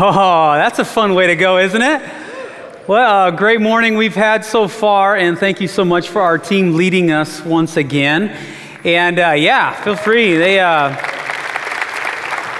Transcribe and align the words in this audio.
Oh, 0.00 0.52
that's 0.54 0.78
a 0.78 0.84
fun 0.84 1.14
way 1.14 1.26
to 1.26 1.34
go, 1.34 1.58
isn't 1.58 1.82
it? 1.82 2.00
Well, 2.86 3.32
great 3.32 3.60
morning 3.60 3.96
we've 3.96 4.14
had 4.14 4.44
so 4.44 4.68
far, 4.68 5.16
and 5.16 5.36
thank 5.36 5.60
you 5.60 5.66
so 5.66 5.84
much 5.84 6.08
for 6.08 6.22
our 6.22 6.38
team 6.38 6.76
leading 6.76 7.10
us 7.10 7.44
once 7.44 7.76
again. 7.76 8.28
And 8.84 9.18
uh, 9.18 9.32
yeah, 9.32 9.72
feel 9.82 9.96
free. 9.96 10.36
They, 10.36 10.60
uh... 10.60 10.90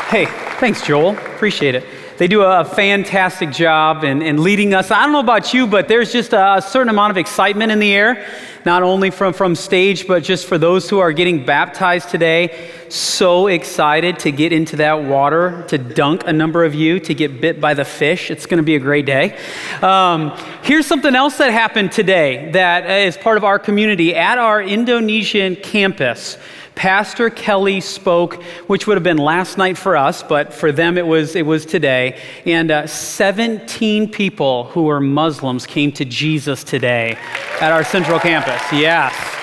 hey, 0.09 0.27
thanks, 0.59 0.85
Joel. 0.85 1.11
Appreciate 1.11 1.77
it. 1.77 1.85
They 2.19 2.27
do 2.27 2.43
a 2.43 2.65
fantastic 2.65 3.53
job 3.53 4.03
in, 4.03 4.23
in 4.23 4.43
leading 4.43 4.75
us. 4.75 4.91
I 4.91 5.05
don't 5.05 5.13
know 5.13 5.21
about 5.21 5.55
you, 5.55 5.69
but 5.69 5.87
there's 5.87 6.13
just 6.13 6.33
a 6.33 6.61
certain 6.61 6.89
amount 6.89 7.13
of 7.13 7.17
excitement 7.17 7.71
in 7.71 7.79
the 7.79 7.95
air, 7.95 8.27
not 8.65 8.83
only 8.83 9.11
from, 9.11 9.33
from 9.33 9.55
stage, 9.55 10.09
but 10.09 10.25
just 10.25 10.49
for 10.49 10.59
those 10.59 10.91
who 10.91 10.99
are 10.99 11.13
getting 11.13 11.47
baptized 11.47 12.11
today. 12.11 12.73
So 12.89 13.47
excited 13.47 14.19
to 14.21 14.33
get 14.33 14.53
into 14.53 14.75
that 14.77 15.05
water, 15.05 15.65
to 15.69 15.79
dunk 15.79 16.25
a 16.27 16.33
number 16.33 16.65
of 16.65 16.75
you, 16.75 16.99
to 16.99 17.15
get 17.15 17.41
bit 17.41 17.61
by 17.61 17.75
the 17.75 17.85
fish. 17.85 18.33
It's 18.33 18.47
going 18.47 18.57
to 18.57 18.65
be 18.65 18.75
a 18.75 18.81
great 18.81 19.07
day. 19.07 19.39
Um, 19.81 20.37
here's 20.65 20.87
something 20.87 21.15
else 21.15 21.39
that 21.39 21.53
happened 21.53 21.93
today 21.93 22.51
that 22.51 22.91
is 22.91 23.17
part 23.17 23.37
of 23.37 23.45
our 23.45 23.61
community 23.61 24.17
at 24.17 24.39
our 24.39 24.61
Indonesian 24.61 25.55
campus. 25.55 26.37
Pastor 26.79 27.29
Kelly 27.29 27.81
spoke, 27.81 28.41
which 28.69 28.87
would 28.87 28.97
have 28.97 29.03
been 29.03 29.19
last 29.19 29.59
night 29.59 29.77
for 29.77 29.97
us, 29.97 30.23
but 30.23 30.55
for 30.55 30.71
them 30.71 30.97
it 30.97 31.05
was, 31.05 31.35
it 31.35 31.45
was 31.45 31.67
today. 31.67 32.21
And 32.47 32.71
uh, 32.71 32.87
17 32.87 34.09
people 34.13 34.65
who 34.67 34.89
are 34.89 35.01
Muslims 35.01 35.67
came 35.67 35.91
to 35.93 36.05
Jesus 36.05 36.63
today 36.63 37.19
at 37.61 37.73
our 37.73 37.83
central 37.83 38.21
campus. 38.21 38.63
Yes. 38.71 39.38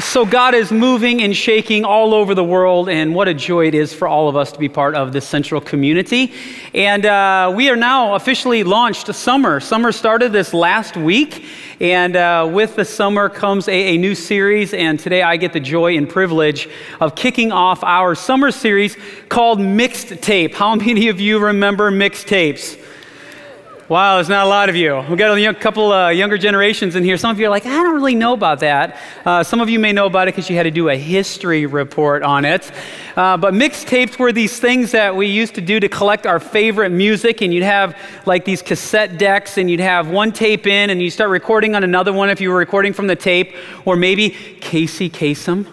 So, 0.00 0.26
God 0.26 0.56
is 0.56 0.72
moving 0.72 1.22
and 1.22 1.34
shaking 1.34 1.84
all 1.84 2.12
over 2.12 2.34
the 2.34 2.42
world, 2.42 2.88
and 2.88 3.14
what 3.14 3.28
a 3.28 3.34
joy 3.34 3.68
it 3.68 3.74
is 3.74 3.94
for 3.94 4.08
all 4.08 4.28
of 4.28 4.34
us 4.34 4.50
to 4.50 4.58
be 4.58 4.68
part 4.68 4.96
of 4.96 5.12
this 5.12 5.26
central 5.26 5.60
community. 5.60 6.32
And 6.74 7.06
uh, 7.06 7.52
we 7.54 7.70
are 7.70 7.76
now 7.76 8.16
officially 8.16 8.64
launched 8.64 9.14
summer. 9.14 9.60
Summer 9.60 9.92
started 9.92 10.32
this 10.32 10.52
last 10.52 10.96
week, 10.96 11.44
and 11.80 12.16
uh, 12.16 12.50
with 12.52 12.74
the 12.74 12.84
summer 12.84 13.28
comes 13.28 13.68
a, 13.68 13.94
a, 13.94 13.96
new 13.96 14.16
series. 14.16 14.74
And 14.74 14.98
today 14.98 15.22
I 15.22 15.36
get 15.36 15.52
the 15.52 15.60
joy 15.60 15.96
and 15.96 16.08
privilege 16.08 16.68
of 17.00 17.14
kicking 17.14 17.52
off 17.52 17.84
our 17.84 18.16
summer 18.16 18.50
series 18.50 18.96
called 19.28 19.60
Mixed 19.60 20.20
Tape. 20.20 20.54
How 20.54 20.74
many 20.74 21.06
of 21.08 21.20
you 21.20 21.38
remember 21.38 21.92
mixed 21.92 22.26
tapes? 22.26 22.76
Wow, 23.88 24.16
there's 24.16 24.28
not 24.28 24.44
a 24.44 24.48
lot 24.48 24.68
of 24.68 24.74
you. 24.74 24.96
We've 25.08 25.16
got 25.16 25.38
a 25.38 25.40
young, 25.40 25.54
couple 25.54 25.92
uh, 25.92 26.08
younger 26.08 26.36
generations 26.36 26.96
in 26.96 27.04
here. 27.04 27.16
Some 27.16 27.30
of 27.30 27.38
you 27.38 27.46
are 27.46 27.50
like, 27.50 27.66
I 27.66 27.84
don't 27.84 27.94
really 27.94 28.16
know 28.16 28.32
about 28.32 28.58
that. 28.58 28.98
Uh, 29.24 29.44
some 29.44 29.60
of 29.60 29.70
you 29.70 29.78
may 29.78 29.92
know 29.92 30.06
about 30.06 30.26
it 30.26 30.34
because 30.34 30.50
you 30.50 30.56
had 30.56 30.64
to 30.64 30.72
do 30.72 30.88
a 30.88 30.96
history 30.96 31.66
report 31.66 32.24
on 32.24 32.44
it. 32.44 32.72
Uh, 33.14 33.36
but 33.36 33.54
mixtapes 33.54 34.18
were 34.18 34.32
these 34.32 34.58
things 34.58 34.90
that 34.90 35.14
we 35.14 35.28
used 35.28 35.54
to 35.54 35.60
do 35.60 35.78
to 35.78 35.88
collect 35.88 36.26
our 36.26 36.40
favorite 36.40 36.90
music, 36.90 37.42
and 37.42 37.54
you'd 37.54 37.62
have 37.62 37.96
like 38.26 38.44
these 38.44 38.60
cassette 38.60 39.18
decks, 39.18 39.56
and 39.56 39.70
you'd 39.70 39.78
have 39.78 40.08
one 40.08 40.32
tape 40.32 40.66
in, 40.66 40.90
and 40.90 41.00
you 41.00 41.08
start 41.08 41.30
recording 41.30 41.76
on 41.76 41.84
another 41.84 42.12
one 42.12 42.28
if 42.28 42.40
you 42.40 42.50
were 42.50 42.58
recording 42.58 42.92
from 42.92 43.06
the 43.06 43.14
tape, 43.14 43.54
or 43.84 43.94
maybe 43.94 44.30
Casey 44.30 45.08
Kasem 45.08 45.64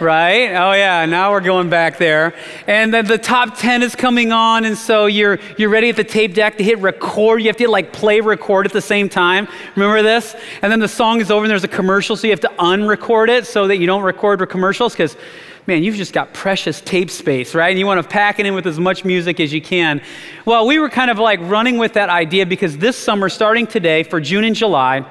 right? 0.00 0.48
Oh 0.54 0.72
yeah, 0.72 1.04
now 1.06 1.32
we're 1.32 1.40
going 1.40 1.70
back 1.70 1.98
there. 1.98 2.34
And 2.66 2.92
then 2.92 3.06
the 3.06 3.18
top 3.18 3.56
10 3.56 3.82
is 3.82 3.94
coming 3.94 4.32
on, 4.32 4.64
and 4.64 4.76
so 4.76 5.06
you're 5.06 5.38
you're 5.58 5.70
ready 5.70 5.88
at 5.88 5.96
the 5.96 6.04
tape 6.04 6.34
deck 6.34 6.58
to 6.58 6.64
hit 6.64 6.78
record. 6.78 7.40
You 7.40 7.48
have 7.48 7.56
to 7.56 7.64
hit 7.64 7.70
like 7.70 7.92
play 7.92 8.20
record 8.20 8.66
at 8.66 8.72
the 8.72 8.80
same 8.80 9.08
time. 9.08 9.48
Remember 9.76 10.02
this? 10.02 10.34
And 10.62 10.70
then 10.70 10.80
the 10.80 10.88
song 10.88 11.20
is 11.20 11.30
over 11.30 11.44
and 11.44 11.50
there's 11.50 11.64
a 11.64 11.68
commercial, 11.68 12.16
so 12.16 12.26
you 12.26 12.32
have 12.32 12.40
to 12.40 12.52
unrecord 12.58 13.28
it 13.28 13.46
so 13.46 13.66
that 13.68 13.78
you 13.78 13.86
don't 13.86 14.02
record 14.02 14.40
commercials 14.48 14.92
because 14.92 15.16
man, 15.66 15.82
you've 15.82 15.96
just 15.96 16.12
got 16.12 16.34
precious 16.34 16.80
tape 16.80 17.10
space, 17.10 17.54
right? 17.54 17.70
And 17.70 17.78
you 17.78 17.86
want 17.86 18.02
to 18.02 18.08
pack 18.08 18.40
it 18.40 18.46
in 18.46 18.54
with 18.54 18.66
as 18.66 18.80
much 18.80 19.04
music 19.04 19.38
as 19.38 19.52
you 19.52 19.62
can. 19.62 20.02
Well, 20.44 20.66
we 20.66 20.78
were 20.78 20.88
kind 20.88 21.10
of 21.10 21.18
like 21.18 21.40
running 21.42 21.78
with 21.78 21.92
that 21.92 22.08
idea 22.08 22.46
because 22.46 22.76
this 22.78 22.96
summer, 22.96 23.28
starting 23.28 23.66
today 23.66 24.02
for 24.02 24.20
June 24.20 24.44
and 24.44 24.56
July, 24.56 25.06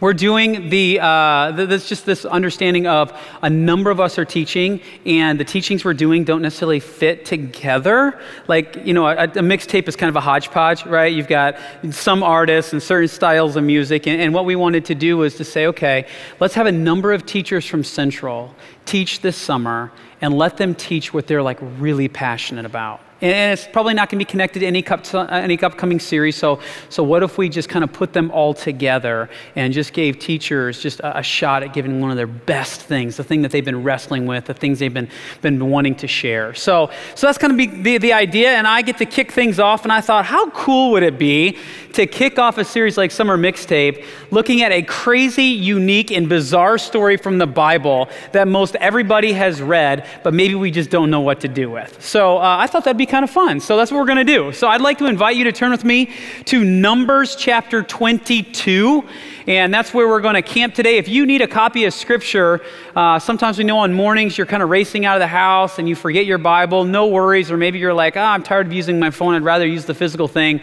we're 0.00 0.14
doing 0.14 0.70
the, 0.70 1.00
uh, 1.00 1.52
this 1.52 1.88
just 1.88 2.06
this 2.06 2.24
understanding 2.24 2.86
of 2.86 3.12
a 3.42 3.50
number 3.50 3.90
of 3.90 4.00
us 4.00 4.18
are 4.18 4.24
teaching, 4.24 4.80
and 5.06 5.38
the 5.38 5.44
teachings 5.44 5.84
we're 5.84 5.94
doing 5.94 6.24
don't 6.24 6.42
necessarily 6.42 6.80
fit 6.80 7.24
together. 7.24 8.18
Like, 8.46 8.76
you 8.84 8.94
know, 8.94 9.06
a, 9.06 9.24
a 9.24 9.42
mixtape 9.42 9.88
is 9.88 9.96
kind 9.96 10.08
of 10.08 10.16
a 10.16 10.20
hodgepodge, 10.20 10.86
right? 10.86 11.12
You've 11.12 11.28
got 11.28 11.56
some 11.90 12.22
artists 12.22 12.72
and 12.72 12.82
certain 12.82 13.08
styles 13.08 13.56
of 13.56 13.64
music, 13.64 14.06
and, 14.06 14.20
and 14.20 14.34
what 14.34 14.44
we 14.44 14.56
wanted 14.56 14.84
to 14.86 14.94
do 14.94 15.16
was 15.16 15.36
to 15.36 15.44
say, 15.44 15.66
okay, 15.66 16.06
let's 16.40 16.54
have 16.54 16.66
a 16.66 16.72
number 16.72 17.12
of 17.12 17.26
teachers 17.26 17.66
from 17.66 17.84
Central 17.84 18.54
teach 18.84 19.20
this 19.20 19.36
summer, 19.36 19.92
and 20.20 20.36
let 20.36 20.56
them 20.56 20.74
teach 20.74 21.12
what 21.12 21.26
they're 21.26 21.42
like 21.42 21.58
really 21.78 22.08
passionate 22.08 22.64
about. 22.64 23.00
And 23.20 23.52
it's 23.52 23.66
probably 23.66 23.94
not 23.94 24.08
going 24.08 24.18
to 24.20 24.24
be 24.24 24.30
connected 24.30 24.60
to 24.60 24.66
any, 24.66 24.86
uh, 24.86 25.26
any 25.30 25.60
upcoming 25.60 25.98
series. 25.98 26.36
So, 26.36 26.60
so 26.88 27.02
what 27.02 27.24
if 27.24 27.36
we 27.36 27.48
just 27.48 27.68
kind 27.68 27.82
of 27.82 27.92
put 27.92 28.12
them 28.12 28.30
all 28.30 28.54
together 28.54 29.28
and 29.56 29.72
just 29.72 29.92
gave 29.92 30.20
teachers 30.20 30.80
just 30.80 31.00
a, 31.00 31.18
a, 31.18 31.22
shot 31.22 31.64
at 31.64 31.74
giving 31.74 32.00
one 32.00 32.12
of 32.12 32.16
their 32.16 32.28
best 32.28 32.80
things, 32.80 33.16
the 33.16 33.24
thing 33.24 33.42
that 33.42 33.50
they've 33.50 33.64
been 33.64 33.82
wrestling 33.82 34.26
with, 34.26 34.44
the 34.44 34.54
things 34.54 34.78
they've 34.78 34.94
been, 34.94 35.08
been 35.42 35.68
wanting 35.68 35.96
to 35.96 36.06
share. 36.06 36.54
So, 36.54 36.90
so 37.16 37.26
that's 37.26 37.38
going 37.38 37.50
to 37.50 37.56
be 37.56 37.66
the, 37.66 37.98
the 37.98 38.12
idea. 38.12 38.52
And 38.52 38.68
I 38.68 38.82
get 38.82 38.98
to 38.98 39.06
kick 39.06 39.32
things 39.32 39.58
off. 39.58 39.82
And 39.82 39.92
I 39.92 40.00
thought, 40.00 40.24
how 40.24 40.50
cool 40.50 40.92
would 40.92 41.02
it 41.02 41.18
be 41.18 41.58
to 41.94 42.06
kick 42.06 42.38
off 42.38 42.56
a 42.58 42.64
series 42.64 42.96
like 42.96 43.10
Summer 43.10 43.36
Mixtape 43.36 44.04
looking 44.30 44.62
at 44.62 44.70
a 44.70 44.82
crazy, 44.82 45.42
unique, 45.42 46.12
and 46.12 46.28
bizarre 46.28 46.78
story 46.78 47.16
from 47.16 47.38
the 47.38 47.46
Bible 47.46 48.08
that 48.30 48.46
most 48.46 48.76
everybody 48.76 49.32
has 49.32 49.60
read, 49.60 50.06
but 50.22 50.32
maybe 50.32 50.54
we 50.54 50.70
just 50.70 50.90
don't 50.90 51.10
know 51.10 51.20
what 51.20 51.40
to 51.40 51.48
do 51.48 51.68
with? 51.68 52.00
So 52.00 52.38
uh, 52.38 52.58
I 52.60 52.68
thought 52.68 52.84
that'd 52.84 52.96
be 52.96 53.07
kind 53.08 53.24
of 53.24 53.30
fun. 53.30 53.60
So 53.60 53.76
that's 53.76 53.90
what 53.90 53.98
we're 53.98 54.06
going 54.06 54.24
to 54.26 54.32
do. 54.32 54.52
So 54.52 54.68
I'd 54.68 54.80
like 54.80 54.98
to 54.98 55.06
invite 55.06 55.36
you 55.36 55.44
to 55.44 55.52
turn 55.52 55.70
with 55.70 55.84
me 55.84 56.10
to 56.46 56.64
Numbers 56.64 57.36
chapter 57.36 57.82
22. 57.82 59.04
And 59.46 59.72
that's 59.72 59.94
where 59.94 60.06
we're 60.06 60.20
going 60.20 60.34
to 60.34 60.42
camp 60.42 60.74
today. 60.74 60.98
If 60.98 61.08
you 61.08 61.24
need 61.24 61.40
a 61.40 61.48
copy 61.48 61.86
of 61.86 61.94
Scripture, 61.94 62.60
uh, 62.94 63.18
sometimes 63.18 63.58
we 63.58 63.64
know 63.64 63.78
on 63.78 63.94
mornings 63.94 64.36
you're 64.36 64.46
kind 64.46 64.62
of 64.62 64.68
racing 64.68 65.06
out 65.06 65.16
of 65.16 65.20
the 65.20 65.26
house 65.26 65.78
and 65.78 65.88
you 65.88 65.96
forget 65.96 66.26
your 66.26 66.38
Bible. 66.38 66.84
No 66.84 67.06
worries. 67.06 67.50
Or 67.50 67.56
maybe 67.56 67.78
you're 67.78 67.94
like, 67.94 68.16
oh, 68.16 68.22
I'm 68.22 68.42
tired 68.42 68.66
of 68.66 68.72
using 68.72 68.98
my 68.98 69.10
phone. 69.10 69.34
I'd 69.34 69.42
rather 69.42 69.66
use 69.66 69.86
the 69.86 69.94
physical 69.94 70.28
thing. 70.28 70.60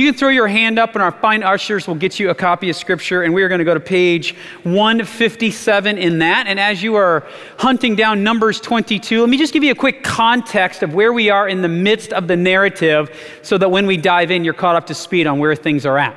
You 0.00 0.06
can 0.06 0.18
throw 0.18 0.30
your 0.30 0.48
hand 0.48 0.78
up, 0.78 0.94
and 0.94 1.02
our 1.02 1.12
fine 1.12 1.42
ushers 1.42 1.86
will 1.86 1.94
get 1.94 2.18
you 2.18 2.30
a 2.30 2.34
copy 2.34 2.70
of 2.70 2.76
Scripture. 2.76 3.22
And 3.22 3.34
we 3.34 3.42
are 3.42 3.48
going 3.48 3.58
to 3.58 3.66
go 3.66 3.74
to 3.74 3.80
page 3.80 4.34
157 4.62 5.98
in 5.98 6.20
that. 6.20 6.46
And 6.46 6.58
as 6.58 6.82
you 6.82 6.94
are 6.94 7.26
hunting 7.58 7.96
down 7.96 8.24
Numbers 8.24 8.62
22, 8.62 9.20
let 9.20 9.28
me 9.28 9.36
just 9.36 9.52
give 9.52 9.62
you 9.62 9.72
a 9.72 9.74
quick 9.74 10.02
context 10.02 10.82
of 10.82 10.94
where 10.94 11.12
we 11.12 11.28
are 11.28 11.50
in 11.50 11.60
the 11.60 11.68
midst 11.68 12.14
of 12.14 12.28
the 12.28 12.36
narrative 12.36 13.14
so 13.42 13.58
that 13.58 13.70
when 13.70 13.86
we 13.86 13.98
dive 13.98 14.30
in, 14.30 14.42
you're 14.42 14.54
caught 14.54 14.74
up 14.74 14.86
to 14.86 14.94
speed 14.94 15.26
on 15.26 15.38
where 15.38 15.54
things 15.54 15.84
are 15.84 15.98
at. 15.98 16.16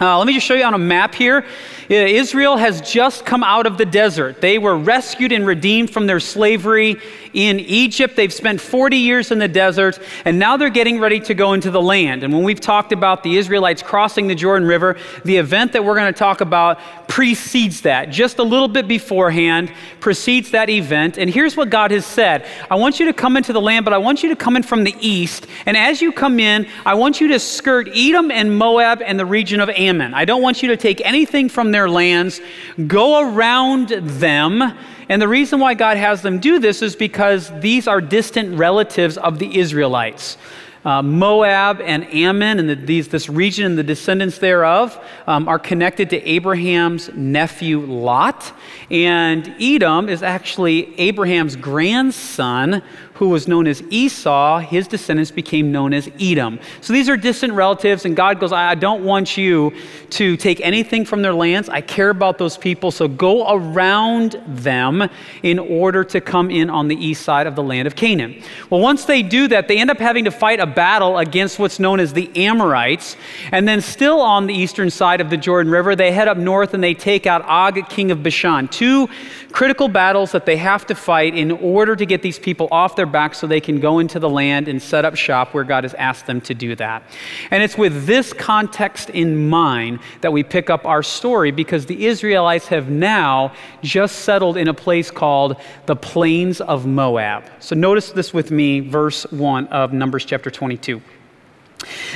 Uh, 0.00 0.18
let 0.18 0.26
me 0.26 0.32
just 0.32 0.44
show 0.44 0.54
you 0.54 0.64
on 0.64 0.74
a 0.74 0.78
map 0.78 1.14
here. 1.14 1.46
Uh, 1.88 1.94
Israel 1.94 2.56
has 2.56 2.80
just 2.80 3.24
come 3.24 3.44
out 3.44 3.64
of 3.64 3.78
the 3.78 3.86
desert. 3.86 4.40
They 4.40 4.58
were 4.58 4.76
rescued 4.76 5.30
and 5.30 5.46
redeemed 5.46 5.88
from 5.90 6.08
their 6.08 6.18
slavery 6.18 7.00
in 7.34 7.60
Egypt. 7.60 8.16
They've 8.16 8.32
spent 8.32 8.60
40 8.60 8.96
years 8.96 9.30
in 9.30 9.38
the 9.38 9.48
desert, 9.48 9.98
and 10.24 10.38
now 10.38 10.56
they're 10.56 10.70
getting 10.70 10.98
ready 10.98 11.20
to 11.20 11.34
go 11.34 11.52
into 11.52 11.70
the 11.70 11.82
land. 11.82 12.22
And 12.22 12.32
when 12.32 12.44
we've 12.44 12.60
talked 12.60 12.92
about 12.92 13.22
the 13.22 13.36
Israelites 13.36 13.82
crossing 13.82 14.28
the 14.28 14.34
Jordan 14.34 14.66
River, 14.66 14.96
the 15.24 15.36
event 15.36 15.72
that 15.72 15.84
we're 15.84 15.96
going 15.96 16.12
to 16.12 16.18
talk 16.18 16.40
about 16.40 16.78
precedes 17.08 17.82
that, 17.82 18.10
just 18.10 18.38
a 18.38 18.42
little 18.42 18.68
bit 18.68 18.88
beforehand, 18.88 19.72
precedes 20.00 20.52
that 20.52 20.70
event. 20.70 21.18
And 21.18 21.28
here's 21.28 21.56
what 21.56 21.70
God 21.70 21.90
has 21.90 22.06
said 22.06 22.46
I 22.70 22.76
want 22.76 23.00
you 23.00 23.06
to 23.06 23.12
come 23.12 23.36
into 23.36 23.52
the 23.52 23.60
land, 23.60 23.84
but 23.84 23.92
I 23.92 23.98
want 23.98 24.22
you 24.22 24.28
to 24.30 24.36
come 24.36 24.56
in 24.56 24.62
from 24.62 24.84
the 24.84 24.94
east. 25.00 25.46
And 25.66 25.76
as 25.76 26.00
you 26.00 26.12
come 26.12 26.40
in, 26.40 26.66
I 26.86 26.94
want 26.94 27.20
you 27.20 27.28
to 27.28 27.38
skirt 27.38 27.88
Edom 27.94 28.30
and 28.30 28.56
Moab 28.56 29.02
and 29.02 29.18
the 29.18 29.26
region 29.26 29.60
of 29.60 29.68
Ammon. 29.68 30.14
I 30.14 30.24
don't 30.24 30.42
want 30.42 30.62
you 30.62 30.68
to 30.68 30.76
take 30.76 31.00
anything 31.04 31.48
from 31.48 31.72
their 31.72 31.88
lands, 31.88 32.40
go 32.86 33.20
around 33.20 33.88
them. 33.88 34.76
And 35.08 35.20
the 35.20 35.28
reason 35.28 35.60
why 35.60 35.74
God 35.74 35.96
has 35.96 36.22
them 36.22 36.38
do 36.38 36.58
this 36.58 36.82
is 36.82 36.96
because 36.96 37.50
these 37.60 37.86
are 37.86 38.00
distant 38.00 38.58
relatives 38.58 39.16
of 39.18 39.38
the 39.38 39.58
Israelites. 39.58 40.36
Uh, 40.84 41.00
Moab 41.00 41.80
and 41.80 42.04
Ammon 42.12 42.58
and 42.58 42.68
the, 42.68 42.74
these, 42.74 43.08
this 43.08 43.30
region 43.30 43.64
and 43.64 43.78
the 43.78 43.82
descendants 43.82 44.36
thereof 44.36 45.02
um, 45.26 45.48
are 45.48 45.58
connected 45.58 46.10
to 46.10 46.22
Abraham's 46.28 47.08
nephew 47.14 47.80
Lot. 47.80 48.52
And 48.90 49.54
Edom 49.58 50.10
is 50.10 50.22
actually 50.22 50.98
Abraham's 51.00 51.56
grandson 51.56 52.82
who 53.14 53.28
was 53.28 53.46
known 53.46 53.66
as 53.66 53.82
Esau, 53.90 54.58
his 54.58 54.88
descendants 54.88 55.30
became 55.30 55.70
known 55.70 55.94
as 55.94 56.10
Edom. 56.20 56.58
So 56.80 56.92
these 56.92 57.08
are 57.08 57.16
distant 57.16 57.52
relatives, 57.52 58.04
and 58.04 58.16
God 58.16 58.40
goes, 58.40 58.52
I 58.52 58.74
don't 58.74 59.04
want 59.04 59.36
you 59.36 59.72
to 60.10 60.36
take 60.36 60.60
anything 60.60 61.04
from 61.04 61.22
their 61.22 61.32
lands. 61.32 61.68
I 61.68 61.80
care 61.80 62.10
about 62.10 62.38
those 62.38 62.58
people, 62.58 62.90
so 62.90 63.06
go 63.06 63.52
around 63.54 64.42
them 64.46 65.08
in 65.44 65.60
order 65.60 66.02
to 66.04 66.20
come 66.20 66.50
in 66.50 66.68
on 66.68 66.88
the 66.88 66.96
east 66.96 67.22
side 67.22 67.46
of 67.46 67.54
the 67.54 67.62
land 67.62 67.86
of 67.86 67.94
Canaan. 67.94 68.42
Well, 68.68 68.80
once 68.80 69.04
they 69.04 69.22
do 69.22 69.46
that, 69.48 69.68
they 69.68 69.78
end 69.78 69.90
up 69.90 69.98
having 69.98 70.24
to 70.24 70.32
fight 70.32 70.58
a 70.58 70.66
battle 70.66 71.18
against 71.18 71.60
what's 71.60 71.78
known 71.78 72.00
as 72.00 72.12
the 72.12 72.30
Amorites, 72.36 73.16
and 73.52 73.68
then 73.68 73.80
still 73.80 74.20
on 74.20 74.48
the 74.48 74.54
eastern 74.54 74.90
side 74.90 75.20
of 75.20 75.30
the 75.30 75.36
Jordan 75.36 75.70
River, 75.70 75.94
they 75.94 76.10
head 76.10 76.26
up 76.26 76.36
north 76.36 76.74
and 76.74 76.82
they 76.82 76.94
take 76.94 77.26
out 77.26 77.42
Og, 77.42 77.88
king 77.88 78.10
of 78.10 78.24
Bashan. 78.24 78.66
Two 78.68 79.08
critical 79.54 79.86
battles 79.86 80.32
that 80.32 80.46
they 80.46 80.56
have 80.56 80.84
to 80.84 80.96
fight 80.96 81.32
in 81.32 81.52
order 81.52 81.94
to 81.94 82.04
get 82.04 82.22
these 82.22 82.40
people 82.40 82.66
off 82.72 82.96
their 82.96 83.06
backs 83.06 83.38
so 83.38 83.46
they 83.46 83.60
can 83.60 83.78
go 83.78 84.00
into 84.00 84.18
the 84.18 84.28
land 84.28 84.66
and 84.66 84.82
set 84.82 85.04
up 85.04 85.14
shop 85.14 85.54
where 85.54 85.62
God 85.62 85.84
has 85.84 85.94
asked 85.94 86.26
them 86.26 86.40
to 86.40 86.54
do 86.54 86.74
that. 86.74 87.04
And 87.52 87.62
it's 87.62 87.78
with 87.78 88.04
this 88.04 88.32
context 88.32 89.10
in 89.10 89.48
mind 89.48 90.00
that 90.22 90.32
we 90.32 90.42
pick 90.42 90.70
up 90.70 90.84
our 90.84 91.04
story 91.04 91.52
because 91.52 91.86
the 91.86 92.06
Israelites 92.06 92.66
have 92.66 92.90
now 92.90 93.52
just 93.80 94.22
settled 94.22 94.56
in 94.56 94.66
a 94.66 94.74
place 94.74 95.12
called 95.12 95.56
the 95.86 95.94
Plains 95.94 96.60
of 96.60 96.84
Moab. 96.84 97.44
So 97.60 97.76
notice 97.76 98.10
this 98.10 98.34
with 98.34 98.50
me, 98.50 98.80
verse 98.80 99.22
1 99.30 99.68
of 99.68 99.92
Numbers 99.92 100.24
chapter 100.24 100.50
22. 100.50 101.00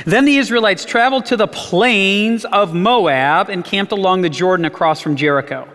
Then 0.05 0.25
the 0.25 0.35
Israelites 0.35 0.83
traveled 0.83 1.25
to 1.27 1.37
the 1.37 1.47
plains 1.47 2.43
of 2.43 2.73
Moab 2.73 3.47
and 3.47 3.63
camped 3.63 3.93
along 3.93 4.23
the 4.23 4.29
Jordan 4.29 4.65
across 4.65 4.99
from 4.99 5.15
Jericho. 5.15 5.69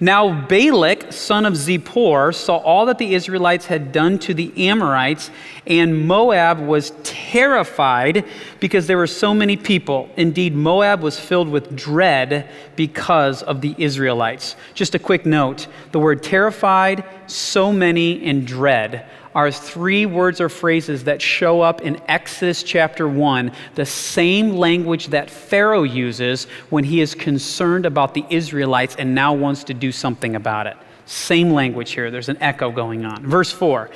Now 0.00 0.46
Balak, 0.46 1.12
son 1.12 1.46
of 1.46 1.54
Zippor, 1.54 2.34
saw 2.34 2.56
all 2.56 2.86
that 2.86 2.98
the 2.98 3.14
Israelites 3.14 3.66
had 3.66 3.92
done 3.92 4.18
to 4.20 4.34
the 4.34 4.68
Amorites, 4.68 5.30
and 5.66 6.06
Moab 6.06 6.60
was 6.60 6.92
terrified 7.02 8.24
because 8.60 8.86
there 8.86 8.98
were 8.98 9.06
so 9.06 9.34
many 9.34 9.56
people. 9.56 10.08
Indeed, 10.16 10.54
Moab 10.54 11.00
was 11.00 11.18
filled 11.18 11.48
with 11.48 11.74
dread 11.76 12.48
because 12.76 13.42
of 13.42 13.60
the 13.60 13.74
Israelites. 13.78 14.56
Just 14.74 14.94
a 14.94 14.98
quick 14.98 15.26
note 15.26 15.66
the 15.92 15.98
word 15.98 16.22
terrified, 16.22 17.04
so 17.26 17.72
many, 17.72 18.24
and 18.24 18.46
dread 18.46 19.06
are 19.34 19.50
three 19.50 20.06
words 20.06 20.40
or 20.40 20.48
phrases 20.48 21.04
that 21.04 21.20
show 21.20 21.60
up 21.60 21.80
in 21.82 22.00
Exodus 22.08 22.62
chapter 22.62 23.08
1, 23.08 23.52
the 23.74 23.86
same 23.86 24.50
language 24.50 25.08
that 25.08 25.28
Pharaoh 25.28 25.82
uses 25.82 26.44
when 26.70 26.84
he 26.84 27.00
is 27.00 27.14
concerned 27.14 27.84
about 27.84 28.14
the 28.14 28.24
Israelites 28.30 28.96
and 28.96 29.14
now 29.14 29.34
wants 29.34 29.64
to 29.64 29.74
do 29.74 29.90
something 29.90 30.36
about 30.36 30.66
it. 30.66 30.76
Same 31.06 31.50
language 31.50 31.92
here. 31.92 32.10
There's 32.10 32.28
an 32.28 32.38
echo 32.40 32.70
going 32.70 33.04
on. 33.04 33.26
Verse 33.26 33.52
4 33.52 33.90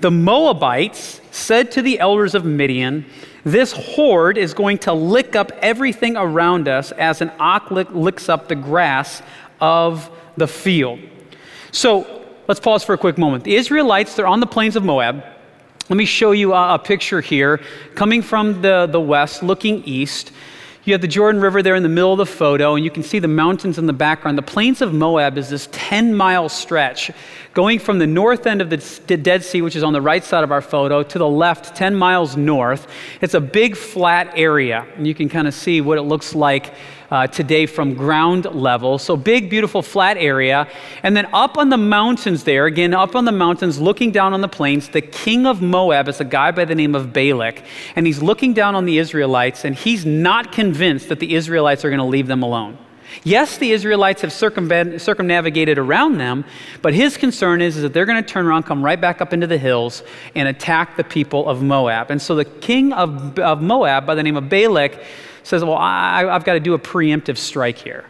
The 0.00 0.10
Moabites 0.10 1.20
said 1.30 1.70
to 1.72 1.82
the 1.82 1.98
elders 2.00 2.34
of 2.34 2.44
Midian, 2.44 3.06
This 3.44 3.72
horde 3.72 4.36
is 4.36 4.52
going 4.52 4.78
to 4.78 4.92
lick 4.92 5.36
up 5.36 5.52
everything 5.62 6.16
around 6.16 6.68
us 6.68 6.92
as 6.92 7.20
an 7.20 7.30
ox 7.38 7.70
licks 7.70 8.28
up 8.28 8.48
the 8.48 8.56
grass 8.56 9.22
of 9.60 10.10
the 10.36 10.48
field. 10.48 11.00
So 11.72 12.19
Let's 12.50 12.58
pause 12.58 12.82
for 12.82 12.94
a 12.94 12.98
quick 12.98 13.16
moment. 13.16 13.44
The 13.44 13.54
Israelites, 13.54 14.16
they're 14.16 14.26
on 14.26 14.40
the 14.40 14.46
plains 14.46 14.74
of 14.74 14.82
Moab. 14.82 15.22
Let 15.88 15.96
me 15.96 16.04
show 16.04 16.32
you 16.32 16.52
a, 16.52 16.74
a 16.74 16.78
picture 16.80 17.20
here 17.20 17.60
coming 17.94 18.22
from 18.22 18.60
the, 18.60 18.88
the 18.90 19.00
west, 19.00 19.44
looking 19.44 19.84
east. 19.84 20.32
You 20.82 20.92
have 20.94 21.00
the 21.00 21.06
Jordan 21.06 21.40
River 21.40 21.62
there 21.62 21.76
in 21.76 21.84
the 21.84 21.88
middle 21.88 22.10
of 22.10 22.18
the 22.18 22.26
photo, 22.26 22.74
and 22.74 22.84
you 22.84 22.90
can 22.90 23.04
see 23.04 23.20
the 23.20 23.28
mountains 23.28 23.78
in 23.78 23.86
the 23.86 23.92
background. 23.92 24.36
The 24.36 24.42
plains 24.42 24.82
of 24.82 24.92
Moab 24.92 25.38
is 25.38 25.48
this 25.48 25.68
10 25.70 26.12
mile 26.12 26.48
stretch 26.48 27.12
going 27.54 27.78
from 27.78 28.00
the 28.00 28.06
north 28.08 28.48
end 28.48 28.60
of 28.60 28.68
the 28.68 29.16
Dead 29.16 29.44
Sea, 29.44 29.62
which 29.62 29.76
is 29.76 29.84
on 29.84 29.92
the 29.92 30.02
right 30.02 30.24
side 30.24 30.42
of 30.42 30.50
our 30.50 30.60
photo, 30.60 31.04
to 31.04 31.18
the 31.20 31.28
left, 31.28 31.76
10 31.76 31.94
miles 31.94 32.36
north. 32.36 32.88
It's 33.20 33.34
a 33.34 33.40
big 33.40 33.76
flat 33.76 34.32
area, 34.34 34.88
and 34.96 35.06
you 35.06 35.14
can 35.14 35.28
kind 35.28 35.46
of 35.46 35.54
see 35.54 35.80
what 35.80 35.98
it 35.98 36.02
looks 36.02 36.34
like 36.34 36.74
uh, 37.10 37.26
today 37.26 37.66
from 37.66 37.94
ground 37.94 38.44
level. 38.46 38.98
So, 38.98 39.16
big, 39.16 39.50
beautiful, 39.50 39.82
flat 39.82 40.16
area. 40.16 40.68
And 41.02 41.16
then 41.16 41.26
up 41.32 41.58
on 41.58 41.68
the 41.68 41.76
mountains 41.76 42.44
there, 42.44 42.66
again, 42.66 42.94
up 42.94 43.16
on 43.16 43.24
the 43.24 43.32
mountains, 43.32 43.80
looking 43.80 44.12
down 44.12 44.32
on 44.32 44.40
the 44.40 44.48
plains, 44.48 44.88
the 44.88 45.02
king 45.02 45.46
of 45.46 45.60
Moab 45.60 46.08
is 46.08 46.20
a 46.20 46.24
guy 46.24 46.50
by 46.50 46.64
the 46.64 46.74
name 46.74 46.94
of 46.94 47.12
Balak. 47.12 47.62
And 47.96 48.06
he's 48.06 48.22
looking 48.22 48.54
down 48.54 48.74
on 48.74 48.84
the 48.84 48.98
Israelites, 48.98 49.64
and 49.64 49.74
he's 49.74 50.06
not 50.06 50.52
convinced 50.52 51.08
that 51.08 51.20
the 51.20 51.34
Israelites 51.34 51.84
are 51.84 51.90
going 51.90 51.98
to 51.98 52.04
leave 52.04 52.26
them 52.26 52.42
alone. 52.42 52.78
Yes, 53.24 53.58
the 53.58 53.72
Israelites 53.72 54.22
have 54.22 54.32
circumnavigated 54.32 55.78
around 55.78 56.18
them, 56.18 56.44
but 56.80 56.94
his 56.94 57.16
concern 57.16 57.60
is, 57.60 57.76
is 57.76 57.82
that 57.82 57.92
they're 57.92 58.06
going 58.06 58.22
to 58.22 58.28
turn 58.28 58.46
around, 58.46 58.62
come 58.62 58.84
right 58.84 59.00
back 59.00 59.20
up 59.20 59.32
into 59.32 59.48
the 59.48 59.58
hills, 59.58 60.04
and 60.34 60.48
attack 60.48 60.96
the 60.96 61.04
people 61.04 61.48
of 61.48 61.60
Moab. 61.60 62.10
And 62.10 62.22
so 62.22 62.36
the 62.36 62.44
king 62.44 62.92
of, 62.92 63.38
of 63.38 63.60
Moab, 63.60 64.06
by 64.06 64.14
the 64.14 64.22
name 64.22 64.36
of 64.36 64.48
Balak, 64.48 65.02
says, 65.42 65.64
Well, 65.64 65.76
I, 65.76 66.26
I've 66.28 66.44
got 66.44 66.54
to 66.54 66.60
do 66.60 66.74
a 66.74 66.78
preemptive 66.78 67.36
strike 67.36 67.78
here. 67.78 68.04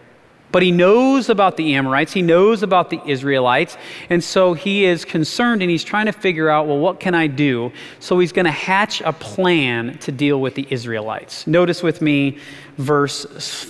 But 0.52 0.62
he 0.62 0.72
knows 0.72 1.28
about 1.28 1.56
the 1.56 1.74
Amorites, 1.74 2.12
he 2.12 2.22
knows 2.22 2.62
about 2.62 2.90
the 2.90 3.00
Israelites, 3.06 3.76
and 4.08 4.22
so 4.22 4.52
he 4.52 4.84
is 4.84 5.04
concerned 5.04 5.62
and 5.62 5.70
he's 5.70 5.84
trying 5.84 6.06
to 6.06 6.12
figure 6.12 6.48
out, 6.48 6.66
well, 6.66 6.78
what 6.78 6.98
can 6.98 7.14
I 7.14 7.28
do? 7.28 7.72
So 8.00 8.18
he's 8.18 8.32
going 8.32 8.46
to 8.46 8.50
hatch 8.50 9.00
a 9.02 9.12
plan 9.12 9.98
to 9.98 10.10
deal 10.10 10.40
with 10.40 10.56
the 10.56 10.66
Israelites. 10.70 11.46
Notice 11.46 11.82
with 11.82 12.02
me 12.02 12.38
verse 12.78 13.24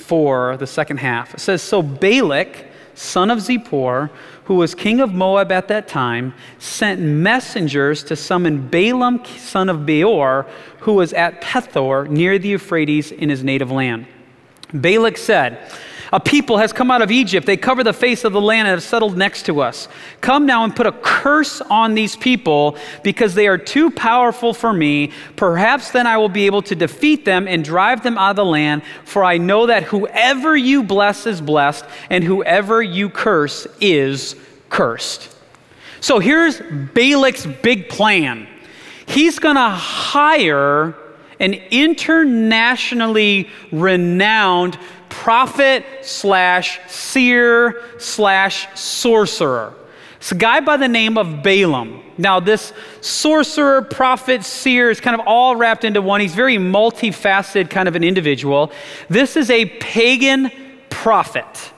4, 0.06 0.56
the 0.56 0.66
second 0.66 0.98
half. 0.98 1.34
It 1.34 1.40
says, 1.40 1.62
So 1.62 1.82
Balak, 1.82 2.69
son 2.94 3.30
of 3.30 3.38
Zippor, 3.38 4.10
who 4.44 4.54
was 4.56 4.74
king 4.74 5.00
of 5.00 5.12
Moab 5.12 5.52
at 5.52 5.68
that 5.68 5.88
time, 5.88 6.34
sent 6.58 7.00
messengers 7.00 8.02
to 8.04 8.16
summon 8.16 8.68
Balaam, 8.68 9.24
son 9.24 9.68
of 9.68 9.86
Beor, 9.86 10.46
who 10.80 10.94
was 10.94 11.12
at 11.12 11.40
Pethor 11.40 12.08
near 12.08 12.38
the 12.38 12.48
Euphrates 12.48 13.12
in 13.12 13.28
his 13.28 13.44
native 13.44 13.70
land. 13.70 14.06
Balak 14.72 15.16
said, 15.16 15.58
a 16.12 16.18
people 16.18 16.58
has 16.58 16.72
come 16.72 16.90
out 16.90 17.02
of 17.02 17.10
Egypt. 17.10 17.46
They 17.46 17.56
cover 17.56 17.84
the 17.84 17.92
face 17.92 18.24
of 18.24 18.32
the 18.32 18.40
land 18.40 18.66
and 18.66 18.74
have 18.74 18.82
settled 18.82 19.16
next 19.16 19.44
to 19.46 19.60
us. 19.60 19.88
Come 20.20 20.44
now 20.44 20.64
and 20.64 20.74
put 20.74 20.86
a 20.86 20.92
curse 20.92 21.60
on 21.60 21.94
these 21.94 22.16
people 22.16 22.76
because 23.04 23.34
they 23.34 23.46
are 23.46 23.58
too 23.58 23.90
powerful 23.90 24.52
for 24.52 24.72
me. 24.72 25.12
Perhaps 25.36 25.92
then 25.92 26.06
I 26.06 26.16
will 26.16 26.28
be 26.28 26.46
able 26.46 26.62
to 26.62 26.74
defeat 26.74 27.24
them 27.24 27.46
and 27.46 27.64
drive 27.64 28.02
them 28.02 28.18
out 28.18 28.30
of 28.30 28.36
the 28.36 28.44
land. 28.44 28.82
For 29.04 29.22
I 29.22 29.38
know 29.38 29.66
that 29.66 29.84
whoever 29.84 30.56
you 30.56 30.82
bless 30.82 31.26
is 31.26 31.40
blessed, 31.40 31.84
and 32.10 32.24
whoever 32.24 32.82
you 32.82 33.08
curse 33.08 33.66
is 33.80 34.34
cursed. 34.68 35.36
So 36.00 36.18
here's 36.18 36.58
Balak's 36.58 37.46
big 37.46 37.88
plan 37.88 38.48
he's 39.06 39.38
going 39.38 39.56
to 39.56 39.70
hire 39.70 40.94
an 41.40 41.54
internationally 41.54 43.48
renowned 43.72 44.78
prophet 45.10 45.84
slash 46.02 46.80
seer 46.88 47.82
slash 47.98 48.68
sorcerer. 48.78 49.74
It's 50.16 50.32
a 50.32 50.36
guy 50.36 50.60
by 50.60 50.76
the 50.76 50.88
name 50.88 51.16
of 51.18 51.42
Balaam. 51.42 52.02
Now, 52.18 52.40
this 52.40 52.74
sorcerer, 53.00 53.82
prophet, 53.82 54.44
seer 54.44 54.90
is 54.90 55.00
kind 55.00 55.18
of 55.18 55.26
all 55.26 55.56
wrapped 55.56 55.84
into 55.84 56.02
one. 56.02 56.20
He's 56.20 56.34
very 56.34 56.56
multifaceted, 56.56 57.70
kind 57.70 57.88
of 57.88 57.96
an 57.96 58.04
individual. 58.04 58.70
This 59.08 59.36
is 59.36 59.48
a 59.50 59.64
pagan 59.64 60.50
prophet. 60.90 61.72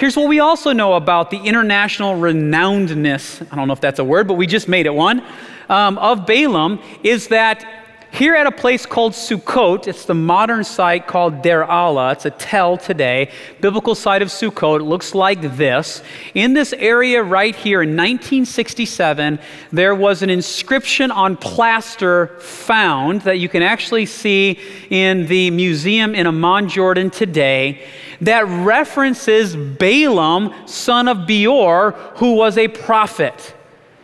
Here's 0.00 0.16
what 0.16 0.28
we 0.28 0.40
also 0.40 0.72
know 0.72 0.94
about 0.94 1.30
the 1.30 1.36
international 1.36 2.14
renownedness 2.14 3.46
I 3.52 3.54
don't 3.54 3.68
know 3.68 3.74
if 3.74 3.82
that's 3.82 3.98
a 3.98 4.04
word, 4.04 4.26
but 4.28 4.34
we 4.34 4.46
just 4.46 4.66
made 4.66 4.86
it 4.86 4.94
one 4.94 5.22
um, 5.68 5.98
of 5.98 6.24
Balaam 6.24 6.80
is 7.02 7.28
that 7.28 7.79
here 8.12 8.34
at 8.34 8.46
a 8.46 8.50
place 8.50 8.86
called 8.86 9.12
Sukkot, 9.12 9.86
it's 9.86 10.04
the 10.04 10.14
modern 10.14 10.64
site 10.64 11.06
called 11.06 11.42
Deir 11.42 11.64
Alla. 11.64 12.12
It's 12.12 12.24
a 12.24 12.30
tell 12.30 12.76
today. 12.76 13.30
Biblical 13.60 13.94
site 13.94 14.20
of 14.20 14.28
Sukkot. 14.28 14.80
It 14.80 14.84
looks 14.84 15.14
like 15.14 15.56
this. 15.56 16.02
In 16.34 16.52
this 16.52 16.72
area 16.72 17.22
right 17.22 17.54
here 17.54 17.82
in 17.82 17.90
1967, 17.90 19.38
there 19.72 19.94
was 19.94 20.22
an 20.22 20.30
inscription 20.30 21.10
on 21.10 21.36
plaster 21.36 22.38
found 22.40 23.22
that 23.22 23.38
you 23.38 23.48
can 23.48 23.62
actually 23.62 24.06
see 24.06 24.58
in 24.90 25.26
the 25.26 25.50
museum 25.50 26.14
in 26.14 26.26
Amman, 26.26 26.68
Jordan 26.68 27.10
today 27.10 27.86
that 28.20 28.44
references 28.46 29.56
Balaam, 29.56 30.52
son 30.66 31.08
of 31.08 31.26
Beor, 31.26 31.92
who 32.16 32.34
was 32.34 32.58
a 32.58 32.68
prophet. 32.68 33.54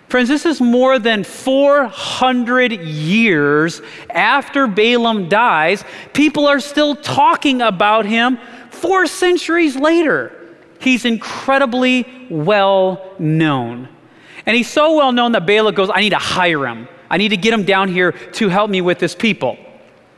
Friends, 0.08 0.28
this 0.28 0.46
is 0.46 0.60
more 0.60 1.00
than 1.00 1.24
400 1.24 2.72
years 2.72 3.82
after 4.08 4.68
Balaam 4.68 5.28
dies. 5.28 5.82
People 6.12 6.46
are 6.46 6.60
still 6.60 6.94
talking 6.94 7.60
about 7.60 8.06
him 8.06 8.38
four 8.70 9.06
centuries 9.06 9.74
later. 9.74 10.32
He's 10.80 11.04
incredibly 11.04 12.06
well 12.30 13.14
known. 13.18 13.88
And 14.44 14.56
he's 14.56 14.70
so 14.70 14.96
well 14.96 15.10
known 15.10 15.32
that 15.32 15.44
Balak 15.44 15.74
goes, 15.74 15.90
I 15.92 16.00
need 16.00 16.10
to 16.10 16.18
hire 16.18 16.66
him. 16.66 16.86
I 17.10 17.16
need 17.16 17.30
to 17.30 17.36
get 17.36 17.52
him 17.52 17.64
down 17.64 17.88
here 17.88 18.12
to 18.12 18.48
help 18.48 18.70
me 18.70 18.80
with 18.80 19.00
this 19.00 19.14
people. 19.14 19.58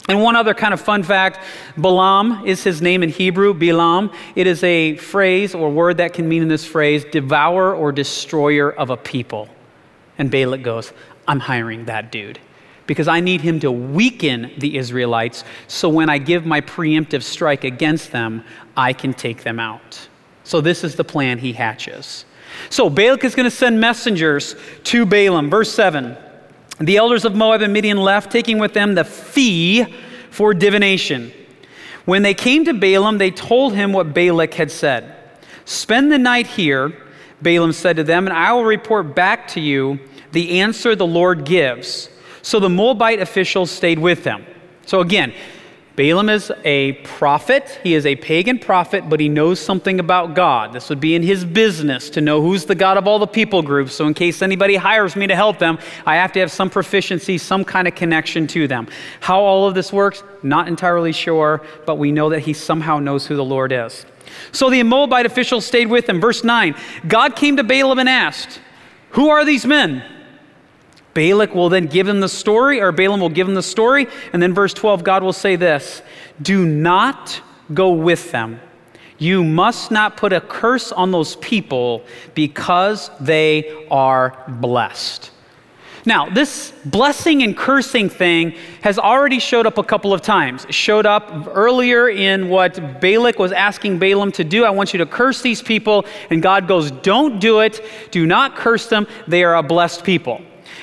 And 0.06 0.22
one 0.22 0.36
other 0.36 0.54
kind 0.54 0.74
of 0.74 0.80
fun 0.80 1.02
fact 1.02 1.40
Balaam 1.78 2.46
is 2.46 2.62
his 2.62 2.82
name 2.82 3.02
in 3.02 3.08
Hebrew, 3.08 3.54
Balaam. 3.54 4.10
It 4.34 4.46
is 4.46 4.62
a 4.64 4.96
phrase 4.96 5.54
or 5.54 5.70
word 5.70 5.96
that 5.98 6.12
can 6.12 6.28
mean 6.28 6.42
in 6.42 6.48
this 6.48 6.66
phrase, 6.66 7.06
devour 7.06 7.74
or 7.74 7.90
destroyer 7.90 8.70
of 8.70 8.90
a 8.90 8.96
people. 8.96 9.48
And 10.18 10.30
Balak 10.30 10.62
goes, 10.62 10.92
I'm 11.26 11.40
hiring 11.40 11.86
that 11.86 12.12
dude 12.12 12.38
because 12.88 13.06
I 13.06 13.20
need 13.20 13.42
him 13.42 13.60
to 13.60 13.70
weaken 13.70 14.50
the 14.58 14.76
Israelites 14.78 15.44
so 15.68 15.88
when 15.88 16.08
I 16.08 16.18
give 16.18 16.46
my 16.46 16.60
preemptive 16.62 17.22
strike 17.22 17.62
against 17.62 18.10
them, 18.10 18.42
I 18.76 18.94
can 18.94 19.14
take 19.14 19.44
them 19.44 19.60
out. 19.60 20.08
So 20.42 20.60
this 20.62 20.82
is 20.82 20.96
the 20.96 21.04
plan 21.04 21.38
he 21.38 21.52
hatches. 21.52 22.24
So 22.70 22.88
Balak 22.88 23.24
is 23.24 23.34
going 23.34 23.44
to 23.44 23.54
send 23.54 23.78
messengers 23.78 24.56
to 24.84 25.04
Balaam. 25.04 25.50
Verse 25.50 25.70
7 25.70 26.16
The 26.80 26.96
elders 26.96 27.26
of 27.26 27.36
Moab 27.36 27.60
and 27.60 27.72
Midian 27.74 27.98
left, 27.98 28.32
taking 28.32 28.58
with 28.58 28.72
them 28.72 28.94
the 28.94 29.04
fee 29.04 29.84
for 30.30 30.54
divination. 30.54 31.30
When 32.06 32.22
they 32.22 32.32
came 32.32 32.64
to 32.64 32.72
Balaam, 32.72 33.18
they 33.18 33.30
told 33.30 33.74
him 33.74 33.92
what 33.92 34.14
Balak 34.14 34.54
had 34.54 34.70
said. 34.70 35.14
Spend 35.66 36.10
the 36.10 36.18
night 36.18 36.46
here 36.46 36.96
Balaam 37.42 37.72
said 37.72 37.96
to 37.96 38.04
them, 38.04 38.26
and 38.26 38.36
I 38.36 38.52
will 38.52 38.64
report 38.64 39.14
back 39.14 39.48
to 39.48 39.60
you 39.60 39.98
the 40.32 40.60
answer 40.60 40.94
the 40.94 41.06
Lord 41.06 41.44
gives. 41.44 42.08
So 42.42 42.60
the 42.60 42.68
Moabite 42.68 43.20
officials 43.20 43.70
stayed 43.70 43.98
with 43.98 44.24
them. 44.24 44.44
So 44.86 45.00
again, 45.00 45.32
Balaam 45.98 46.28
is 46.28 46.52
a 46.64 46.92
prophet. 47.02 47.80
He 47.82 47.94
is 47.94 48.06
a 48.06 48.14
pagan 48.14 48.60
prophet, 48.60 49.08
but 49.08 49.18
he 49.18 49.28
knows 49.28 49.58
something 49.58 49.98
about 49.98 50.34
God. 50.34 50.72
This 50.72 50.88
would 50.90 51.00
be 51.00 51.16
in 51.16 51.24
his 51.24 51.44
business 51.44 52.08
to 52.10 52.20
know 52.20 52.40
who's 52.40 52.66
the 52.66 52.76
God 52.76 52.96
of 52.96 53.08
all 53.08 53.18
the 53.18 53.26
people 53.26 53.62
groups. 53.62 53.94
So, 53.94 54.06
in 54.06 54.14
case 54.14 54.40
anybody 54.40 54.76
hires 54.76 55.16
me 55.16 55.26
to 55.26 55.34
help 55.34 55.58
them, 55.58 55.76
I 56.06 56.14
have 56.14 56.30
to 56.34 56.38
have 56.40 56.52
some 56.52 56.70
proficiency, 56.70 57.36
some 57.36 57.64
kind 57.64 57.88
of 57.88 57.96
connection 57.96 58.46
to 58.46 58.68
them. 58.68 58.86
How 59.18 59.40
all 59.40 59.66
of 59.66 59.74
this 59.74 59.92
works, 59.92 60.22
not 60.44 60.68
entirely 60.68 61.10
sure, 61.10 61.62
but 61.84 61.96
we 61.96 62.12
know 62.12 62.28
that 62.28 62.40
he 62.40 62.52
somehow 62.52 63.00
knows 63.00 63.26
who 63.26 63.34
the 63.34 63.44
Lord 63.44 63.72
is. 63.72 64.06
So 64.52 64.70
the 64.70 64.82
Moabite 64.82 65.26
officials 65.26 65.66
stayed 65.66 65.88
with 65.88 66.08
him. 66.08 66.20
Verse 66.20 66.44
9 66.44 66.74
God 67.06 67.36
came 67.36 67.56
to 67.56 67.64
Balaam 67.64 67.98
and 67.98 68.08
asked, 68.08 68.60
Who 69.10 69.28
are 69.28 69.44
these 69.44 69.66
men? 69.66 70.02
Balak 71.14 71.54
will 71.54 71.68
then 71.68 71.86
give 71.86 72.06
him 72.06 72.20
the 72.20 72.28
story, 72.28 72.80
or 72.80 72.92
Balaam 72.92 73.20
will 73.20 73.28
give 73.28 73.48
him 73.48 73.54
the 73.54 73.62
story. 73.62 74.06
And 74.32 74.40
then 74.40 74.54
verse 74.54 74.72
12, 74.72 75.02
God 75.02 75.22
will 75.22 75.32
say 75.32 75.56
this 75.56 76.02
Do 76.40 76.64
not 76.64 77.40
go 77.74 77.90
with 77.90 78.30
them. 78.30 78.60
You 79.18 79.42
must 79.42 79.90
not 79.90 80.16
put 80.16 80.32
a 80.32 80.40
curse 80.40 80.92
on 80.92 81.10
those 81.10 81.34
people 81.36 82.04
because 82.34 83.10
they 83.20 83.86
are 83.90 84.44
blessed. 84.46 85.32
Now, 86.04 86.28
this 86.28 86.72
blessing 86.84 87.42
and 87.42 87.56
cursing 87.56 88.08
thing 88.08 88.54
has 88.82 88.98
already 88.98 89.38
showed 89.38 89.66
up 89.66 89.78
a 89.78 89.82
couple 89.82 90.14
of 90.14 90.22
times. 90.22 90.64
It 90.64 90.74
showed 90.74 91.06
up 91.06 91.48
earlier 91.48 92.08
in 92.08 92.48
what 92.48 93.00
Balak 93.00 93.38
was 93.38 93.52
asking 93.52 93.98
Balaam 93.98 94.32
to 94.32 94.44
do. 94.44 94.64
I 94.64 94.70
want 94.70 94.92
you 94.92 94.98
to 94.98 95.06
curse 95.06 95.42
these 95.42 95.62
people. 95.62 96.04
And 96.30 96.42
God 96.42 96.68
goes, 96.68 96.90
Don't 96.90 97.40
do 97.40 97.60
it. 97.60 97.80
Do 98.10 98.26
not 98.26 98.56
curse 98.56 98.86
them. 98.86 99.06
They 99.26 99.44
are 99.44 99.56
a 99.56 99.62
blessed 99.62 100.04
people. 100.04 100.40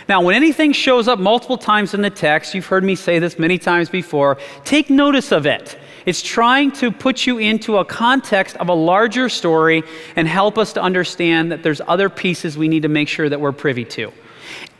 Now, 0.07 0.21
when 0.21 0.35
anything 0.35 0.71
shows 0.71 1.07
up 1.07 1.17
multiple 1.17 1.57
times 1.57 1.93
in 1.93 2.01
the 2.01 2.09
text, 2.09 2.53
you've 2.53 2.67
heard 2.67 2.83
me 2.83 2.95
say 2.95 3.17
this 3.17 3.39
many 3.39 3.57
times 3.57 3.89
before, 3.89 4.37
take 4.63 4.89
notice 4.89 5.31
of 5.31 5.45
it. 5.45 5.77
It's 6.05 6.21
trying 6.21 6.71
to 6.73 6.91
put 6.91 7.25
you 7.25 7.39
into 7.39 7.77
a 7.77 7.85
context 7.85 8.55
of 8.57 8.69
a 8.69 8.73
larger 8.73 9.27
story 9.27 9.83
and 10.15 10.27
help 10.27 10.59
us 10.59 10.73
to 10.73 10.81
understand 10.81 11.51
that 11.51 11.63
there's 11.63 11.81
other 11.87 12.09
pieces 12.09 12.57
we 12.57 12.67
need 12.67 12.83
to 12.83 12.89
make 12.89 13.07
sure 13.07 13.27
that 13.27 13.41
we're 13.41 13.51
privy 13.51 13.85
to. 13.85 14.11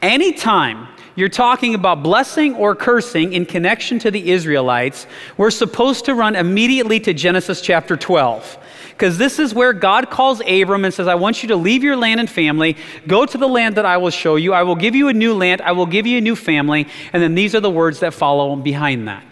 Anytime 0.02 0.88
you're 1.16 1.30
talking 1.30 1.76
about 1.76 2.04
blessing 2.04 2.56
or 2.56 2.76
cursing 2.76 3.34
in 3.34 3.46
connection 3.46 4.00
to 4.00 4.12
the 4.12 4.32
Israelites, 4.32 5.08
we're 5.38 5.52
supposed 5.52 6.06
to 6.06 6.16
run 6.16 6.36
immediately 6.36 7.00
to 7.02 7.14
Genesis 7.14 7.62
chapter 7.62 7.96
12. 7.96 8.58
Because 8.90 9.18
this 9.18 9.40
is 9.40 9.54
where 9.54 9.74
God 9.74 10.10
calls 10.10 10.42
Abram 10.42 10.86
and 10.86 10.94
says, 10.94 11.08
I 11.08 11.16
want 11.16 11.44
you 11.44 11.50
to 11.50 11.56
leave 11.56 11.84
your 11.84 11.98
land 11.98 12.20
and 12.20 12.30
family, 12.30 12.78
go 13.08 13.26
to 13.26 13.38
the 13.38 13.48
land 13.48 13.76
that 13.76 13.86
I 13.86 13.98
will 13.98 14.10
show 14.10 14.36
you. 14.36 14.54
I 14.54 14.64
will 14.64 14.76
give 14.76 14.96
you 14.96 15.10
a 15.10 15.14
new 15.14 15.34
land, 15.34 15.62
I 15.62 15.74
will 15.74 15.86
give 15.86 16.06
you 16.08 16.18
a 16.18 16.22
new 16.22 16.36
family. 16.36 16.88
And 17.12 17.22
then 17.22 17.36
these 17.36 17.56
are 17.56 17.60
the 17.60 17.72
words 17.72 18.00
that 18.02 18.14
follow 18.14 18.56
behind 18.56 19.08
that. 19.08 19.24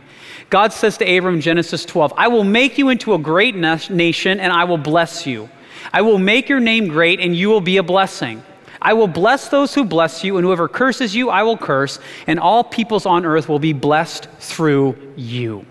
God 0.49 0.71
says 0.71 0.97
to 0.97 1.17
Abram 1.17 1.41
Genesis 1.41 1.85
12, 1.85 2.13
I 2.15 2.27
will 2.27 2.43
make 2.43 2.77
you 2.77 2.89
into 2.89 3.13
a 3.13 3.17
great 3.17 3.55
nation 3.55 4.39
and 4.39 4.53
I 4.53 4.65
will 4.65 4.77
bless 4.77 5.25
you. 5.25 5.49
I 5.91 6.01
will 6.01 6.19
make 6.19 6.47
your 6.47 6.59
name 6.59 6.87
great 6.87 7.19
and 7.19 7.35
you 7.35 7.49
will 7.49 7.61
be 7.61 7.77
a 7.77 7.83
blessing. 7.83 8.43
I 8.83 8.91
will 8.93 9.07
bless 9.07 9.47
those 9.47 9.73
who 9.73 9.85
bless 9.85 10.25
you, 10.25 10.35
and 10.37 10.45
whoever 10.45 10.67
curses 10.67 11.15
you, 11.15 11.29
I 11.29 11.43
will 11.43 11.57
curse, 11.57 11.99
and 12.27 12.37
all 12.37 12.65
peoples 12.65 13.05
on 13.05 13.25
earth 13.25 13.47
will 13.47 13.59
be 13.59 13.71
blessed 13.71 14.27
through 14.39 14.97
you. 15.15 15.65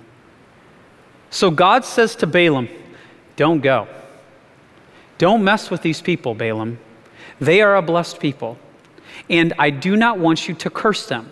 So 1.28 1.50
God 1.50 1.84
says 1.84 2.16
to 2.16 2.26
Balaam, 2.26 2.70
Don't 3.36 3.60
go. 3.60 3.86
Don't 5.18 5.44
mess 5.44 5.70
with 5.70 5.82
these 5.82 6.00
people, 6.00 6.34
Balaam. 6.34 6.78
They 7.38 7.60
are 7.60 7.76
a 7.76 7.82
blessed 7.82 8.18
people, 8.18 8.56
and 9.28 9.52
I 9.58 9.68
do 9.68 9.94
not 9.94 10.18
want 10.18 10.48
you 10.48 10.54
to 10.54 10.70
curse 10.70 11.06
them. 11.06 11.30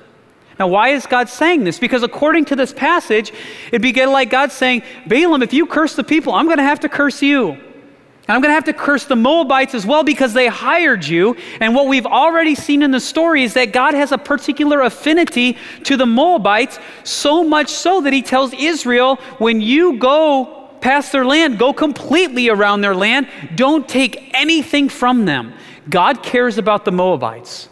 Now, 0.58 0.68
why 0.68 0.90
is 0.90 1.06
God 1.06 1.30
saying 1.30 1.64
this? 1.64 1.78
Because 1.78 2.02
according 2.02 2.44
to 2.46 2.56
this 2.56 2.74
passage, 2.74 3.32
it'd 3.68 3.80
be 3.80 4.04
like 4.04 4.28
God 4.28 4.52
saying, 4.52 4.82
Balaam, 5.06 5.42
if 5.42 5.54
you 5.54 5.64
curse 5.64 5.96
the 5.96 6.04
people, 6.04 6.34
I'm 6.34 6.44
going 6.44 6.58
to 6.58 6.62
have 6.62 6.80
to 6.80 6.88
curse 6.90 7.22
you. 7.22 7.56
And 8.30 8.36
I'm 8.36 8.42
going 8.42 8.50
to 8.50 8.54
have 8.54 8.66
to 8.66 8.72
curse 8.72 9.06
the 9.06 9.16
Moabites 9.16 9.74
as 9.74 9.84
well 9.84 10.04
because 10.04 10.34
they 10.34 10.46
hired 10.46 11.04
you. 11.04 11.36
And 11.58 11.74
what 11.74 11.88
we've 11.88 12.06
already 12.06 12.54
seen 12.54 12.80
in 12.84 12.92
the 12.92 13.00
story 13.00 13.42
is 13.42 13.54
that 13.54 13.72
God 13.72 13.92
has 13.94 14.12
a 14.12 14.18
particular 14.18 14.82
affinity 14.82 15.58
to 15.82 15.96
the 15.96 16.06
Moabites, 16.06 16.78
so 17.02 17.42
much 17.42 17.70
so 17.70 18.02
that 18.02 18.12
he 18.12 18.22
tells 18.22 18.52
Israel, 18.54 19.16
when 19.38 19.60
you 19.60 19.98
go 19.98 20.68
past 20.80 21.10
their 21.10 21.24
land, 21.24 21.58
go 21.58 21.72
completely 21.72 22.48
around 22.48 22.82
their 22.82 22.94
land, 22.94 23.26
don't 23.56 23.88
take 23.88 24.30
anything 24.32 24.88
from 24.88 25.24
them. 25.24 25.52
God 25.88 26.22
cares 26.22 26.56
about 26.56 26.84
the 26.84 26.92
Moabites. 26.92 27.68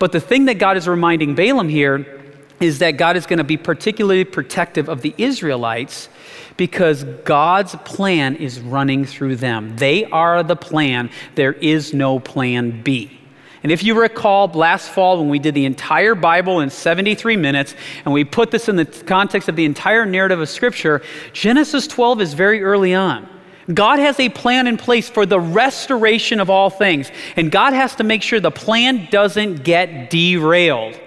But 0.00 0.10
the 0.10 0.18
thing 0.18 0.46
that 0.46 0.58
God 0.58 0.76
is 0.76 0.88
reminding 0.88 1.36
Balaam 1.36 1.68
here 1.68 2.23
is 2.64 2.78
that 2.78 2.92
God 2.92 3.16
is 3.16 3.26
going 3.26 3.38
to 3.38 3.44
be 3.44 3.56
particularly 3.56 4.24
protective 4.24 4.88
of 4.88 5.02
the 5.02 5.14
Israelites 5.18 6.08
because 6.56 7.04
God's 7.24 7.76
plan 7.84 8.36
is 8.36 8.60
running 8.60 9.04
through 9.04 9.36
them. 9.36 9.76
They 9.76 10.04
are 10.06 10.42
the 10.42 10.56
plan, 10.56 11.10
there 11.34 11.52
is 11.52 11.92
no 11.92 12.18
plan 12.18 12.82
B. 12.82 13.20
And 13.62 13.72
if 13.72 13.82
you 13.82 13.98
recall 13.98 14.48
last 14.48 14.90
fall 14.90 15.18
when 15.18 15.30
we 15.30 15.38
did 15.38 15.54
the 15.54 15.64
entire 15.64 16.14
Bible 16.14 16.60
in 16.60 16.70
73 16.70 17.36
minutes 17.36 17.74
and 18.04 18.12
we 18.12 18.24
put 18.24 18.50
this 18.50 18.68
in 18.68 18.76
the 18.76 18.84
context 18.84 19.48
of 19.48 19.56
the 19.56 19.64
entire 19.64 20.04
narrative 20.04 20.40
of 20.40 20.48
Scripture, 20.48 21.02
Genesis 21.32 21.86
12 21.86 22.20
is 22.20 22.34
very 22.34 22.62
early 22.62 22.94
on. 22.94 23.28
God 23.72 23.98
has 23.98 24.20
a 24.20 24.28
plan 24.28 24.66
in 24.66 24.76
place 24.76 25.08
for 25.08 25.24
the 25.24 25.40
restoration 25.40 26.40
of 26.40 26.50
all 26.50 26.68
things, 26.68 27.10
and 27.36 27.50
God 27.50 27.72
has 27.72 27.94
to 27.96 28.04
make 28.04 28.22
sure 28.22 28.38
the 28.38 28.50
plan 28.50 29.08
doesn't 29.10 29.64
get 29.64 30.10
derailed. 30.10 31.00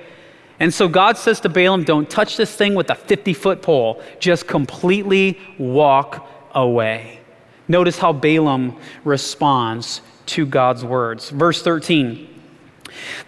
And 0.59 0.73
so 0.73 0.87
God 0.87 1.17
says 1.17 1.39
to 1.41 1.49
Balaam, 1.49 1.83
Don't 1.83 2.09
touch 2.09 2.37
this 2.37 2.55
thing 2.55 2.73
with 2.73 2.89
a 2.89 2.95
50 2.95 3.33
foot 3.33 3.61
pole, 3.61 4.01
just 4.19 4.47
completely 4.47 5.39
walk 5.57 6.27
away. 6.53 7.19
Notice 7.67 7.97
how 7.99 8.13
Balaam 8.13 8.77
responds 9.03 10.01
to 10.27 10.45
God's 10.45 10.83
words. 10.83 11.29
Verse 11.29 11.61
13 11.61 12.27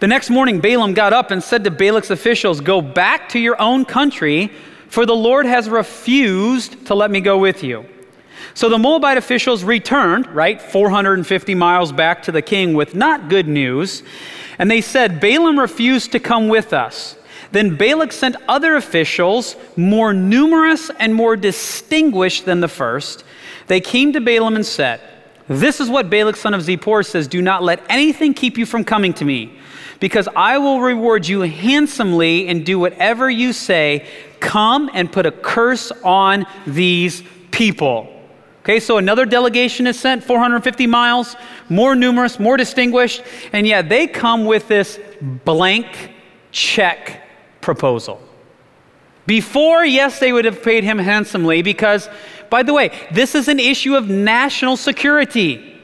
The 0.00 0.06
next 0.06 0.30
morning, 0.30 0.60
Balaam 0.60 0.94
got 0.94 1.12
up 1.12 1.30
and 1.30 1.42
said 1.42 1.64
to 1.64 1.70
Balak's 1.70 2.10
officials, 2.10 2.60
Go 2.60 2.80
back 2.80 3.28
to 3.30 3.38
your 3.38 3.60
own 3.60 3.84
country, 3.84 4.50
for 4.88 5.06
the 5.06 5.14
Lord 5.14 5.46
has 5.46 5.68
refused 5.68 6.86
to 6.86 6.94
let 6.94 7.10
me 7.10 7.20
go 7.20 7.38
with 7.38 7.62
you. 7.62 7.86
So 8.54 8.68
the 8.68 8.78
Moabite 8.78 9.16
officials 9.16 9.62
returned, 9.62 10.26
right, 10.34 10.60
450 10.60 11.54
miles 11.54 11.92
back 11.92 12.22
to 12.24 12.32
the 12.32 12.42
king 12.42 12.74
with 12.74 12.96
not 12.96 13.28
good 13.28 13.46
news. 13.46 14.02
And 14.58 14.68
they 14.68 14.80
said, 14.80 15.20
Balaam 15.20 15.58
refused 15.58 16.12
to 16.12 16.20
come 16.20 16.48
with 16.48 16.72
us. 16.72 17.16
Then 17.52 17.76
Balak 17.76 18.12
sent 18.12 18.36
other 18.48 18.76
officials, 18.76 19.56
more 19.76 20.12
numerous 20.12 20.90
and 20.98 21.14
more 21.14 21.36
distinguished 21.36 22.44
than 22.44 22.60
the 22.60 22.68
first. 22.68 23.24
They 23.66 23.80
came 23.80 24.12
to 24.12 24.20
Balaam 24.20 24.56
and 24.56 24.64
said, 24.64 25.00
This 25.48 25.80
is 25.80 25.88
what 25.88 26.10
Balak, 26.10 26.36
son 26.36 26.54
of 26.54 26.62
Zippor, 26.62 27.04
says 27.04 27.26
Do 27.26 27.42
not 27.42 27.62
let 27.62 27.82
anything 27.88 28.34
keep 28.34 28.56
you 28.56 28.66
from 28.66 28.84
coming 28.84 29.12
to 29.14 29.24
me, 29.24 29.58
because 29.98 30.28
I 30.36 30.58
will 30.58 30.80
reward 30.80 31.26
you 31.26 31.40
handsomely 31.40 32.48
and 32.48 32.64
do 32.64 32.78
whatever 32.78 33.28
you 33.28 33.52
say. 33.52 34.08
Come 34.38 34.88
and 34.94 35.10
put 35.10 35.26
a 35.26 35.32
curse 35.32 35.90
on 36.04 36.46
these 36.66 37.22
people. 37.50 38.16
Okay, 38.62 38.78
so 38.78 38.98
another 38.98 39.24
delegation 39.26 39.86
is 39.86 39.98
sent, 39.98 40.22
450 40.22 40.86
miles, 40.86 41.34
more 41.68 41.96
numerous, 41.96 42.38
more 42.38 42.56
distinguished, 42.56 43.22
and 43.52 43.66
yet 43.66 43.88
they 43.88 44.06
come 44.06 44.44
with 44.44 44.68
this 44.68 45.00
blank 45.44 46.12
check 46.52 47.19
proposal. 47.60 48.20
Before, 49.26 49.84
yes, 49.84 50.18
they 50.18 50.32
would 50.32 50.44
have 50.44 50.62
paid 50.62 50.82
him 50.82 50.98
handsomely 50.98 51.62
because, 51.62 52.08
by 52.48 52.62
the 52.62 52.72
way, 52.72 52.90
this 53.12 53.34
is 53.34 53.48
an 53.48 53.60
issue 53.60 53.94
of 53.94 54.08
national 54.08 54.76
security. 54.76 55.78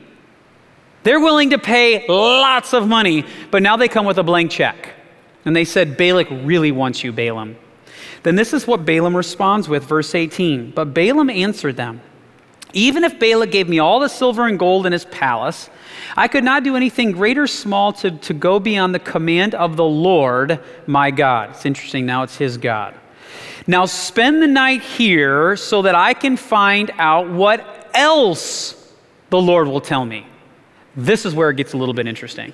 They're 1.05 1.21
willing 1.21 1.51
to 1.51 1.59
pay 1.59 2.05
lots 2.09 2.73
of 2.75 2.89
money, 2.89 3.25
but 3.51 3.63
now 3.63 3.77
they 3.77 3.87
come 3.87 4.07
with 4.07 4.19
a 4.19 4.25
blank 4.25 4.51
check. 4.51 4.95
And 5.45 5.55
they 5.55 5.65
said, 5.65 5.97
Balak 5.97 6.29
really 6.31 6.73
wants 6.73 7.05
you, 7.05 7.13
Balaam. 7.13 7.57
Then 8.25 8.35
this 8.35 8.53
is 8.53 8.67
what 8.67 8.85
Balaam 8.85 9.17
responds 9.17 9.69
with, 9.69 9.85
verse 9.85 10.17
18. 10.17 10.73
But 10.73 10.93
Balaam 10.93 11.31
answered 11.31 11.77
them 11.77 12.01
Even 12.77 13.05
if 13.05 13.19
Balak 13.19 13.51
gave 13.51 13.71
me 13.71 13.79
all 13.79 14.01
the 14.01 14.09
silver 14.09 14.47
and 14.47 14.59
gold 14.59 14.85
in 14.85 14.93
his 14.93 15.07
palace, 15.07 15.71
I 16.15 16.29
could 16.29 16.45
not 16.45 16.63
do 16.63 16.77
anything 16.77 17.13
great 17.13 17.39
or 17.39 17.47
small 17.47 17.95
to, 17.95 18.11
to 18.11 18.35
go 18.35 18.61
beyond 18.61 18.95
the 18.95 18.99
command 18.99 19.55
of 19.55 19.77
the 19.77 19.85
Lord 19.85 20.61
my 20.87 21.11
God. 21.11 21.51
It's 21.51 21.65
interesting, 21.65 22.05
now 22.05 22.23
it's 22.23 22.37
his 22.37 22.59
God. 22.59 22.95
Now 23.67 23.87
spend 23.87 24.43
the 24.43 24.47
night 24.47 24.83
here 24.83 25.57
so 25.57 25.81
that 25.83 25.95
I 25.95 26.13
can 26.13 26.37
find 26.37 26.91
out 26.99 27.31
what 27.31 27.91
else 27.95 28.93
the 29.31 29.41
Lord 29.41 29.69
will 29.69 29.81
tell 29.81 30.05
me. 30.05 30.27
This 30.95 31.25
is 31.25 31.35
where 31.35 31.49
it 31.49 31.57
gets 31.57 31.73
a 31.73 31.79
little 31.79 31.95
bit 31.95 32.07
interesting. 32.07 32.53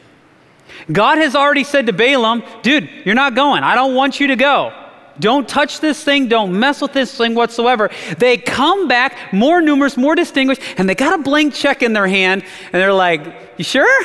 God 0.93 1.19
has 1.19 1.35
already 1.35 1.65
said 1.65 1.87
to 1.87 1.93
Balaam, 1.93 2.45
dude, 2.63 2.89
you're 3.05 3.17
not 3.17 3.35
going. 3.35 3.65
I 3.65 3.75
don't 3.75 3.97
want 3.97 4.21
you 4.21 4.29
to 4.29 4.37
go. 4.37 4.82
Don't 5.23 5.49
touch 5.49 5.79
this 5.79 6.03
thing. 6.03 6.27
Don't 6.27 6.59
mess 6.59 6.81
with 6.81 6.93
this 6.93 7.17
thing 7.17 7.37
whatsoever. 7.37 7.91
They 8.19 8.37
come 8.37 8.89
back 8.89 9.33
more 9.33 9.63
numerous, 9.63 9.97
more 9.97 10.17
distinguished, 10.17 10.61
and 10.77 10.89
they 10.89 10.97
got 10.97 11.21
a 11.21 11.23
blank 11.23 11.55
check 11.55 11.81
in 11.81 11.93
their 11.93 12.09
hand, 12.09 12.43
and 12.73 12.83
they're 12.83 12.93
like, 12.93 13.25
You 13.57 13.65
sure? 13.65 14.05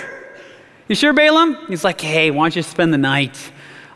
You 0.87 0.93
sure, 0.93 1.13
Balaam? 1.13 1.57
He's 1.67 1.83
like, 1.83 1.99
Hey, 1.99 2.29
why 2.29 2.43
don't 2.43 2.55
you 2.55 2.61
spend 2.61 2.93
the 2.93 2.99
night? 2.99 3.51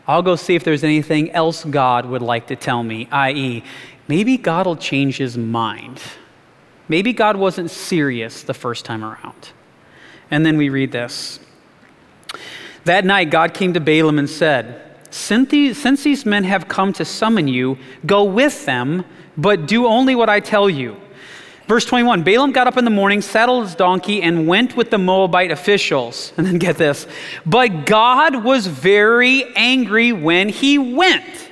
I'll 0.08 0.22
go 0.22 0.34
see 0.34 0.56
if 0.56 0.64
there's 0.64 0.82
anything 0.82 1.30
else 1.30 1.64
God 1.64 2.06
would 2.06 2.22
like 2.22 2.48
to 2.48 2.56
tell 2.56 2.82
me, 2.82 3.06
i.e., 3.12 3.62
maybe 4.08 4.36
God 4.36 4.66
will 4.66 4.76
change 4.76 5.16
his 5.16 5.38
mind. 5.38 6.02
Maybe 6.88 7.12
God 7.12 7.36
wasn't 7.36 7.70
serious 7.70 8.42
the 8.42 8.52
first 8.52 8.84
time 8.84 9.04
around. 9.04 9.50
And 10.28 10.44
then 10.44 10.56
we 10.56 10.70
read 10.70 10.90
this. 10.90 11.38
That 12.82 13.04
night, 13.04 13.30
God 13.30 13.54
came 13.54 13.74
to 13.74 13.80
Balaam 13.80 14.18
and 14.18 14.28
said, 14.28 14.91
since 15.12 15.50
these, 15.50 15.80
since 15.80 16.02
these 16.02 16.24
men 16.24 16.44
have 16.44 16.68
come 16.68 16.92
to 16.94 17.04
summon 17.04 17.46
you, 17.46 17.76
go 18.06 18.24
with 18.24 18.64
them, 18.64 19.04
but 19.36 19.66
do 19.66 19.86
only 19.86 20.14
what 20.14 20.28
I 20.28 20.40
tell 20.40 20.70
you. 20.70 20.96
Verse 21.68 21.84
21 21.84 22.22
Balaam 22.22 22.52
got 22.52 22.66
up 22.66 22.76
in 22.76 22.84
the 22.84 22.90
morning, 22.90 23.20
saddled 23.20 23.64
his 23.64 23.74
donkey, 23.74 24.22
and 24.22 24.48
went 24.48 24.76
with 24.76 24.90
the 24.90 24.98
Moabite 24.98 25.50
officials. 25.50 26.32
And 26.38 26.46
then 26.46 26.58
get 26.58 26.76
this. 26.76 27.06
But 27.44 27.86
God 27.86 28.42
was 28.42 28.66
very 28.66 29.44
angry 29.54 30.12
when 30.12 30.48
he 30.48 30.78
went. 30.78 31.50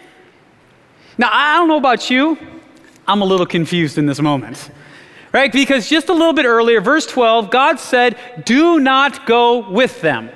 Now, 1.18 1.28
I 1.30 1.56
don't 1.56 1.68
know 1.68 1.76
about 1.76 2.08
you, 2.08 2.38
I'm 3.06 3.20
a 3.20 3.26
little 3.26 3.46
confused 3.46 3.98
in 3.98 4.06
this 4.06 4.20
moment. 4.20 4.70
Right? 5.32 5.52
Because 5.52 5.88
just 5.88 6.08
a 6.08 6.14
little 6.14 6.32
bit 6.32 6.46
earlier, 6.46 6.80
verse 6.80 7.06
12, 7.06 7.50
God 7.50 7.78
said, 7.78 8.16
Do 8.46 8.80
not 8.80 9.26
go 9.26 9.70
with 9.70 10.00
them. 10.00 10.30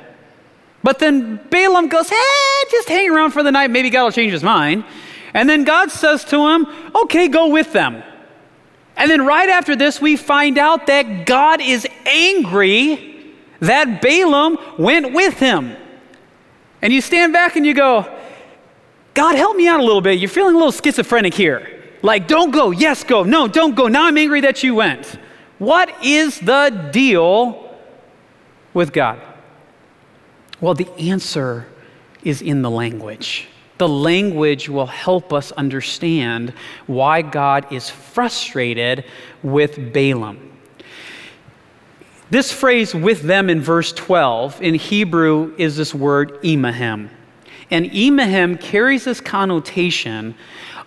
But 0.84 0.98
then 0.98 1.40
Balaam 1.48 1.88
goes, 1.88 2.10
hey, 2.10 2.64
just 2.70 2.90
hang 2.90 3.10
around 3.10 3.30
for 3.30 3.42
the 3.42 3.50
night. 3.50 3.70
Maybe 3.70 3.88
God 3.88 4.04
will 4.04 4.12
change 4.12 4.32
his 4.32 4.44
mind. 4.44 4.84
And 5.32 5.48
then 5.48 5.64
God 5.64 5.90
says 5.90 6.24
to 6.26 6.46
him, 6.50 6.66
okay, 6.94 7.26
go 7.26 7.48
with 7.48 7.72
them. 7.72 8.02
And 8.94 9.10
then 9.10 9.24
right 9.24 9.48
after 9.48 9.74
this, 9.74 9.98
we 10.00 10.16
find 10.16 10.58
out 10.58 10.86
that 10.86 11.24
God 11.24 11.62
is 11.62 11.88
angry 12.04 13.32
that 13.60 14.02
Balaam 14.02 14.58
went 14.78 15.14
with 15.14 15.38
him. 15.38 15.74
And 16.82 16.92
you 16.92 17.00
stand 17.00 17.32
back 17.32 17.56
and 17.56 17.64
you 17.64 17.72
go, 17.72 18.06
God, 19.14 19.36
help 19.36 19.56
me 19.56 19.66
out 19.66 19.80
a 19.80 19.82
little 19.82 20.02
bit. 20.02 20.18
You're 20.18 20.28
feeling 20.28 20.54
a 20.54 20.58
little 20.58 20.70
schizophrenic 20.70 21.32
here. 21.32 21.82
Like, 22.02 22.28
don't 22.28 22.50
go. 22.50 22.72
Yes, 22.72 23.04
go. 23.04 23.22
No, 23.22 23.48
don't 23.48 23.74
go. 23.74 23.88
Now 23.88 24.04
I'm 24.04 24.18
angry 24.18 24.42
that 24.42 24.62
you 24.62 24.74
went. 24.74 25.18
What 25.58 26.04
is 26.04 26.38
the 26.40 26.90
deal 26.92 27.74
with 28.74 28.92
God? 28.92 29.18
Well, 30.64 30.72
the 30.72 30.90
answer 30.98 31.66
is 32.22 32.40
in 32.40 32.62
the 32.62 32.70
language. 32.70 33.48
The 33.76 33.86
language 33.86 34.66
will 34.66 34.86
help 34.86 35.30
us 35.30 35.52
understand 35.52 36.54
why 36.86 37.20
God 37.20 37.70
is 37.70 37.90
frustrated 37.90 39.04
with 39.42 39.92
Balaam. 39.92 40.56
This 42.30 42.50
phrase 42.50 42.94
with 42.94 43.20
them 43.20 43.50
in 43.50 43.60
verse 43.60 43.92
12 43.92 44.62
in 44.62 44.74
Hebrew 44.76 45.54
is 45.58 45.76
this 45.76 45.94
word 45.94 46.38
imahem. 46.42 47.10
And 47.70 47.84
imahem 47.90 48.58
carries 48.58 49.04
this 49.04 49.20
connotation 49.20 50.34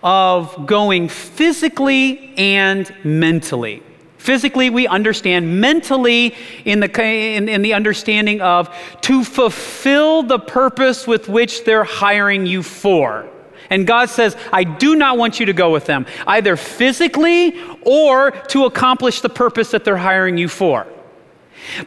of 0.01 0.65
going 0.65 1.07
physically 1.07 2.33
and 2.35 2.91
mentally. 3.03 3.83
Physically, 4.17 4.69
we 4.69 4.87
understand. 4.87 5.61
Mentally, 5.61 6.35
in 6.65 6.79
the, 6.79 7.01
in, 7.01 7.47
in, 7.47 7.61
the 7.61 7.73
understanding 7.73 8.41
of 8.41 8.69
to 9.01 9.23
fulfill 9.23 10.23
the 10.23 10.39
purpose 10.39 11.05
with 11.05 11.29
which 11.29 11.63
they're 11.63 11.83
hiring 11.83 12.45
you 12.45 12.63
for. 12.63 13.29
And 13.69 13.85
God 13.85 14.09
says, 14.09 14.35
I 14.51 14.63
do 14.63 14.95
not 14.95 15.17
want 15.17 15.39
you 15.39 15.45
to 15.47 15.53
go 15.53 15.71
with 15.71 15.85
them, 15.85 16.05
either 16.25 16.55
physically 16.55 17.59
or 17.81 18.31
to 18.31 18.65
accomplish 18.65 19.21
the 19.21 19.29
purpose 19.29 19.71
that 19.71 19.83
they're 19.83 19.97
hiring 19.97 20.37
you 20.37 20.47
for. 20.47 20.87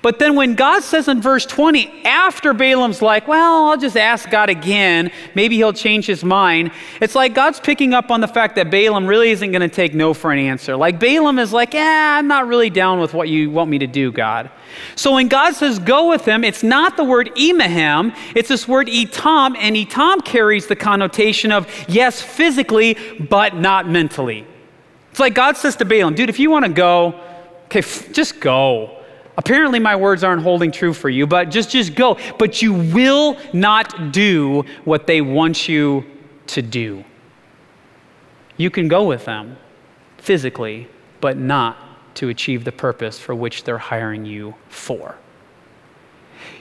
But 0.02 0.18
then 0.18 0.34
when 0.34 0.54
God 0.54 0.82
says 0.82 1.08
in 1.08 1.20
verse 1.20 1.46
20, 1.46 2.04
after 2.04 2.52
Balaam's 2.52 3.02
like, 3.02 3.28
well, 3.28 3.70
I'll 3.70 3.76
just 3.76 3.96
ask 3.96 4.30
God 4.30 4.50
again, 4.50 5.10
maybe 5.34 5.56
he'll 5.56 5.72
change 5.72 6.06
his 6.06 6.24
mind, 6.24 6.70
it's 7.00 7.14
like 7.14 7.34
God's 7.34 7.60
picking 7.60 7.94
up 7.94 8.10
on 8.10 8.20
the 8.20 8.28
fact 8.28 8.56
that 8.56 8.70
Balaam 8.70 9.06
really 9.06 9.30
isn't 9.30 9.50
going 9.50 9.62
to 9.62 9.74
take 9.74 9.94
no 9.94 10.14
for 10.14 10.32
an 10.32 10.38
answer. 10.38 10.76
Like 10.76 10.98
Balaam 10.98 11.38
is 11.38 11.52
like, 11.52 11.74
yeah, 11.74 12.16
I'm 12.18 12.28
not 12.28 12.46
really 12.46 12.70
down 12.70 13.00
with 13.00 13.14
what 13.14 13.28
you 13.28 13.50
want 13.50 13.70
me 13.70 13.78
to 13.78 13.86
do, 13.86 14.12
God. 14.12 14.50
So 14.96 15.14
when 15.14 15.28
God 15.28 15.54
says 15.54 15.78
go 15.78 16.08
with 16.08 16.24
him, 16.24 16.44
it's 16.44 16.62
not 16.62 16.96
the 16.96 17.04
word 17.04 17.30
emahem, 17.36 18.16
it's 18.34 18.48
this 18.48 18.68
word 18.68 18.88
etam, 18.88 19.56
and 19.58 19.76
etam 19.76 20.24
carries 20.24 20.66
the 20.66 20.76
connotation 20.76 21.52
of, 21.52 21.66
yes, 21.88 22.20
physically, 22.20 22.96
but 23.18 23.56
not 23.56 23.88
mentally. 23.88 24.46
It's 25.10 25.20
like 25.20 25.34
God 25.34 25.56
says 25.56 25.76
to 25.76 25.84
Balaam, 25.84 26.14
dude, 26.14 26.28
if 26.28 26.38
you 26.38 26.50
want 26.50 26.64
to 26.66 26.72
go, 26.72 27.20
okay, 27.66 27.80
f- 27.80 28.12
just 28.12 28.40
go. 28.40 28.99
Apparently, 29.40 29.78
my 29.78 29.96
words 29.96 30.22
aren't 30.22 30.42
holding 30.42 30.70
true 30.70 30.92
for 30.92 31.08
you, 31.08 31.26
but 31.26 31.50
just, 31.50 31.70
just 31.70 31.94
go. 31.94 32.18
But 32.38 32.60
you 32.60 32.74
will 32.74 33.38
not 33.54 34.12
do 34.12 34.66
what 34.84 35.06
they 35.06 35.22
want 35.22 35.66
you 35.66 36.04
to 36.48 36.60
do. 36.60 37.02
You 38.58 38.68
can 38.68 38.86
go 38.86 39.04
with 39.04 39.24
them 39.24 39.56
physically, 40.18 40.88
but 41.22 41.38
not 41.38 41.78
to 42.16 42.28
achieve 42.28 42.64
the 42.64 42.72
purpose 42.72 43.18
for 43.18 43.34
which 43.34 43.64
they're 43.64 43.78
hiring 43.78 44.26
you 44.26 44.54
for. 44.68 45.16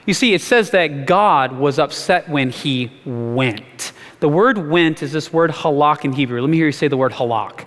You 0.05 0.13
see, 0.13 0.33
it 0.33 0.41
says 0.41 0.71
that 0.71 1.05
God 1.05 1.51
was 1.51 1.79
upset 1.79 2.29
when 2.29 2.49
he 2.49 2.93
went. 3.03 3.91
The 4.21 4.29
word 4.29 4.57
went 4.57 5.03
is 5.03 5.11
this 5.11 5.33
word 5.33 5.51
halak 5.51 6.05
in 6.05 6.13
Hebrew. 6.13 6.39
Let 6.39 6.49
me 6.49 6.55
hear 6.55 6.67
you 6.67 6.71
say 6.71 6.87
the 6.87 6.95
word 6.95 7.11
halak. 7.11 7.65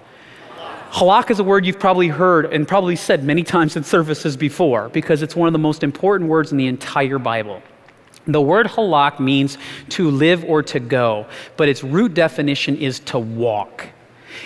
Halak 0.92 1.30
is 1.30 1.38
a 1.38 1.44
word 1.44 1.64
you've 1.64 1.78
probably 1.78 2.08
heard 2.08 2.52
and 2.52 2.68
probably 2.68 2.96
said 2.96 3.24
many 3.24 3.42
times 3.42 3.76
in 3.76 3.82
services 3.82 4.36
before 4.36 4.90
because 4.90 5.22
it's 5.22 5.34
one 5.34 5.48
of 5.48 5.54
the 5.54 5.58
most 5.58 5.82
important 5.82 6.28
words 6.28 6.52
in 6.52 6.58
the 6.58 6.66
entire 6.66 7.18
Bible. 7.18 7.62
The 8.26 8.42
word 8.42 8.66
halak 8.66 9.18
means 9.18 9.56
to 9.90 10.10
live 10.10 10.44
or 10.44 10.62
to 10.64 10.78
go, 10.78 11.26
but 11.56 11.70
its 11.70 11.82
root 11.82 12.12
definition 12.12 12.76
is 12.76 13.00
to 13.00 13.18
walk. 13.18 13.88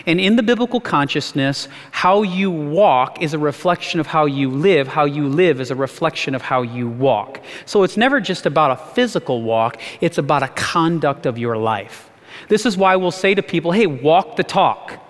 And 0.06 0.20
in 0.20 0.36
the 0.36 0.42
biblical 0.42 0.80
consciousness, 0.80 1.66
how 1.90 2.22
you 2.22 2.52
walk 2.52 3.20
is 3.20 3.34
a 3.34 3.38
reflection 3.40 3.98
of 3.98 4.06
how 4.06 4.26
you 4.26 4.48
live. 4.48 4.86
How 4.86 5.04
you 5.04 5.28
live 5.28 5.60
is 5.60 5.72
a 5.72 5.76
reflection 5.76 6.32
of 6.34 6.42
how 6.42 6.62
you 6.62 6.88
walk. 6.88 7.42
So 7.64 7.82
it's 7.82 7.96
never 7.96 8.20
just 8.20 8.46
about 8.46 8.70
a 8.70 8.76
physical 8.94 9.42
walk, 9.42 9.80
it's 10.00 10.18
about 10.18 10.44
a 10.44 10.48
conduct 10.48 11.26
of 11.26 11.38
your 11.38 11.56
life. 11.56 12.08
This 12.48 12.66
is 12.66 12.76
why 12.76 12.94
we'll 12.94 13.10
say 13.10 13.34
to 13.34 13.42
people, 13.42 13.72
hey, 13.72 13.86
walk 13.86 14.36
the 14.36 14.44
talk, 14.44 15.05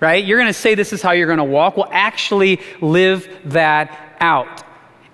right? 0.00 0.24
You're 0.24 0.38
going 0.38 0.48
to 0.48 0.58
say 0.58 0.74
this 0.74 0.92
is 0.92 1.02
how 1.02 1.12
you're 1.12 1.26
going 1.26 1.38
to 1.38 1.44
walk. 1.44 1.76
Well, 1.76 1.88
actually 1.90 2.60
live 2.80 3.28
that 3.46 4.16
out. 4.20 4.64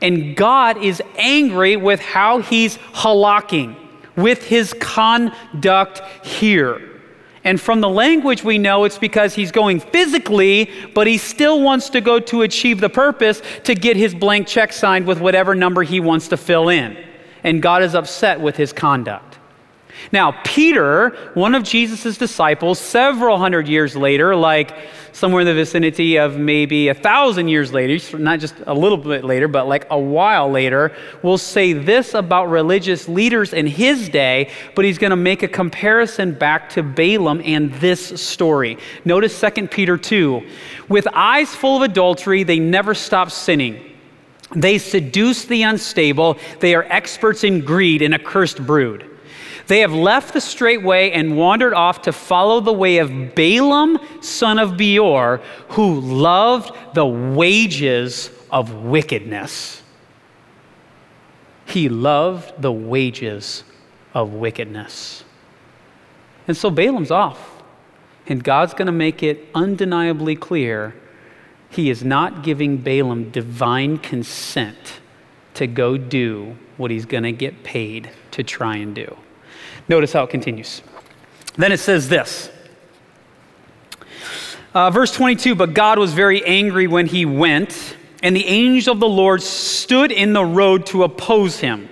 And 0.02 0.36
God 0.36 0.82
is 0.82 1.02
angry 1.16 1.76
with 1.76 2.00
how 2.00 2.38
he's 2.38 2.76
halakking, 2.92 3.76
with 4.16 4.44
his 4.44 4.74
conduct 4.74 6.02
here. 6.24 6.90
And 7.44 7.60
from 7.60 7.82
the 7.82 7.88
language, 7.88 8.42
we 8.42 8.56
know 8.56 8.84
it's 8.84 8.98
because 8.98 9.34
he's 9.34 9.52
going 9.52 9.80
physically, 9.80 10.70
but 10.94 11.06
he 11.06 11.18
still 11.18 11.60
wants 11.60 11.90
to 11.90 12.00
go 12.00 12.18
to 12.18 12.42
achieve 12.42 12.80
the 12.80 12.88
purpose 12.88 13.42
to 13.64 13.74
get 13.74 13.96
his 13.96 14.14
blank 14.14 14.46
check 14.46 14.72
signed 14.72 15.06
with 15.06 15.20
whatever 15.20 15.54
number 15.54 15.82
he 15.82 16.00
wants 16.00 16.28
to 16.28 16.38
fill 16.38 16.70
in. 16.70 16.96
And 17.42 17.60
God 17.60 17.82
is 17.82 17.94
upset 17.94 18.40
with 18.40 18.56
his 18.56 18.72
conduct. 18.72 19.33
Now, 20.12 20.40
Peter, 20.44 21.10
one 21.34 21.54
of 21.54 21.62
Jesus' 21.62 22.18
disciples, 22.18 22.78
several 22.78 23.38
hundred 23.38 23.68
years 23.68 23.96
later, 23.96 24.34
like 24.36 24.76
somewhere 25.12 25.42
in 25.42 25.46
the 25.46 25.54
vicinity 25.54 26.16
of 26.16 26.36
maybe 26.36 26.88
a 26.88 26.94
thousand 26.94 27.48
years 27.48 27.72
later, 27.72 28.18
not 28.18 28.40
just 28.40 28.54
a 28.66 28.74
little 28.74 28.98
bit 28.98 29.24
later, 29.24 29.48
but 29.48 29.66
like 29.66 29.86
a 29.90 29.98
while 29.98 30.50
later, 30.50 30.92
will 31.22 31.38
say 31.38 31.72
this 31.72 32.14
about 32.14 32.46
religious 32.46 33.08
leaders 33.08 33.52
in 33.52 33.66
his 33.66 34.08
day, 34.08 34.50
but 34.74 34.84
he's 34.84 34.98
going 34.98 35.10
to 35.10 35.16
make 35.16 35.42
a 35.42 35.48
comparison 35.48 36.34
back 36.34 36.68
to 36.70 36.82
Balaam 36.82 37.40
and 37.44 37.72
this 37.74 38.20
story. 38.20 38.78
Notice 39.04 39.40
2 39.40 39.68
Peter 39.68 39.96
2. 39.96 40.42
With 40.88 41.06
eyes 41.12 41.54
full 41.54 41.76
of 41.76 41.82
adultery, 41.82 42.42
they 42.42 42.58
never 42.58 42.94
stop 42.94 43.30
sinning. 43.30 43.92
They 44.54 44.78
seduce 44.78 45.44
the 45.44 45.62
unstable. 45.62 46.38
They 46.60 46.74
are 46.74 46.84
experts 46.84 47.44
in 47.44 47.64
greed 47.64 48.02
and 48.02 48.14
a 48.14 48.18
cursed 48.18 48.64
brood. 48.64 49.13
They 49.66 49.80
have 49.80 49.94
left 49.94 50.34
the 50.34 50.40
straight 50.40 50.82
way 50.82 51.12
and 51.12 51.36
wandered 51.36 51.72
off 51.72 52.02
to 52.02 52.12
follow 52.12 52.60
the 52.60 52.72
way 52.72 52.98
of 52.98 53.34
Balaam, 53.34 53.98
son 54.20 54.58
of 54.58 54.76
Beor, 54.76 55.40
who 55.70 56.00
loved 56.00 56.76
the 56.94 57.06
wages 57.06 58.30
of 58.50 58.84
wickedness. 58.84 59.82
He 61.66 61.88
loved 61.88 62.60
the 62.60 62.72
wages 62.72 63.64
of 64.12 64.34
wickedness. 64.34 65.24
And 66.46 66.56
so 66.56 66.70
Balaam's 66.70 67.10
off. 67.10 67.62
And 68.26 68.42
God's 68.42 68.74
going 68.74 68.86
to 68.86 68.92
make 68.92 69.22
it 69.22 69.48
undeniably 69.54 70.36
clear 70.36 70.94
he 71.68 71.90
is 71.90 72.04
not 72.04 72.42
giving 72.42 72.76
Balaam 72.76 73.30
divine 73.30 73.98
consent 73.98 75.00
to 75.54 75.66
go 75.66 75.96
do 75.96 76.56
what 76.76 76.90
he's 76.90 77.06
going 77.06 77.24
to 77.24 77.32
get 77.32 77.64
paid 77.64 78.10
to 78.30 78.42
try 78.42 78.76
and 78.76 78.94
do. 78.94 79.16
Notice 79.88 80.12
how 80.12 80.24
it 80.24 80.30
continues. 80.30 80.82
Then 81.56 81.72
it 81.72 81.78
says 81.78 82.08
this. 82.08 82.50
Uh, 84.74 84.90
verse 84.90 85.12
22 85.12 85.54
But 85.54 85.74
God 85.74 85.98
was 85.98 86.12
very 86.12 86.44
angry 86.44 86.86
when 86.86 87.06
he 87.06 87.24
went, 87.24 87.96
and 88.22 88.34
the 88.34 88.46
angel 88.46 88.94
of 88.94 89.00
the 89.00 89.08
Lord 89.08 89.42
stood 89.42 90.10
in 90.10 90.32
the 90.32 90.44
road 90.44 90.86
to 90.86 91.04
oppose 91.04 91.60
him. 91.60 91.88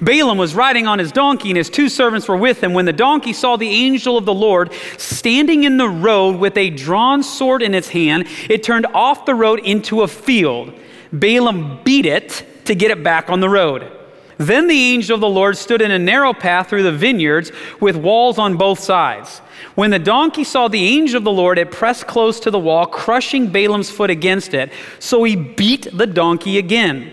Balaam 0.00 0.36
was 0.36 0.54
riding 0.54 0.86
on 0.86 0.98
his 0.98 1.12
donkey, 1.12 1.50
and 1.50 1.56
his 1.56 1.70
two 1.70 1.88
servants 1.88 2.28
were 2.28 2.36
with 2.36 2.62
him. 2.62 2.74
When 2.74 2.84
the 2.84 2.92
donkey 2.92 3.32
saw 3.32 3.56
the 3.56 3.68
angel 3.68 4.18
of 4.18 4.24
the 4.24 4.34
Lord 4.34 4.72
standing 4.98 5.64
in 5.64 5.76
the 5.76 5.88
road 5.88 6.36
with 6.36 6.56
a 6.56 6.70
drawn 6.70 7.22
sword 7.22 7.62
in 7.62 7.74
its 7.74 7.88
hand, 7.88 8.26
it 8.50 8.62
turned 8.62 8.86
off 8.86 9.24
the 9.24 9.34
road 9.34 9.60
into 9.60 10.02
a 10.02 10.08
field. 10.08 10.74
Balaam 11.12 11.80
beat 11.82 12.04
it 12.04 12.44
to 12.66 12.74
get 12.74 12.90
it 12.90 13.02
back 13.02 13.30
on 13.30 13.40
the 13.40 13.48
road. 13.48 13.95
Then 14.38 14.68
the 14.68 14.92
angel 14.92 15.14
of 15.14 15.20
the 15.20 15.28
Lord 15.28 15.56
stood 15.56 15.80
in 15.80 15.90
a 15.90 15.98
narrow 15.98 16.34
path 16.34 16.68
through 16.68 16.82
the 16.82 16.92
vineyards 16.92 17.52
with 17.80 17.96
walls 17.96 18.38
on 18.38 18.56
both 18.56 18.78
sides. 18.78 19.38
When 19.74 19.90
the 19.90 19.98
donkey 19.98 20.44
saw 20.44 20.68
the 20.68 20.84
angel 20.84 21.18
of 21.18 21.24
the 21.24 21.32
Lord, 21.32 21.58
it 21.58 21.70
pressed 21.70 22.06
close 22.06 22.38
to 22.40 22.50
the 22.50 22.58
wall, 22.58 22.86
crushing 22.86 23.48
Balaam's 23.48 23.90
foot 23.90 24.10
against 24.10 24.52
it. 24.52 24.70
So 24.98 25.24
he 25.24 25.36
beat 25.36 25.88
the 25.96 26.06
donkey 26.06 26.58
again. 26.58 27.12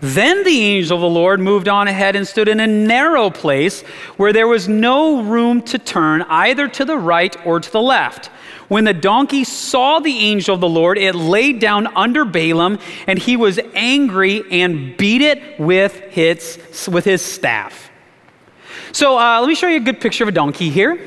Then 0.00 0.42
the 0.44 0.60
angel 0.60 0.96
of 0.96 1.02
the 1.02 1.08
Lord 1.08 1.40
moved 1.40 1.68
on 1.68 1.86
ahead 1.86 2.16
and 2.16 2.26
stood 2.26 2.48
in 2.48 2.60
a 2.60 2.66
narrow 2.66 3.30
place 3.30 3.82
where 4.16 4.32
there 4.32 4.48
was 4.48 4.68
no 4.68 5.22
room 5.22 5.62
to 5.62 5.78
turn 5.78 6.22
either 6.22 6.66
to 6.68 6.84
the 6.84 6.98
right 6.98 7.36
or 7.46 7.60
to 7.60 7.70
the 7.70 7.82
left. 7.82 8.30
When 8.68 8.84
the 8.84 8.94
donkey 8.94 9.44
saw 9.44 10.00
the 10.00 10.16
angel 10.18 10.54
of 10.54 10.60
the 10.60 10.68
Lord, 10.68 10.98
it 10.98 11.14
laid 11.14 11.60
down 11.60 11.86
under 11.96 12.24
Balaam, 12.24 12.78
and 13.06 13.18
he 13.18 13.36
was 13.36 13.60
angry 13.74 14.42
and 14.50 14.96
beat 14.96 15.22
it 15.22 15.60
with 15.60 15.94
his, 16.10 16.58
with 16.90 17.04
his 17.04 17.22
staff. 17.22 17.90
So 18.92 19.18
uh, 19.18 19.40
let 19.40 19.48
me 19.48 19.54
show 19.54 19.68
you 19.68 19.76
a 19.76 19.80
good 19.80 20.00
picture 20.00 20.24
of 20.24 20.28
a 20.28 20.32
donkey 20.32 20.70
here. 20.70 20.98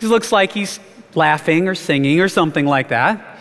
He 0.00 0.06
looks 0.06 0.32
like 0.32 0.52
he's 0.52 0.80
laughing 1.14 1.68
or 1.68 1.74
singing 1.74 2.20
or 2.20 2.28
something 2.28 2.66
like 2.66 2.88
that. 2.88 3.38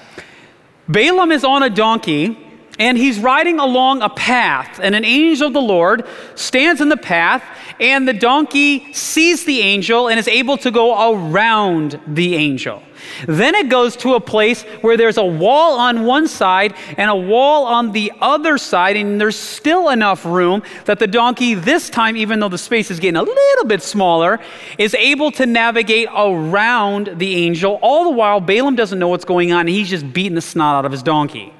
Balaam 0.87 1.31
is 1.31 1.43
on 1.43 1.63
a 1.63 1.69
donkey 1.69 2.48
and 2.79 2.97
he's 2.97 3.19
riding 3.19 3.59
along 3.59 4.01
a 4.01 4.09
path, 4.09 4.79
and 4.81 4.95
an 4.95 5.03
angel 5.03 5.47
of 5.47 5.53
the 5.53 5.61
Lord 5.61 6.07
stands 6.35 6.79
in 6.79 6.87
the 6.87 6.97
path, 6.97 7.43
and 7.79 8.07
the 8.07 8.13
donkey 8.13 8.91
sees 8.93 9.45
the 9.45 9.59
angel 9.59 10.07
and 10.07 10.17
is 10.17 10.27
able 10.27 10.57
to 10.57 10.71
go 10.71 11.13
around 11.13 11.99
the 12.07 12.35
angel. 12.35 12.81
Then 13.27 13.55
it 13.55 13.69
goes 13.69 13.95
to 13.97 14.15
a 14.15 14.19
place 14.19 14.63
where 14.81 14.97
there's 14.97 15.17
a 15.17 15.25
wall 15.25 15.79
on 15.79 16.05
one 16.05 16.27
side 16.27 16.73
and 16.97 17.09
a 17.09 17.15
wall 17.15 17.65
on 17.65 17.91
the 17.91 18.11
other 18.21 18.57
side, 18.57 18.97
and 18.97 19.19
there's 19.19 19.37
still 19.37 19.89
enough 19.89 20.25
room 20.25 20.63
that 20.85 20.99
the 20.99 21.07
donkey, 21.07 21.53
this 21.53 21.89
time, 21.89 22.17
even 22.17 22.39
though 22.39 22.49
the 22.49 22.57
space 22.57 22.91
is 22.91 22.99
getting 22.99 23.17
a 23.17 23.23
little 23.23 23.65
bit 23.65 23.81
smaller, 23.81 24.39
is 24.77 24.93
able 24.95 25.31
to 25.31 25.45
navigate 25.45 26.07
around 26.15 27.11
the 27.15 27.35
angel. 27.35 27.79
All 27.81 28.05
the 28.05 28.11
while, 28.11 28.39
Balaam 28.39 28.75
doesn't 28.75 28.99
know 28.99 29.09
what's 29.09 29.25
going 29.25 29.51
on, 29.51 29.61
and 29.61 29.69
he's 29.69 29.89
just 29.89 30.11
beating 30.13 30.35
the 30.35 30.41
snot 30.41 30.75
out 30.75 30.85
of 30.85 30.91
his 30.91 31.03
donkey. 31.03 31.53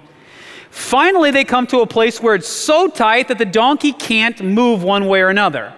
Finally, 0.79 1.29
they 1.29 1.43
come 1.43 1.67
to 1.67 1.81
a 1.81 1.85
place 1.85 2.21
where 2.21 2.35
it's 2.35 2.47
so 2.47 2.87
tight 2.87 3.27
that 3.27 3.37
the 3.37 3.45
donkey 3.45 3.91
can't 3.91 4.41
move 4.41 4.81
one 4.81 5.07
way 5.07 5.21
or 5.21 5.27
another. 5.27 5.73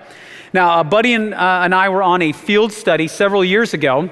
Now, 0.54 0.80
a 0.80 0.84
buddy 0.84 1.14
and, 1.14 1.34
uh, 1.34 1.62
and 1.64 1.74
I 1.74 1.90
were 1.90 2.04
on 2.04 2.22
a 2.22 2.32
field 2.32 2.72
study 2.72 3.08
several 3.08 3.44
years 3.44 3.74
ago, 3.74 4.12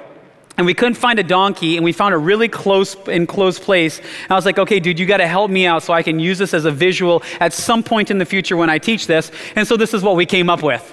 and 0.56 0.66
we 0.66 0.74
couldn't 0.74 0.96
find 0.96 1.20
a 1.20 1.22
donkey, 1.22 1.76
and 1.76 1.84
we 1.84 1.92
found 1.92 2.12
a 2.12 2.18
really 2.18 2.48
close 2.48 2.96
enclosed 3.06 3.62
place. 3.62 4.00
And 4.00 4.30
I 4.30 4.34
was 4.34 4.44
like, 4.44 4.58
okay, 4.58 4.80
dude, 4.80 4.98
you 4.98 5.06
got 5.06 5.18
to 5.18 5.28
help 5.28 5.48
me 5.48 5.64
out 5.64 5.84
so 5.84 5.92
I 5.92 6.02
can 6.02 6.18
use 6.18 6.38
this 6.38 6.52
as 6.52 6.64
a 6.64 6.72
visual 6.72 7.22
at 7.38 7.52
some 7.52 7.84
point 7.84 8.10
in 8.10 8.18
the 8.18 8.26
future 8.26 8.56
when 8.56 8.68
I 8.68 8.78
teach 8.78 9.06
this. 9.06 9.30
And 9.54 9.68
so 9.68 9.76
this 9.76 9.94
is 9.94 10.02
what 10.02 10.16
we 10.16 10.26
came 10.26 10.50
up 10.50 10.60
with. 10.60 10.92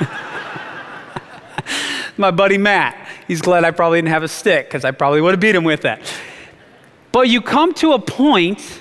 My 2.16 2.30
buddy 2.30 2.58
Matt, 2.58 3.08
he's 3.26 3.42
glad 3.42 3.64
I 3.64 3.72
probably 3.72 3.98
didn't 3.98 4.10
have 4.10 4.22
a 4.22 4.28
stick 4.28 4.68
because 4.68 4.84
I 4.84 4.92
probably 4.92 5.20
would 5.20 5.32
have 5.32 5.40
beat 5.40 5.56
him 5.56 5.64
with 5.64 5.82
that. 5.82 6.00
But 7.10 7.28
you 7.28 7.42
come 7.42 7.74
to 7.74 7.94
a 7.94 7.98
point 7.98 8.79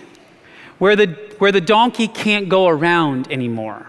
where 0.80 0.96
the, 0.96 1.08
where 1.38 1.52
the 1.52 1.62
donkey 1.62 2.08
can't 2.08 2.50
go 2.50 2.68
around 2.68 3.32
anymore. 3.32 3.86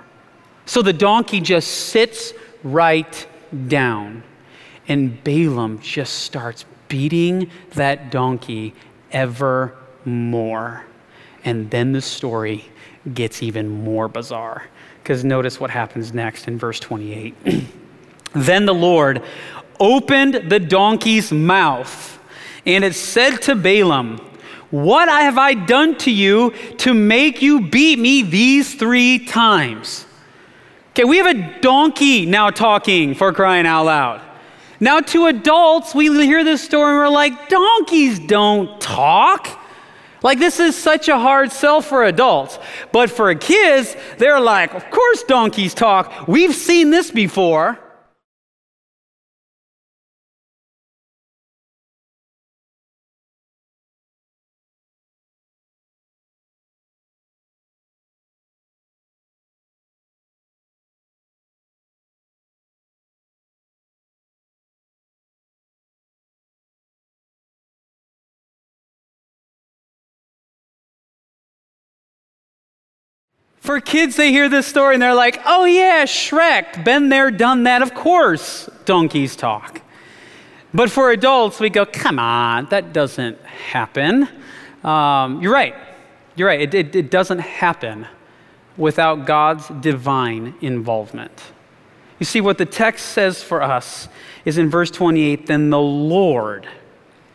So 0.66 0.82
the 0.82 0.92
donkey 0.92 1.40
just 1.40 1.68
sits 1.68 2.32
right 2.62 3.26
down. 3.66 4.22
And 4.86 5.22
Balaam 5.24 5.80
just 5.80 6.20
starts 6.20 6.64
beating 6.88 7.50
that 7.70 8.10
donkey 8.10 8.74
ever 9.12 9.74
more. 10.04 10.84
And 11.44 11.70
then 11.70 11.92
the 11.92 12.02
story 12.02 12.66
gets 13.14 13.42
even 13.42 13.68
more 13.68 14.08
bizarre. 14.08 14.64
Because 15.02 15.24
notice 15.24 15.58
what 15.58 15.70
happens 15.70 16.12
next 16.12 16.48
in 16.48 16.58
verse 16.58 16.78
28. 16.80 17.34
then 18.34 18.66
the 18.66 18.74
Lord 18.74 19.22
opened 19.80 20.50
the 20.50 20.60
donkey's 20.60 21.32
mouth, 21.32 22.18
and 22.66 22.84
it 22.84 22.94
said 22.94 23.40
to 23.42 23.54
Balaam, 23.56 24.20
what 24.70 25.08
have 25.08 25.38
I 25.38 25.54
done 25.54 25.96
to 25.98 26.10
you 26.10 26.52
to 26.78 26.94
make 26.94 27.42
you 27.42 27.68
beat 27.68 27.98
me 27.98 28.22
these 28.22 28.74
three 28.74 29.26
times? 29.26 30.06
Okay, 30.90 31.04
we 31.04 31.18
have 31.18 31.26
a 31.26 31.60
donkey 31.60 32.26
now 32.26 32.50
talking 32.50 33.14
for 33.14 33.32
crying 33.32 33.66
out 33.66 33.84
loud. 33.84 34.20
Now, 34.80 35.00
to 35.00 35.26
adults, 35.26 35.94
we 35.94 36.06
hear 36.24 36.42
this 36.42 36.62
story 36.62 36.92
and 36.92 36.98
we're 36.98 37.08
like, 37.08 37.48
donkeys 37.48 38.18
don't 38.18 38.80
talk. 38.80 39.58
Like, 40.22 40.38
this 40.38 40.58
is 40.58 40.76
such 40.76 41.08
a 41.08 41.18
hard 41.18 41.52
sell 41.52 41.80
for 41.80 42.04
adults. 42.04 42.58
But 42.92 43.10
for 43.10 43.34
kids, 43.34 43.94
they're 44.18 44.40
like, 44.40 44.74
of 44.74 44.90
course, 44.90 45.22
donkeys 45.24 45.74
talk. 45.74 46.28
We've 46.28 46.54
seen 46.54 46.90
this 46.90 47.10
before. 47.10 47.78
For 73.60 73.78
kids, 73.80 74.16
they 74.16 74.30
hear 74.30 74.48
this 74.48 74.66
story 74.66 74.94
and 74.94 75.02
they're 75.02 75.14
like, 75.14 75.40
oh 75.44 75.66
yeah, 75.66 76.04
Shrek, 76.04 76.84
been 76.84 77.10
there, 77.10 77.30
done 77.30 77.64
that. 77.64 77.82
Of 77.82 77.94
course, 77.94 78.68
donkeys 78.86 79.36
talk. 79.36 79.82
But 80.72 80.90
for 80.90 81.10
adults, 81.10 81.60
we 81.60 81.68
go, 81.68 81.84
come 81.84 82.18
on, 82.18 82.66
that 82.70 82.92
doesn't 82.92 83.38
happen. 83.44 84.28
Um, 84.82 85.42
you're 85.42 85.52
right. 85.52 85.74
You're 86.36 86.48
right. 86.48 86.60
It, 86.60 86.74
it, 86.74 86.96
it 86.96 87.10
doesn't 87.10 87.40
happen 87.40 88.06
without 88.76 89.26
God's 89.26 89.68
divine 89.80 90.54
involvement. 90.62 91.42
You 92.18 92.24
see, 92.26 92.40
what 92.40 92.56
the 92.56 92.66
text 92.66 93.06
says 93.06 93.42
for 93.42 93.62
us 93.62 94.08
is 94.44 94.58
in 94.58 94.70
verse 94.70 94.90
28 94.90 95.46
then 95.46 95.70
the 95.70 95.80
Lord 95.80 96.66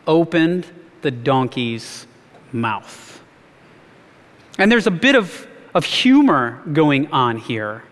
opened 0.06 0.66
the 1.02 1.10
donkey's 1.10 2.06
mouth. 2.52 3.20
And 4.58 4.72
there's 4.72 4.86
a 4.86 4.92
bit 4.92 5.14
of, 5.14 5.45
of 5.76 5.84
humor 5.84 6.62
going 6.72 7.06
on 7.12 7.36
here 7.36 7.82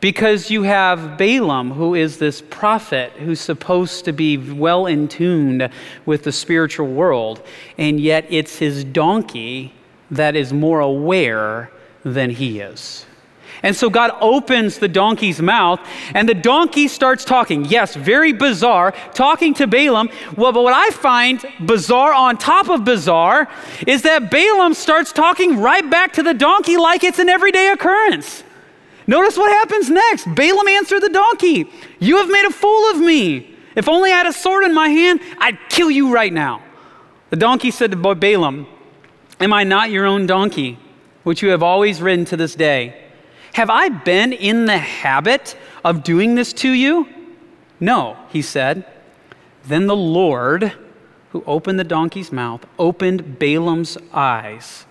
because 0.00 0.48
you 0.48 0.62
have 0.62 1.18
Balaam, 1.18 1.72
who 1.72 1.96
is 1.96 2.18
this 2.18 2.40
prophet 2.40 3.10
who's 3.14 3.40
supposed 3.40 4.04
to 4.04 4.12
be 4.12 4.36
well 4.36 4.86
in 4.86 5.08
tune 5.08 5.68
with 6.04 6.22
the 6.22 6.30
spiritual 6.30 6.86
world, 6.86 7.42
and 7.78 7.98
yet 7.98 8.24
it's 8.30 8.58
his 8.58 8.84
donkey 8.84 9.74
that 10.08 10.36
is 10.36 10.52
more 10.52 10.78
aware 10.78 11.72
than 12.04 12.30
he 12.30 12.60
is. 12.60 13.06
And 13.62 13.74
so 13.74 13.90
God 13.90 14.12
opens 14.20 14.78
the 14.78 14.88
donkey's 14.88 15.40
mouth, 15.40 15.80
and 16.14 16.28
the 16.28 16.34
donkey 16.34 16.88
starts 16.88 17.24
talking. 17.24 17.64
Yes, 17.64 17.94
very 17.94 18.32
bizarre, 18.32 18.92
talking 19.14 19.54
to 19.54 19.66
Balaam. 19.66 20.08
Well, 20.36 20.52
but 20.52 20.62
what 20.62 20.74
I 20.74 20.90
find 20.90 21.44
bizarre 21.64 22.12
on 22.12 22.36
top 22.36 22.68
of 22.68 22.84
bizarre 22.84 23.48
is 23.86 24.02
that 24.02 24.30
Balaam 24.30 24.74
starts 24.74 25.12
talking 25.12 25.58
right 25.58 25.88
back 25.88 26.12
to 26.14 26.22
the 26.22 26.34
donkey 26.34 26.76
like 26.76 27.04
it's 27.04 27.18
an 27.18 27.28
everyday 27.28 27.68
occurrence. 27.68 28.44
Notice 29.06 29.36
what 29.36 29.50
happens 29.50 29.88
next. 29.88 30.26
Balaam 30.34 30.68
answered 30.68 31.00
the 31.00 31.08
donkey, 31.08 31.70
You 31.98 32.16
have 32.18 32.28
made 32.28 32.44
a 32.44 32.50
fool 32.50 32.90
of 32.90 32.98
me. 32.98 33.54
If 33.76 33.88
only 33.88 34.10
I 34.10 34.16
had 34.16 34.26
a 34.26 34.32
sword 34.32 34.64
in 34.64 34.74
my 34.74 34.88
hand, 34.88 35.20
I'd 35.38 35.58
kill 35.68 35.90
you 35.90 36.12
right 36.12 36.32
now. 36.32 36.62
The 37.30 37.36
donkey 37.36 37.70
said 37.70 37.90
to 37.90 37.96
Balaam, 38.14 38.66
Am 39.38 39.52
I 39.52 39.64
not 39.64 39.90
your 39.90 40.06
own 40.06 40.26
donkey, 40.26 40.78
which 41.22 41.42
you 41.42 41.50
have 41.50 41.62
always 41.62 42.00
ridden 42.00 42.24
to 42.26 42.36
this 42.36 42.54
day? 42.54 43.05
Have 43.56 43.70
I 43.70 43.88
been 43.88 44.34
in 44.34 44.66
the 44.66 44.76
habit 44.76 45.56
of 45.82 46.04
doing 46.04 46.34
this 46.34 46.52
to 46.52 46.70
you? 46.70 47.08
No, 47.80 48.18
he 48.28 48.42
said. 48.42 48.84
Then 49.64 49.86
the 49.86 49.96
Lord, 49.96 50.74
who 51.30 51.42
opened 51.46 51.78
the 51.78 51.84
donkey's 51.84 52.30
mouth, 52.30 52.66
opened 52.78 53.38
Balaam's 53.38 53.96
eyes 54.12 54.84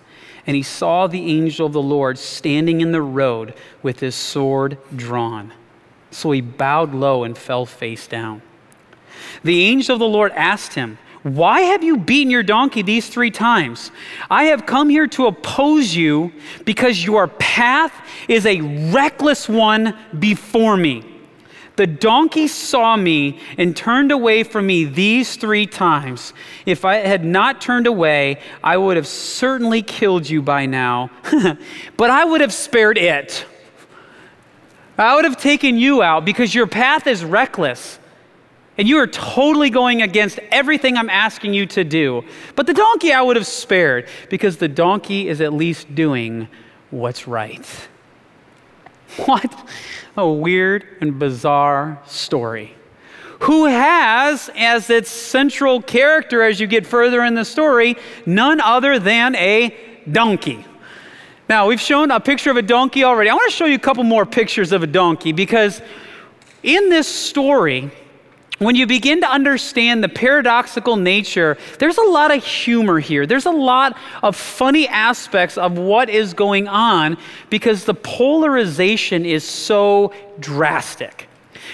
and 0.48 0.56
he 0.56 0.64
saw 0.64 1.06
the 1.06 1.32
angel 1.32 1.68
of 1.68 1.74
the 1.74 1.82
Lord 1.82 2.18
standing 2.18 2.82
in 2.82 2.92
the 2.92 3.04
road 3.04 3.54
with 3.84 4.00
his 4.00 4.16
sword 4.16 4.80
drawn. 4.96 5.54
So 6.10 6.32
he 6.32 6.42
bowed 6.42 6.96
low 6.96 7.24
and 7.24 7.38
fell 7.38 7.68
face 7.68 8.08
down. 8.08 8.42
The 9.44 9.64
angel 9.64 9.94
of 9.94 10.00
the 10.00 10.08
Lord 10.08 10.32
asked 10.32 10.74
him, 10.74 10.98
Why 11.26 11.62
have 11.62 11.84
you 11.84 11.98
beaten 11.98 12.30
your 12.30 12.44
donkey 12.44 12.84
these 12.84 13.10
three 13.10 13.32
times? 13.32 13.90
I 14.30 14.44
have 14.44 14.68
come 14.68 14.90
here 14.90 15.08
to 15.08 15.26
oppose 15.26 15.96
you 15.96 16.32
because 16.66 17.04
your 17.04 17.28
path 17.28 17.92
is 18.28 18.46
a 18.46 18.62
reckless 18.92 19.50
one 19.50 19.98
before 20.20 20.78
me. 20.78 21.04
The 21.78 21.88
donkey 21.88 22.48
saw 22.48 22.96
me 22.96 23.40
and 23.58 23.76
turned 23.76 24.12
away 24.12 24.44
from 24.44 24.68
me 24.68 24.86
these 24.86 25.36
three 25.36 25.66
times. 25.66 26.32
If 26.68 26.86
I 26.86 26.98
had 26.98 27.26
not 27.26 27.60
turned 27.60 27.88
away, 27.88 28.40
I 28.64 28.78
would 28.78 28.96
have 28.96 29.08
certainly 29.08 29.82
killed 29.82 30.30
you 30.30 30.44
by 30.44 30.68
now, 30.68 31.10
but 31.98 32.12
I 32.12 32.24
would 32.24 32.42
have 32.42 32.54
spared 32.54 33.00
it. 33.00 33.48
I 34.96 35.16
would 35.16 35.26
have 35.26 35.38
taken 35.38 35.76
you 35.76 36.04
out 36.04 36.24
because 36.24 36.54
your 36.54 36.68
path 36.68 37.08
is 37.08 37.26
reckless. 37.26 37.98
And 38.78 38.88
you 38.88 38.98
are 38.98 39.08
totally 39.08 39.70
going 39.70 40.02
against 40.02 40.40
everything 40.52 40.98
I'm 40.98 41.10
asking 41.10 41.54
you 41.54 41.66
to 41.68 41.84
do. 41.84 42.24
But 42.56 42.68
the 42.68 42.74
donkey 42.74 43.14
I 43.14 43.22
would 43.22 43.38
have 43.38 43.48
spared 43.48 44.08
because 44.30 44.58
the 44.58 44.68
donkey 44.68 45.30
is 45.30 45.40
at 45.40 45.54
least 45.54 45.94
doing 45.96 46.48
what's 46.92 47.28
right. 47.28 47.66
What 49.26 49.70
a 50.18 50.28
weird 50.28 50.86
and 51.00 51.18
bizarre 51.18 52.02
story. 52.06 52.76
Who 53.42 53.66
has 53.66 54.50
as 54.56 54.90
its 54.90 55.10
central 55.10 55.82
character 55.82 56.42
as 56.42 56.60
you 56.60 56.68
get 56.68 56.86
further 56.86 57.24
in 57.24 57.34
the 57.34 57.46
story 57.46 57.96
none 58.26 58.60
other 58.60 59.00
than 59.00 59.36
a 59.36 59.74
donkey. 60.12 60.66
Now, 61.48 61.68
we've 61.68 61.80
shown 61.80 62.12
a 62.12 62.20
picture 62.20 62.50
of 62.50 62.58
a 62.58 62.62
donkey 62.62 63.04
already. 63.04 63.30
I 63.30 63.36
want 63.36 63.50
to 63.50 63.56
show 63.56 63.66
you 63.66 63.76
a 63.76 63.80
couple 63.80 64.04
more 64.04 64.26
pictures 64.26 64.72
of 64.72 64.84
a 64.84 64.88
donkey 64.88 65.32
because 65.32 65.82
in 66.64 66.90
this 66.90 67.08
story, 67.08 67.92
when 68.60 68.76
you 68.76 68.88
begin 68.88 69.22
to 69.22 69.30
understand 69.30 70.04
the 70.04 70.10
paradoxical 70.10 70.96
nature, 70.96 71.58
there's 71.80 71.98
a 71.98 72.04
lot 72.04 72.34
of 72.34 72.44
humor 72.44 73.00
here. 73.00 73.26
There's 73.26 73.46
a 73.46 73.52
lot 73.52 73.98
of 74.24 74.36
funny 74.36 74.88
aspects 74.88 75.58
of 75.58 75.78
what 75.78 76.10
is 76.10 76.34
going 76.34 76.68
on 76.68 77.18
because 77.50 77.84
the 77.84 77.94
polarization 77.94 79.26
is 79.26 79.44
so 79.44 80.14
drastic. 80.40 81.28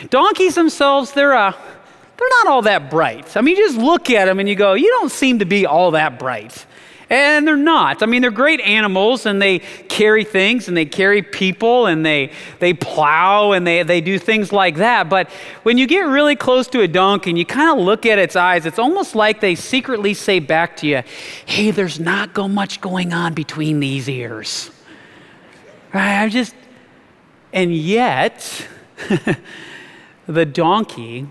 Donkeys 0.10 0.56
themselves, 0.56 1.12
they're, 1.12 1.36
uh, 1.36 1.52
they're 1.52 2.30
not 2.30 2.48
all 2.48 2.64
that 2.64 2.90
bright. 2.90 3.38
I 3.38 3.42
mean, 3.42 3.56
you 3.56 3.64
just 3.64 3.78
look 3.78 4.10
at 4.10 4.26
them 4.26 4.40
and 4.40 4.50
you 4.50 4.56
go, 4.56 4.74
you 4.74 4.88
don't 4.88 5.12
seem 5.12 5.40
to 5.40 5.46
be 5.46 5.68
all 5.68 5.92
that 5.92 6.18
bright. 6.18 6.66
And 7.12 7.46
they're 7.46 7.58
not. 7.58 8.02
I 8.02 8.06
mean, 8.06 8.22
they're 8.22 8.32
great 8.32 8.62
animals 8.62 9.26
and 9.26 9.42
they 9.42 9.60
carry 9.60 10.24
things 10.24 10.70
and 10.70 10.78
they 10.78 10.86
carry 10.86 11.22
people 11.22 11.88
and 11.88 12.06
they, 12.06 12.32
they 12.60 12.74
plow 12.74 13.52
and 13.52 13.68
they, 13.68 13.84
they 13.84 14.00
do 14.00 14.18
things 14.18 14.54
like 14.54 14.78
that. 14.78 15.10
But 15.10 15.30
when 15.64 15.78
you 15.78 15.88
get 15.88 16.04
really 16.04 16.38
close 16.38 16.70
to 16.70 16.80
a 16.80 16.88
donkey 16.88 17.32
and 17.32 17.38
you 17.38 17.46
kind 17.46 17.78
of 17.78 17.84
look 17.84 18.06
at 18.06 18.18
its 18.18 18.38
eyes, 18.38 18.66
it's 18.66 18.80
almost 18.80 19.14
like 19.14 19.42
they 19.42 19.56
secretly 19.56 20.14
say 20.14 20.40
back 20.40 20.78
to 20.78 20.88
you, 20.88 21.04
hey, 21.46 21.72
there's 21.72 22.00
not 22.00 22.34
go 22.34 22.48
much 22.48 22.80
going 22.80 23.12
on 23.12 23.34
between 23.34 23.82
these 23.82 24.08
ears. 24.08 24.72
Right? 25.94 26.24
I 26.24 26.30
just, 26.30 26.56
and 27.52 27.76
yet, 27.76 28.66
the 30.28 30.46
donkey 30.46 31.28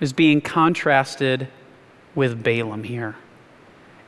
is 0.00 0.12
being 0.12 0.40
contrasted 0.40 1.46
with 2.16 2.42
Balaam 2.42 2.82
here. 2.82 3.14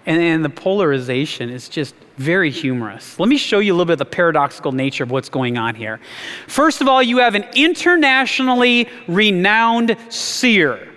And, 0.06 0.20
and 0.20 0.44
the 0.44 0.50
polarization 0.50 1.48
is 1.48 1.68
just 1.68 1.94
very 2.16 2.50
humorous. 2.50 3.18
Let 3.18 3.28
me 3.28 3.36
show 3.36 3.58
you 3.58 3.72
a 3.72 3.74
little 3.74 3.86
bit 3.86 3.94
of 3.94 3.98
the 4.00 4.04
paradoxical 4.04 4.72
nature 4.72 5.02
of 5.02 5.10
what's 5.10 5.28
going 5.28 5.56
on 5.58 5.74
here. 5.74 6.00
First 6.46 6.80
of 6.80 6.88
all, 6.88 7.02
you 7.02 7.18
have 7.18 7.34
an 7.34 7.44
internationally 7.54 8.88
renowned 9.08 9.96
seer 10.10 10.90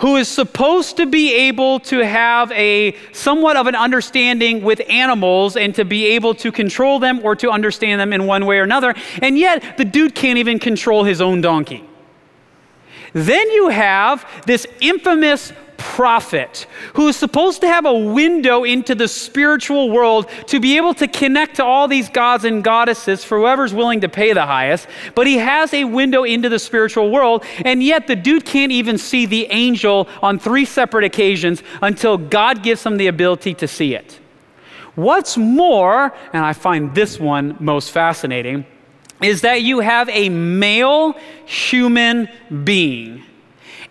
who 0.00 0.16
is 0.16 0.28
supposed 0.28 0.96
to 0.96 1.06
be 1.06 1.34
able 1.34 1.80
to 1.80 2.04
have 2.04 2.52
a 2.52 2.94
somewhat 3.12 3.56
of 3.56 3.66
an 3.66 3.74
understanding 3.74 4.62
with 4.62 4.80
animals 4.88 5.56
and 5.56 5.74
to 5.74 5.84
be 5.84 6.06
able 6.06 6.34
to 6.34 6.52
control 6.52 6.98
them 6.98 7.20
or 7.24 7.34
to 7.34 7.50
understand 7.50 8.00
them 8.00 8.12
in 8.12 8.26
one 8.26 8.46
way 8.46 8.58
or 8.58 8.62
another. 8.62 8.94
And 9.22 9.36
yet, 9.36 9.76
the 9.76 9.84
dude 9.84 10.14
can't 10.14 10.38
even 10.38 10.60
control 10.60 11.02
his 11.02 11.20
own 11.20 11.40
donkey. 11.40 11.84
Then 13.12 13.50
you 13.50 13.68
have 13.70 14.24
this 14.46 14.66
infamous 14.80 15.52
prophet 15.78 16.66
who 16.94 17.08
is 17.08 17.16
supposed 17.16 17.62
to 17.62 17.68
have 17.68 17.86
a 17.86 17.98
window 17.98 18.64
into 18.64 18.94
the 18.94 19.08
spiritual 19.08 19.90
world 19.90 20.28
to 20.46 20.60
be 20.60 20.76
able 20.76 20.92
to 20.92 21.06
connect 21.08 21.56
to 21.56 21.64
all 21.64 21.88
these 21.88 22.10
gods 22.10 22.44
and 22.44 22.62
goddesses 22.62 23.24
for 23.24 23.38
whoever's 23.38 23.72
willing 23.72 24.00
to 24.00 24.08
pay 24.08 24.32
the 24.32 24.44
highest. 24.44 24.86
But 25.14 25.26
he 25.26 25.38
has 25.38 25.72
a 25.72 25.84
window 25.84 26.24
into 26.24 26.48
the 26.48 26.58
spiritual 26.58 27.10
world, 27.10 27.44
and 27.64 27.82
yet 27.82 28.06
the 28.06 28.16
dude 28.16 28.44
can't 28.44 28.72
even 28.72 28.98
see 28.98 29.24
the 29.24 29.46
angel 29.50 30.08
on 30.20 30.38
three 30.38 30.64
separate 30.64 31.04
occasions 31.04 31.62
until 31.80 32.18
God 32.18 32.62
gives 32.62 32.84
him 32.84 32.96
the 32.96 33.06
ability 33.06 33.54
to 33.54 33.68
see 33.68 33.94
it. 33.94 34.18
What's 34.96 35.36
more, 35.36 36.12
and 36.32 36.44
I 36.44 36.52
find 36.52 36.92
this 36.94 37.20
one 37.20 37.56
most 37.60 37.92
fascinating, 37.92 38.66
is 39.22 39.42
that 39.42 39.62
you 39.62 39.80
have 39.80 40.08
a 40.08 40.28
male 40.28 41.12
human 41.46 42.28
being 42.64 43.24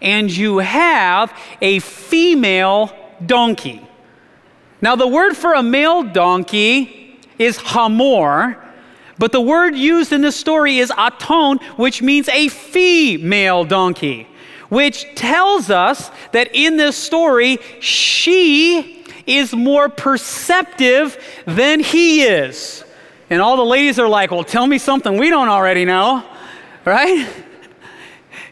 and 0.02 0.30
you 0.36 0.60
have 0.60 1.34
a 1.62 1.80
female 1.80 2.92
donkey. 3.26 3.82
Now, 4.82 4.96
the 4.96 5.08
word 5.08 5.36
for 5.36 5.54
a 5.54 5.64
male 5.64 6.04
donkey 6.04 7.20
is 7.40 7.58
hamor, 7.58 8.64
but 9.18 9.32
the 9.32 9.42
word 9.42 9.76
used 9.76 10.14
in 10.14 10.22
this 10.22 10.36
story 10.36 10.78
is 10.78 10.92
aton, 10.96 11.58
which 11.78 12.02
means 12.02 12.30
a 12.30 12.48
female 12.50 13.64
donkey, 13.64 14.28
which 14.70 15.08
tells 15.16 15.70
us 15.72 16.12
that 16.32 16.50
in 16.54 16.78
this 16.78 16.96
story, 16.96 17.58
she 17.80 19.04
is 19.26 19.54
more 19.54 19.90
perceptive 19.90 21.18
than 21.46 21.80
he 21.80 22.24
is. 22.24 22.84
And 23.30 23.42
all 23.42 23.58
the 23.58 23.66
ladies 23.66 24.00
are 24.00 24.08
like, 24.08 24.32
well, 24.32 24.44
tell 24.44 24.68
me 24.68 24.78
something 24.78 25.18
we 25.18 25.30
don't 25.30 25.50
already 25.50 25.86
know, 25.86 26.24
right? 26.86 27.28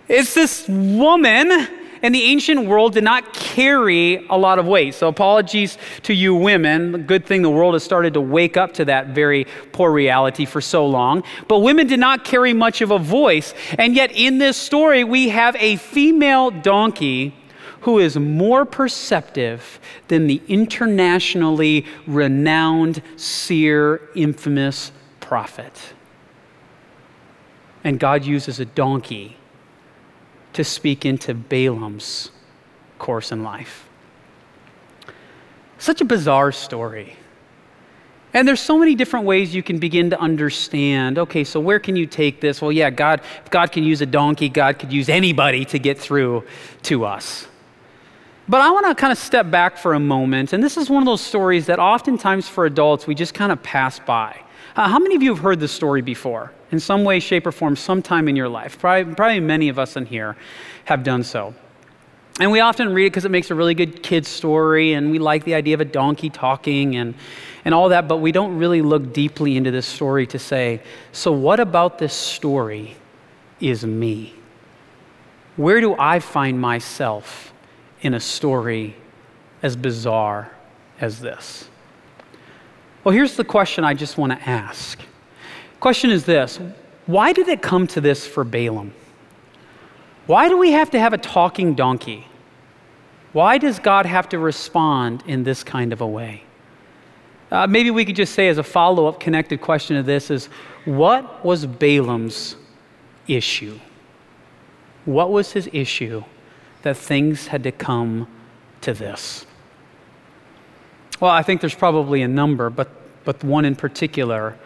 It's 0.07 0.33
this 0.33 0.67
woman, 0.67 1.67
in 2.05 2.11
the 2.11 2.21
ancient 2.23 2.67
world 2.67 2.93
did 2.93 3.03
not 3.03 3.33
carry 3.33 4.27
a 4.27 4.37
lot 4.37 4.59
of 4.59 4.67
weight. 4.67 4.93
So, 4.93 5.07
apologies 5.07 5.79
to 6.03 6.13
you 6.13 6.35
women. 6.35 7.03
Good 7.03 7.25
thing 7.25 7.41
the 7.41 7.49
world 7.49 7.73
has 7.73 7.83
started 7.83 8.13
to 8.13 8.21
wake 8.21 8.57
up 8.57 8.73
to 8.75 8.85
that 8.85 9.07
very 9.07 9.47
poor 9.71 9.91
reality 9.91 10.45
for 10.45 10.61
so 10.61 10.85
long. 10.85 11.23
But 11.47 11.59
women 11.59 11.87
did 11.87 11.99
not 11.99 12.23
carry 12.23 12.53
much 12.53 12.81
of 12.81 12.91
a 12.91 12.99
voice. 12.99 13.55
And 13.79 13.95
yet, 13.95 14.11
in 14.11 14.37
this 14.37 14.55
story, 14.55 15.03
we 15.03 15.29
have 15.29 15.55
a 15.55 15.77
female 15.77 16.51
donkey 16.51 17.33
who 17.81 17.97
is 17.97 18.17
more 18.17 18.65
perceptive 18.65 19.79
than 20.07 20.27
the 20.27 20.41
internationally 20.47 21.85
renowned 22.05 23.01
seer, 23.15 24.01
infamous 24.15 24.91
prophet. 25.19 25.93
And 27.83 27.99
God 27.99 28.25
uses 28.25 28.59
a 28.59 28.65
donkey 28.65 29.37
to 30.55 30.63
speak 30.63 31.05
into 31.05 31.33
Balaam's 31.33 32.31
course 32.99 33.31
in 33.31 33.43
life. 33.43 33.87
Such 35.77 36.01
a 36.01 36.05
bizarre 36.05 36.51
story. 36.51 37.15
And 38.33 38.45
there's 38.45 38.59
so 38.59 38.77
many 38.77 38.95
different 38.95 39.25
ways 39.25 39.55
you 39.55 39.63
can 39.63 39.79
begin 39.79 40.09
to 40.09 40.19
understand. 40.19 41.17
Okay, 41.17 41.45
so 41.45 41.59
where 41.59 41.79
can 41.79 41.95
you 41.95 42.05
take 42.05 42.41
this? 42.41 42.61
Well, 42.61 42.71
yeah, 42.71 42.89
God, 42.89 43.21
if 43.43 43.49
God 43.49 43.71
can 43.71 43.83
use 43.83 44.01
a 44.01 44.05
donkey, 44.05 44.49
God 44.49 44.77
could 44.77 44.91
use 44.91 45.07
anybody 45.07 45.63
to 45.65 45.79
get 45.79 45.97
through 45.97 46.43
to 46.83 47.05
us. 47.05 47.47
But 48.47 48.61
I 48.61 48.71
want 48.71 48.85
to 48.87 48.95
kind 48.95 49.11
of 49.11 49.17
step 49.17 49.49
back 49.49 49.77
for 49.77 49.93
a 49.93 49.99
moment. 49.99 50.53
And 50.53 50.61
this 50.61 50.77
is 50.77 50.89
one 50.89 51.01
of 51.01 51.05
those 51.05 51.21
stories 51.21 51.65
that 51.67 51.79
oftentimes 51.79 52.47
for 52.47 52.65
adults 52.65 53.07
we 53.07 53.15
just 53.15 53.33
kind 53.33 53.51
of 53.51 53.63
pass 53.63 53.99
by. 53.99 54.39
Uh, 54.75 54.89
how 54.89 54.99
many 54.99 55.15
of 55.15 55.23
you 55.23 55.33
have 55.33 55.41
heard 55.41 55.59
this 55.59 55.71
story 55.71 56.01
before? 56.01 56.51
In 56.71 56.79
some 56.79 57.03
way, 57.03 57.19
shape, 57.19 57.45
or 57.45 57.51
form, 57.51 57.75
sometime 57.75 58.27
in 58.27 58.35
your 58.35 58.49
life? 58.49 58.79
Probably, 58.79 59.13
probably 59.13 59.39
many 59.39 59.69
of 59.69 59.77
us 59.77 59.95
in 59.95 60.05
here 60.05 60.35
have 60.85 61.03
done 61.03 61.23
so. 61.23 61.53
And 62.39 62.51
we 62.51 62.59
often 62.59 62.93
read 62.93 63.05
it 63.05 63.09
because 63.11 63.23
it 63.23 63.31
makes 63.31 63.49
a 63.49 63.55
really 63.55 63.75
good 63.75 64.03
kid's 64.03 64.27
story, 64.27 64.93
and 64.93 65.09
we 65.09 65.19
like 65.19 65.45
the 65.45 65.53
idea 65.53 65.73
of 65.73 65.79
a 65.79 65.85
donkey 65.85 66.29
talking 66.29 66.97
and, 66.97 67.15
and 67.63 67.73
all 67.73 67.89
that, 67.89 68.09
but 68.09 68.17
we 68.17 68.33
don't 68.33 68.57
really 68.57 68.81
look 68.81 69.13
deeply 69.13 69.55
into 69.55 69.71
this 69.71 69.85
story 69.85 70.27
to 70.27 70.39
say, 70.39 70.81
so 71.13 71.31
what 71.31 71.61
about 71.61 71.97
this 71.97 72.13
story 72.13 72.97
is 73.61 73.85
me? 73.85 74.33
Where 75.55 75.79
do 75.79 75.95
I 75.97 76.19
find 76.19 76.59
myself 76.59 77.53
in 78.01 78.13
a 78.13 78.19
story 78.19 78.97
as 79.63 79.77
bizarre 79.77 80.51
as 80.99 81.21
this? 81.21 81.69
Well, 83.05 83.13
here's 83.13 83.37
the 83.37 83.45
question 83.45 83.85
I 83.85 83.93
just 83.93 84.17
want 84.17 84.33
to 84.33 84.49
ask. 84.49 84.99
Question 85.85 86.09
is 86.09 86.25
this 86.25 86.59
Why 87.05 87.31
did 87.31 87.47
it 87.47 87.61
come 87.61 87.85
to 87.85 88.01
this 88.01 88.25
for 88.25 88.43
Balaam? 88.43 88.91
Why 90.25 90.49
do 90.49 90.57
we 90.57 90.71
have 90.71 90.89
to 90.89 90.99
have 90.99 91.13
a 91.13 91.17
talking 91.19 91.75
donkey? 91.75 92.25
Why 93.33 93.59
does 93.59 93.77
God 93.77 94.07
have 94.07 94.27
to 94.29 94.39
respond 94.39 95.23
in 95.27 95.43
this 95.43 95.63
kind 95.63 95.93
of 95.93 96.01
a 96.01 96.07
way? 96.07 96.43
Uh, 97.51 97.67
maybe 97.67 97.91
we 97.91 98.03
could 98.03 98.15
just 98.15 98.33
say, 98.33 98.47
as 98.47 98.57
a 98.57 98.63
follow 98.63 99.05
up 99.05 99.19
connected 99.19 99.61
question 99.61 99.95
to 99.95 100.01
this, 100.01 100.31
is 100.31 100.47
what 100.85 101.45
was 101.45 101.67
Balaam's 101.67 102.55
issue? 103.27 103.79
What 105.05 105.29
was 105.29 105.51
his 105.51 105.69
issue 105.71 106.23
that 106.81 106.97
things 106.97 107.45
had 107.45 107.61
to 107.61 107.71
come 107.71 108.27
to 108.81 108.91
this? 108.91 109.45
Well, 111.19 111.29
I 111.29 111.43
think 111.43 111.61
there's 111.61 111.75
probably 111.75 112.23
a 112.23 112.27
number, 112.27 112.71
but, 112.71 112.89
but 113.23 113.43
one 113.43 113.65
in 113.65 113.75
particular 113.75 114.57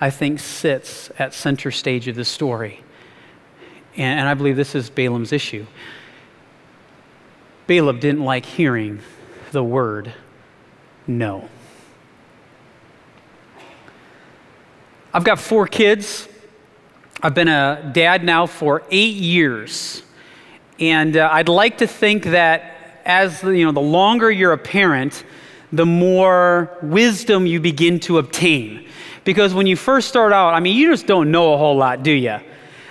I 0.00 0.10
think 0.10 0.38
sits 0.38 1.10
at 1.18 1.34
center 1.34 1.70
stage 1.70 2.08
of 2.08 2.16
the 2.16 2.24
story. 2.24 2.80
And, 3.96 4.20
and 4.20 4.28
I 4.28 4.34
believe 4.34 4.56
this 4.56 4.74
is 4.74 4.90
Balaam's 4.90 5.32
issue. 5.32 5.66
Balaam 7.66 8.00
didn't 8.00 8.24
like 8.24 8.46
hearing 8.46 9.00
the 9.52 9.64
word 9.64 10.12
no. 11.06 11.48
I've 15.12 15.24
got 15.24 15.40
four 15.40 15.66
kids. 15.66 16.28
I've 17.22 17.34
been 17.34 17.48
a 17.48 17.90
dad 17.94 18.22
now 18.22 18.46
for 18.46 18.82
eight 18.90 19.16
years. 19.16 20.02
And 20.78 21.16
uh, 21.16 21.28
I'd 21.32 21.48
like 21.48 21.78
to 21.78 21.86
think 21.86 22.24
that 22.24 23.02
as 23.04 23.42
you 23.42 23.64
know, 23.64 23.72
the 23.72 23.80
longer 23.80 24.30
you're 24.30 24.52
a 24.52 24.58
parent, 24.58 25.24
the 25.72 25.86
more 25.86 26.76
wisdom 26.82 27.46
you 27.46 27.58
begin 27.58 27.98
to 28.00 28.18
obtain. 28.18 28.86
Because 29.28 29.52
when 29.52 29.66
you 29.66 29.76
first 29.76 30.08
start 30.08 30.32
out, 30.32 30.54
I 30.54 30.60
mean, 30.60 30.74
you 30.74 30.90
just 30.90 31.06
don't 31.06 31.30
know 31.30 31.52
a 31.52 31.58
whole 31.58 31.76
lot, 31.76 32.02
do 32.02 32.10
you? 32.10 32.38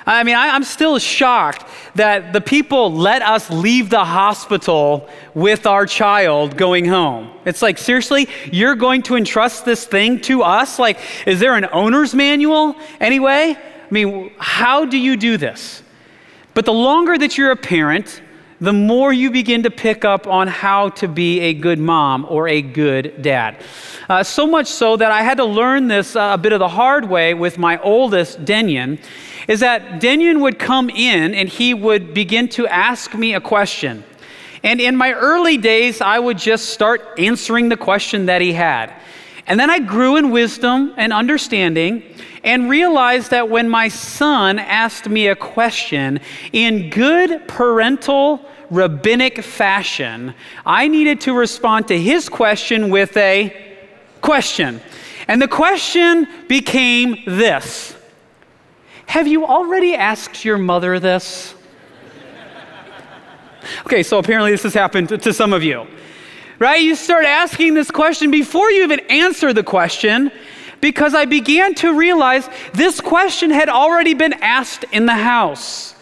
I 0.05 0.23
mean, 0.23 0.35
I, 0.35 0.55
am 0.55 0.63
still 0.63 0.99
shocked 0.99 1.67
that 1.95 2.31
the 2.31 2.41
people 2.41 2.93
let 2.93 3.23
us 3.23 3.49
leave 3.49 3.89
the 3.89 4.05
hospital 4.05 5.09
with 5.33 5.65
our 5.65 5.87
child 5.87 6.55
going 6.55 6.85
home. 6.85 7.31
It's 7.45 7.63
like, 7.63 7.79
seriously, 7.79 8.29
you're 8.51 8.75
going 8.75 9.01
to 9.09 9.15
entrust 9.15 9.65
this 9.65 9.87
thing 9.87 10.21
to 10.29 10.43
us? 10.43 10.77
Like, 10.77 10.99
is 11.25 11.39
there 11.39 11.55
an 11.55 11.65
owner's 11.71 12.13
manual 12.13 12.75
anyway? 12.99 13.57
I 13.57 13.87
mean, 13.89 14.31
how 14.37 14.85
do 14.85 14.99
you 14.99 15.17
do 15.17 15.37
this? 15.37 15.81
But 16.53 16.65
the 16.65 16.71
longer 16.71 17.17
that 17.17 17.35
you're 17.35 17.49
a 17.49 17.55
parent, 17.55 18.21
the 18.59 18.73
more 18.73 19.13
you 19.13 19.29
begin 19.29 19.63
to 19.63 19.71
pick 19.71 20.03
up 20.03 20.25
on 20.25 20.47
how 20.47 20.89
to 20.89 21.07
be 21.07 21.39
a 21.41 21.53
good 21.53 21.79
mom 21.79 22.25
or 22.29 22.47
a 22.47 22.61
good 22.61 23.21
dad. 23.21 23.57
Uh, 24.09 24.23
so 24.23 24.47
much 24.47 24.67
so 24.67 24.97
that 24.97 25.11
I 25.11 25.21
had 25.21 25.37
to 25.37 25.45
learn 25.45 25.87
this 25.87 26.15
uh, 26.15 26.31
a 26.33 26.37
bit 26.37 26.53
of 26.53 26.59
the 26.59 26.67
hard 26.67 27.07
way 27.07 27.33
with 27.33 27.57
my 27.57 27.79
oldest, 27.81 28.43
Denyon, 28.45 28.99
is 29.47 29.59
that 29.59 30.01
Denyon 30.01 30.41
would 30.41 30.57
come 30.57 30.89
in 30.89 31.35
and 31.35 31.47
he 31.47 31.73
would 31.73 32.13
begin 32.13 32.49
to 32.49 32.67
ask 32.67 33.13
me 33.13 33.35
a 33.35 33.41
question. 33.41 34.03
And 34.63 34.81
in 34.81 34.95
my 34.95 35.13
early 35.13 35.57
days, 35.57 36.01
I 36.01 36.17
would 36.17 36.37
just 36.37 36.69
start 36.69 37.01
answering 37.17 37.69
the 37.69 37.77
question 37.77 38.25
that 38.25 38.41
he 38.41 38.53
had. 38.53 38.93
And 39.47 39.57
then 39.59 39.69
I 39.69 39.79
grew 39.79 40.17
in 40.17 40.29
wisdom 40.31 40.93
and 40.97 41.13
understanding 41.13 42.03
and 42.43 42.69
realized 42.69 43.31
that 43.31 43.49
when 43.49 43.69
my 43.69 43.87
son 43.87 44.59
asked 44.59 45.07
me 45.07 45.27
a 45.27 45.35
question 45.35 46.19
in 46.51 46.89
good 46.89 47.47
parental 47.47 48.45
rabbinic 48.69 49.41
fashion, 49.41 50.33
I 50.65 50.89
needed 50.89 51.21
to 51.21 51.33
respond 51.33 51.87
to 51.87 51.99
his 51.99 52.27
question 52.27 52.89
with 52.89 53.15
a 53.15 53.85
question. 54.21 54.81
And 55.27 55.41
the 55.41 55.47
question 55.47 56.27
became 56.47 57.17
this 57.25 57.95
Have 59.07 59.27
you 59.27 59.45
already 59.45 59.95
asked 59.95 60.43
your 60.43 60.57
mother 60.57 60.99
this? 60.99 61.53
Okay, 63.85 64.01
so 64.01 64.17
apparently 64.17 64.51
this 64.51 64.63
has 64.63 64.73
happened 64.73 65.09
to, 65.09 65.33
some 65.33 65.51
of 65.51 65.61
you 65.61 65.87
right? 66.59 66.81
You 66.81 66.95
start 66.95 67.25
asking 67.25 67.73
this 67.73 67.91
question 67.91 68.31
before 68.31 68.71
you 68.71 68.83
even 68.83 68.99
answer 69.09 69.53
the 69.53 69.63
question, 69.63 70.31
because 70.81 71.13
I 71.15 71.25
began 71.25 71.73
to 71.75 71.97
realize 71.97 72.47
this 72.73 73.01
question 73.01 73.49
had 73.49 73.69
already 73.69 74.13
been 74.13 74.33
asked 74.33 74.85
in 74.91 75.05
the 75.05 75.15
house. 75.15 75.95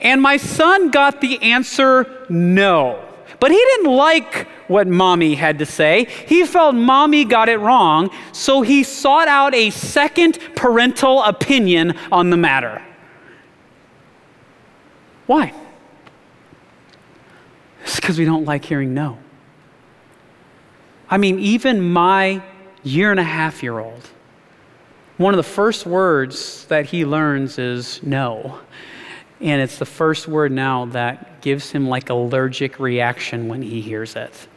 And 0.00 0.20
my 0.20 0.36
son 0.36 0.90
got 0.90 1.20
the 1.20 1.40
answer 1.42 2.26
no. 2.28 3.02
But 3.38 3.50
he 3.50 3.56
didn't 3.56 3.92
like 3.92 4.48
what 4.68 4.86
mommy 4.88 5.34
had 5.34 5.58
to 5.60 5.66
say. 5.66 6.06
He 6.26 6.44
felt 6.44 6.74
mommy 6.74 7.24
got 7.24 7.48
it 7.48 7.58
wrong, 7.58 8.10
so 8.32 8.62
he 8.62 8.82
sought 8.82 9.28
out 9.28 9.54
a 9.54 9.70
second 9.70 10.38
parental 10.56 11.22
opinion 11.22 11.96
on 12.10 12.30
the 12.30 12.36
matter. 12.36 12.82
Why? 15.26 15.52
It's 17.82 17.96
because 17.96 18.18
we 18.18 18.24
don't 18.24 18.44
like 18.44 18.64
hearing 18.64 18.94
no. 18.94 19.18
I 21.08 21.18
mean, 21.18 21.38
even 21.38 21.92
my 21.92 22.42
year 22.82 23.10
and 23.10 23.20
a 23.20 23.24
half 23.24 23.62
year 23.62 23.78
old 23.78 24.10
one 25.16 25.32
of 25.32 25.38
the 25.38 25.50
first 25.50 25.86
words 25.86 26.66
that 26.66 26.86
he 26.86 27.04
learns 27.06 27.58
is 27.58 28.02
no. 28.02 28.58
And 29.40 29.62
it's 29.62 29.78
the 29.78 29.86
first 29.86 30.28
word 30.28 30.52
now 30.52 30.86
that 30.86 31.40
gives 31.40 31.70
him 31.70 31.88
like 31.88 32.10
allergic 32.10 32.78
reaction 32.78 33.48
when 33.48 33.62
he 33.62 33.80
hears 33.80 34.14
it. 34.14 34.48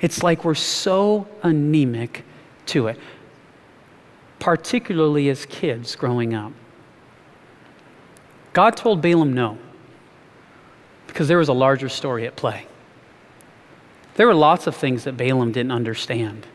It's 0.00 0.22
like 0.22 0.44
we're 0.44 0.54
so 0.54 1.28
anemic 1.42 2.24
to 2.66 2.88
it, 2.88 2.98
particularly 4.40 5.28
as 5.28 5.46
kids 5.46 5.94
growing 5.94 6.34
up. 6.34 6.52
God 8.52 8.76
told 8.76 9.00
Balaam 9.00 9.32
no 9.32 9.58
because 11.06 11.28
there 11.28 11.38
was 11.38 11.48
a 11.48 11.52
larger 11.52 11.88
story 11.88 12.26
at 12.26 12.34
play. 12.34 12.66
There 14.16 14.26
were 14.26 14.34
lots 14.34 14.66
of 14.66 14.76
things 14.76 15.04
that 15.04 15.16
Balaam 15.16 15.52
didn't 15.52 15.72
understand. 15.72 16.46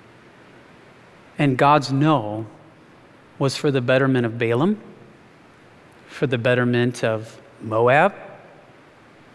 And 1.37 1.57
God's 1.57 1.91
no 1.91 2.47
was 3.37 3.55
for 3.55 3.71
the 3.71 3.81
betterment 3.81 4.25
of 4.25 4.37
Balaam, 4.37 4.81
for 6.07 6.27
the 6.27 6.37
betterment 6.37 7.03
of 7.03 7.39
Moab, 7.61 8.13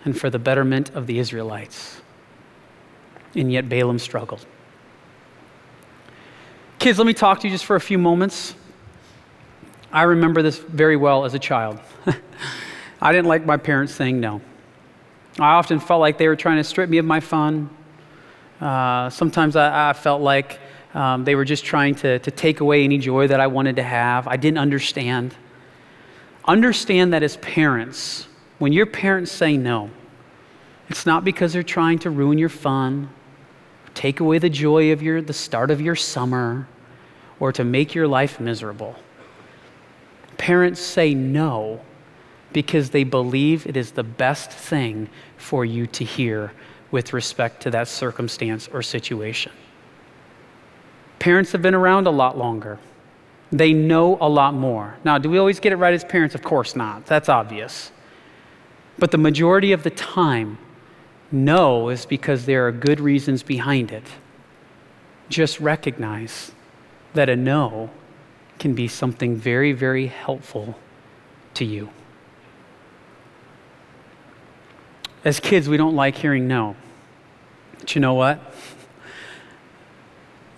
and 0.04 0.18
for 0.18 0.30
the 0.30 0.38
betterment 0.38 0.90
of 0.94 1.06
the 1.06 1.18
Israelites. 1.18 2.00
And 3.34 3.50
yet 3.50 3.68
Balaam 3.68 3.98
struggled. 3.98 4.44
Kids, 6.78 6.98
let 6.98 7.06
me 7.06 7.14
talk 7.14 7.40
to 7.40 7.48
you 7.48 7.54
just 7.54 7.64
for 7.64 7.76
a 7.76 7.80
few 7.80 7.98
moments. 7.98 8.54
I 9.90 10.02
remember 10.02 10.42
this 10.42 10.58
very 10.58 10.96
well 10.96 11.24
as 11.24 11.32
a 11.34 11.38
child. 11.38 11.80
I 13.00 13.12
didn't 13.12 13.28
like 13.28 13.46
my 13.46 13.56
parents 13.56 13.94
saying 13.94 14.20
no. 14.20 14.42
I 15.38 15.54
often 15.54 15.80
felt 15.80 16.00
like 16.00 16.18
they 16.18 16.28
were 16.28 16.36
trying 16.36 16.58
to 16.58 16.64
strip 16.64 16.90
me 16.90 16.98
of 16.98 17.06
my 17.06 17.20
fun. 17.20 17.70
Uh, 18.64 19.10
sometimes 19.10 19.56
I, 19.56 19.90
I, 19.90 19.92
felt 19.92 20.22
like 20.22 20.58
um, 20.94 21.24
they 21.24 21.34
were 21.34 21.44
just 21.44 21.66
trying 21.66 21.96
to, 21.96 22.18
to 22.20 22.30
take 22.30 22.60
away 22.60 22.82
any 22.82 22.96
joy 22.96 23.26
that 23.26 23.38
I 23.38 23.46
wanted 23.46 23.76
to 23.76 23.82
have. 23.82 24.26
I 24.26 24.38
didn't 24.38 24.56
understand. 24.56 25.36
Understand 26.46 27.12
that 27.12 27.22
as 27.22 27.36
parents, 27.36 28.26
when 28.58 28.72
your 28.72 28.86
parents 28.86 29.30
say 29.30 29.58
no, 29.58 29.90
it's 30.88 31.04
not 31.04 31.26
because 31.26 31.52
they're 31.52 31.62
trying 31.62 31.98
to 32.00 32.10
ruin 32.10 32.38
your 32.38 32.48
fun, 32.48 33.10
take 33.92 34.20
away 34.20 34.38
the 34.38 34.48
joy 34.48 34.92
of 34.92 35.02
your, 35.02 35.20
the 35.20 35.34
start 35.34 35.70
of 35.70 35.82
your 35.82 35.94
summer, 35.94 36.66
or 37.40 37.52
to 37.52 37.64
make 37.64 37.94
your 37.94 38.08
life 38.08 38.40
miserable. 38.40 38.96
Parents 40.38 40.80
say 40.80 41.12
no 41.12 41.82
because 42.54 42.88
they 42.88 43.04
believe 43.04 43.66
it 43.66 43.76
is 43.76 43.90
the 43.90 44.02
best 44.02 44.50
thing 44.50 45.10
for 45.36 45.66
you 45.66 45.86
to 45.88 46.02
hear 46.02 46.50
with 46.90 47.12
respect 47.12 47.62
to 47.62 47.70
that 47.70 47.88
circumstance 47.88 48.68
or 48.68 48.82
situation. 48.82 49.52
Parents 51.18 51.52
have 51.52 51.62
been 51.62 51.74
around 51.74 52.06
a 52.06 52.10
lot 52.10 52.36
longer. 52.36 52.78
They 53.50 53.72
know 53.72 54.18
a 54.20 54.28
lot 54.28 54.54
more. 54.54 54.96
Now, 55.04 55.18
do 55.18 55.30
we 55.30 55.38
always 55.38 55.60
get 55.60 55.72
it 55.72 55.76
right 55.76 55.94
as 55.94 56.04
parents? 56.04 56.34
Of 56.34 56.42
course 56.42 56.76
not. 56.76 57.06
That's 57.06 57.28
obvious. 57.28 57.92
But 58.98 59.10
the 59.10 59.18
majority 59.18 59.72
of 59.72 59.82
the 59.82 59.90
time, 59.90 60.58
no 61.32 61.88
is 61.88 62.06
because 62.06 62.46
there 62.46 62.66
are 62.66 62.72
good 62.72 63.00
reasons 63.00 63.42
behind 63.42 63.90
it. 63.90 64.04
Just 65.28 65.60
recognize 65.60 66.52
that 67.14 67.28
a 67.28 67.36
no 67.36 67.90
can 68.58 68.74
be 68.74 68.88
something 68.88 69.36
very, 69.36 69.72
very 69.72 70.06
helpful 70.06 70.78
to 71.54 71.64
you. 71.64 71.90
As 75.24 75.40
kids, 75.40 75.68
we 75.68 75.76
don't 75.78 75.96
like 75.96 76.16
hearing 76.16 76.46
no. 76.46 76.76
But 77.78 77.94
you 77.94 78.00
know 78.00 78.14
what? 78.14 78.40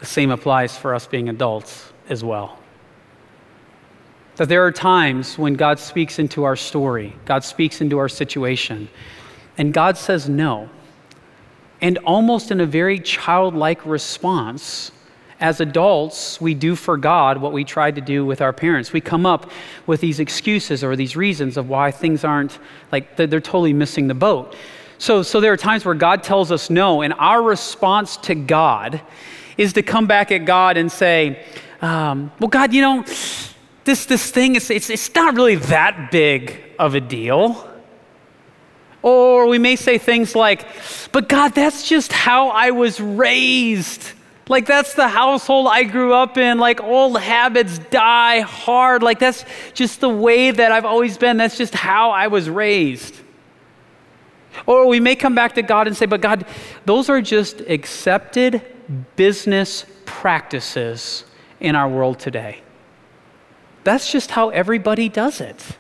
The 0.01 0.07
same 0.07 0.31
applies 0.31 0.77
for 0.77 0.95
us 0.95 1.07
being 1.07 1.29
adults 1.29 1.93
as 2.09 2.25
well. 2.25 2.59
That 4.37 4.49
there 4.49 4.67
are 4.67 4.73
times 4.73 5.39
when 5.39 5.55
God 5.55 5.79
speaks 5.79 6.19
into 6.19 6.45
our 6.45 6.57
story, 6.57 7.15
God 7.25 7.45
speaks 7.45 7.81
into 7.81 7.99
our 7.99 8.09
situation, 8.09 8.89
and 9.57 9.73
God 9.73 9.97
says 9.97 10.29
no. 10.29 10.69
And 11.81 11.99
almost 11.99 12.51
in 12.51 12.61
a 12.61 12.67
very 12.67 12.99
childlike 12.99 13.85
response, 13.87 14.91
as 15.41 15.61
adults, 15.61 16.41
we 16.41 16.55
do 16.55 16.75
for 16.75 16.97
God 16.97 17.39
what 17.39 17.53
we 17.53 17.65
tried 17.65 17.95
to 17.97 18.01
do 18.01 18.25
with 18.25 18.41
our 18.41 18.53
parents. 18.53 18.93
We 18.93 19.01
come 19.01 19.27
up 19.27 19.51
with 19.87 20.01
these 20.01 20.19
excuses 20.19 20.83
or 20.83 20.97
these 20.97 21.15
reasons 21.15 21.57
of 21.57 21.69
why 21.69 21.91
things 21.91 22.25
aren't 22.25 22.59
like 22.91 23.17
they're, 23.17 23.41
totally 23.41 23.75
missing 23.75 24.09
the 24.09 24.15
boat. 24.15 24.57
So, 24.99 25.23
so 25.23 25.41
there 25.41 25.53
are 25.53 25.59
times 25.59 25.85
where 25.85 25.95
God 25.95 26.23
tells 26.23 26.51
us 26.51 26.71
no, 26.71 27.03
and 27.03 27.13
our 27.15 27.43
response 27.43 28.17
to 28.19 28.35
God 28.35 29.03
is 29.59 29.75
to 29.75 29.83
come 29.83 30.07
back 30.07 30.33
at 30.33 30.47
God 30.47 30.79
and 30.79 30.91
say, 30.91 31.45
um, 31.83 32.33
Well, 32.41 32.49
God, 32.49 32.73
you 32.73 32.81
know, 32.81 33.03
this, 33.85 34.07
this 34.07 34.31
thing, 34.31 34.57
it's, 34.57 34.71
it's, 34.71 34.89
it's 34.89 35.15
not 35.15 35.35
really 35.35 35.57
that 35.57 36.11
big 36.11 36.63
of 36.79 36.95
a 36.95 37.01
deal. 37.01 37.71
Or 39.03 39.47
we 39.47 39.59
may 39.59 39.77
say 39.77 39.99
things 39.99 40.35
like, 40.35 40.67
But 41.13 41.29
God, 41.29 41.55
that's 41.55 41.87
just 41.87 42.11
how 42.11 42.49
I 42.49 42.71
was 42.71 43.01
raised. 43.01 44.13
Like, 44.49 44.67
that's 44.67 44.95
the 44.95 45.09
household 45.09 45.67
I 45.69 45.83
grew 45.83 46.15
up 46.15 46.39
in. 46.39 46.59
Like, 46.59 46.81
old 46.81 47.19
habits 47.19 47.79
die 47.91 48.41
hard. 48.41 49.03
Like, 49.03 49.19
that's 49.19 49.45
just 49.75 50.01
the 50.01 50.09
way 50.09 50.53
that 50.53 50.71
I've 50.71 50.85
always 50.85 51.19
been. 51.19 51.37
That's 51.37 51.59
just 51.59 51.75
how 51.75 52.11
I 52.11 52.29
was 52.29 52.49
raised. 52.49 53.17
Or 54.65 54.87
we 54.87 55.01
may 55.01 55.17
come 55.17 55.35
back 55.35 55.55
to 55.57 55.63
God 55.63 55.87
and 55.87 55.97
say, 55.97 56.07
but 56.07 56.21
God, 56.21 56.47
those 56.85 57.11
are 57.11 57.21
just 57.21 57.61
accepted 57.63 58.63
business 59.17 59.85
practices 60.05 61.25
in 61.61 61.75
our 61.75 61.89
world 61.89 62.19
today. 62.21 62.63
That's 63.85 64.11
just 64.11 64.31
how 64.31 64.51
everybody 64.51 65.09
does 65.09 65.41
it. 65.41 65.77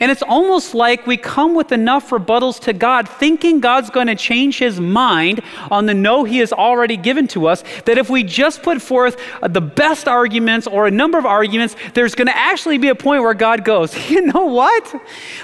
And 0.00 0.10
it's 0.10 0.22
almost 0.22 0.74
like 0.74 1.06
we 1.06 1.18
come 1.18 1.54
with 1.54 1.72
enough 1.72 2.08
rebuttals 2.08 2.58
to 2.60 2.72
God, 2.72 3.06
thinking 3.06 3.60
God's 3.60 3.90
going 3.90 4.06
to 4.06 4.16
change 4.16 4.58
his 4.58 4.80
mind 4.80 5.42
on 5.70 5.84
the 5.84 5.92
no 5.92 6.24
he 6.24 6.38
has 6.38 6.52
already 6.52 6.96
given 6.96 7.28
to 7.28 7.46
us, 7.46 7.62
that 7.84 7.98
if 7.98 8.08
we 8.08 8.24
just 8.24 8.62
put 8.62 8.80
forth 8.80 9.20
the 9.46 9.60
best 9.60 10.08
arguments 10.08 10.66
or 10.66 10.86
a 10.86 10.90
number 10.90 11.18
of 11.18 11.26
arguments, 11.26 11.76
there's 11.92 12.14
going 12.14 12.28
to 12.28 12.36
actually 12.36 12.78
be 12.78 12.88
a 12.88 12.94
point 12.94 13.22
where 13.22 13.34
God 13.34 13.64
goes, 13.64 13.94
You 14.10 14.22
know 14.22 14.46
what? 14.46 14.94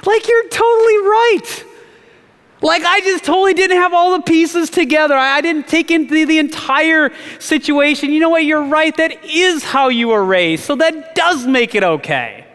Like, 0.06 0.26
you're 0.26 0.48
totally 0.48 0.98
right. 0.98 1.64
Like, 2.62 2.82
I 2.82 3.00
just 3.00 3.24
totally 3.24 3.52
didn't 3.52 3.76
have 3.76 3.92
all 3.92 4.16
the 4.16 4.22
pieces 4.22 4.70
together. 4.70 5.14
I, 5.14 5.42
didn't 5.42 5.68
take 5.68 5.90
into 5.90 6.24
the, 6.24 6.38
entire 6.38 7.12
situation. 7.38 8.10
You 8.10 8.20
know 8.20 8.30
what? 8.30 8.44
You're 8.44 8.64
right. 8.64 8.96
That 8.96 9.24
is 9.24 9.62
how 9.62 9.88
you 9.88 10.08
were 10.08 10.24
raised. 10.24 10.64
So 10.64 10.74
that 10.76 11.14
does 11.14 11.46
make 11.46 11.74
it 11.74 11.84
okay. 11.84 12.45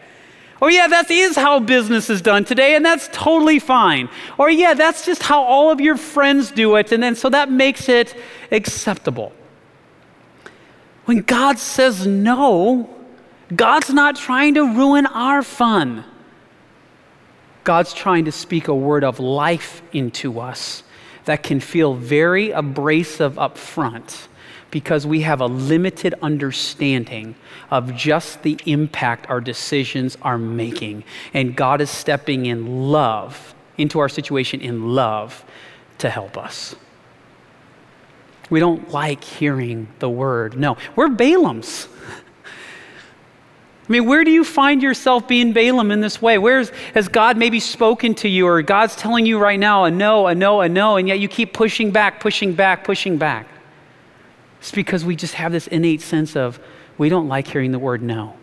Or, 0.62 0.70
yeah, 0.70 0.86
that 0.86 1.10
is 1.10 1.34
how 1.34 1.58
business 1.58 2.08
is 2.08 2.22
done 2.22 2.44
today, 2.44 2.76
and 2.76 2.86
that's 2.86 3.08
totally 3.12 3.58
fine. 3.58 4.08
Or, 4.38 4.48
yeah, 4.48 4.74
that's 4.74 5.04
just 5.04 5.20
how 5.20 5.42
all 5.42 5.72
of 5.72 5.80
your 5.80 5.96
friends 5.96 6.52
do 6.52 6.76
it, 6.76 6.92
and 6.92 7.02
then 7.02 7.16
so 7.16 7.28
that 7.30 7.50
makes 7.50 7.88
it 7.88 8.14
acceptable. 8.52 9.32
When 11.06 11.22
God 11.22 11.58
says 11.58 12.06
no, 12.06 12.88
God's 13.52 13.92
not 13.92 14.14
trying 14.14 14.54
to 14.54 14.62
ruin 14.62 15.06
our 15.06 15.42
fun. 15.42 16.04
God's 17.64 17.92
trying 17.92 18.26
to 18.26 18.32
speak 18.32 18.68
a 18.68 18.74
word 18.74 19.02
of 19.02 19.18
life 19.18 19.82
into 19.92 20.38
us 20.38 20.84
that 21.24 21.42
can 21.42 21.58
feel 21.58 21.94
very 21.94 22.52
abrasive 22.52 23.36
up 23.36 23.58
front 23.58 24.28
because 24.72 25.06
we 25.06 25.20
have 25.20 25.40
a 25.40 25.46
limited 25.46 26.14
understanding 26.22 27.36
of 27.70 27.94
just 27.94 28.42
the 28.42 28.58
impact 28.64 29.28
our 29.30 29.40
decisions 29.40 30.16
are 30.22 30.38
making. 30.38 31.04
And 31.32 31.54
God 31.54 31.80
is 31.80 31.90
stepping 31.90 32.46
in 32.46 32.90
love 32.90 33.54
into 33.78 34.00
our 34.00 34.08
situation 34.08 34.60
in 34.60 34.94
love 34.94 35.44
to 35.98 36.10
help 36.10 36.36
us. 36.36 36.74
We 38.50 38.60
don't 38.60 38.90
like 38.90 39.22
hearing 39.22 39.88
the 39.98 40.10
word. 40.10 40.58
No, 40.58 40.78
we're 40.96 41.08
Balaam's. 41.08 41.86
I 43.88 43.92
mean, 43.92 44.06
where 44.06 44.24
do 44.24 44.30
you 44.30 44.42
find 44.42 44.82
yourself 44.82 45.28
being 45.28 45.52
Balaam 45.52 45.90
in 45.90 46.00
this 46.00 46.22
way? 46.22 46.38
Where 46.38 46.64
has 46.94 47.08
God 47.08 47.36
maybe 47.36 47.60
spoken 47.60 48.14
to 48.16 48.28
you, 48.28 48.46
or 48.46 48.62
God's 48.62 48.96
telling 48.96 49.26
you 49.26 49.38
right 49.38 49.60
now 49.60 49.84
a 49.84 49.90
no, 49.90 50.28
a 50.28 50.34
no, 50.34 50.62
a 50.62 50.68
no, 50.68 50.96
and 50.96 51.08
yet 51.08 51.18
you 51.18 51.28
keep 51.28 51.52
pushing 51.52 51.90
back, 51.90 52.20
pushing 52.20 52.54
back, 52.54 52.84
pushing 52.84 53.18
back? 53.18 53.46
It's 54.62 54.70
because 54.70 55.04
we 55.04 55.16
just 55.16 55.34
have 55.34 55.50
this 55.50 55.66
innate 55.66 56.02
sense 56.02 56.36
of 56.36 56.60
we 56.96 57.08
don't 57.08 57.26
like 57.26 57.48
hearing 57.48 57.72
the 57.72 57.80
word 57.80 58.00
no. 58.00 58.36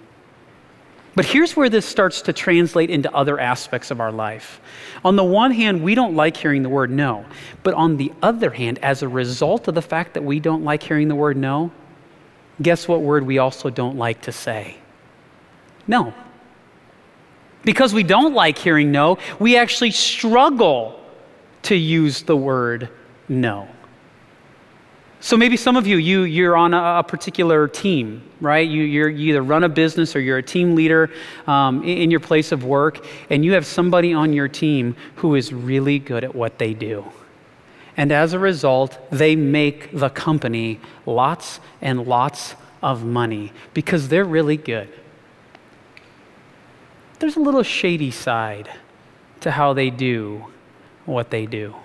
But 1.15 1.23
here's 1.23 1.55
where 1.55 1.69
this 1.69 1.85
starts 1.85 2.21
to 2.23 2.33
translate 2.33 2.89
into 2.89 3.09
other 3.15 3.39
aspects 3.39 3.89
of 3.89 4.01
our 4.01 4.11
life. 4.11 4.59
On 5.05 5.15
the 5.15 5.23
one 5.23 5.51
hand, 5.51 5.81
we 5.81 5.95
don't 5.95 6.17
like 6.17 6.35
hearing 6.35 6.61
the 6.61 6.67
word 6.67 6.91
no. 6.91 7.23
But 7.63 7.73
on 7.75 7.95
the 7.95 8.11
other 8.21 8.49
hand, 8.49 8.79
as 8.79 9.01
a 9.01 9.07
result 9.07 9.69
of 9.69 9.75
the 9.75 9.81
fact 9.81 10.13
that 10.15 10.21
we 10.21 10.41
don't 10.41 10.65
like 10.65 10.83
hearing 10.83 11.07
the 11.07 11.15
word 11.15 11.37
no, 11.37 11.71
guess 12.61 12.85
what 12.85 12.99
word 13.01 13.25
we 13.25 13.37
also 13.37 13.69
don't 13.69 13.97
like 13.97 14.23
to 14.23 14.33
say? 14.33 14.75
No. 15.87 16.13
Because 17.63 17.93
we 17.93 18.03
don't 18.03 18.33
like 18.33 18.57
hearing 18.57 18.91
no, 18.91 19.19
we 19.39 19.55
actually 19.55 19.91
struggle 19.91 20.99
to 21.61 21.75
use 21.75 22.23
the 22.23 22.35
word 22.35 22.89
no. 23.29 23.69
So 25.21 25.35
maybe 25.35 25.57
some 25.57 25.75
of 25.75 25.85
you, 25.85 25.97
you 25.97 26.21
you're 26.21 26.55
on 26.55 26.73
a, 26.73 26.99
a 26.99 27.03
particular 27.03 27.67
team, 27.67 28.23
right? 28.39 28.67
You, 28.67 28.83
you 28.83 29.07
either 29.07 29.41
run 29.41 29.65
a 29.65 29.69
business 29.69 30.15
or 30.15 30.21
you're 30.21 30.37
a 30.37 30.43
team 30.43 30.75
leader 30.75 31.09
um, 31.45 31.83
in, 31.83 31.97
in 31.97 32.11
your 32.11 32.21
place 32.21 32.53
of 32.53 32.63
work, 32.63 33.05
and 33.29 33.43
you 33.43 33.53
have 33.53 33.65
somebody 33.65 34.13
on 34.13 34.31
your 34.31 34.47
team 34.47 34.95
who 35.15 35.35
is 35.35 35.53
really 35.53 35.99
good 35.99 36.23
at 36.23 36.33
what 36.33 36.57
they 36.57 36.73
do. 36.73 37.05
And 37.97 38.13
as 38.13 38.31
a 38.31 38.39
result, 38.39 38.97
they 39.11 39.35
make 39.35 39.91
the 39.91 40.09
company 40.09 40.79
lots 41.05 41.59
and 41.81 42.07
lots 42.07 42.55
of 42.81 43.03
money 43.03 43.51
because 43.73 44.07
they're 44.07 44.23
really 44.23 44.55
good. 44.55 44.87
There's 47.19 47.35
a 47.35 47.41
little 47.41 47.63
shady 47.63 48.11
side 48.11 48.69
to 49.41 49.51
how 49.51 49.73
they 49.73 49.89
do 49.89 50.45
what 51.05 51.29
they 51.29 51.45
do. 51.45 51.75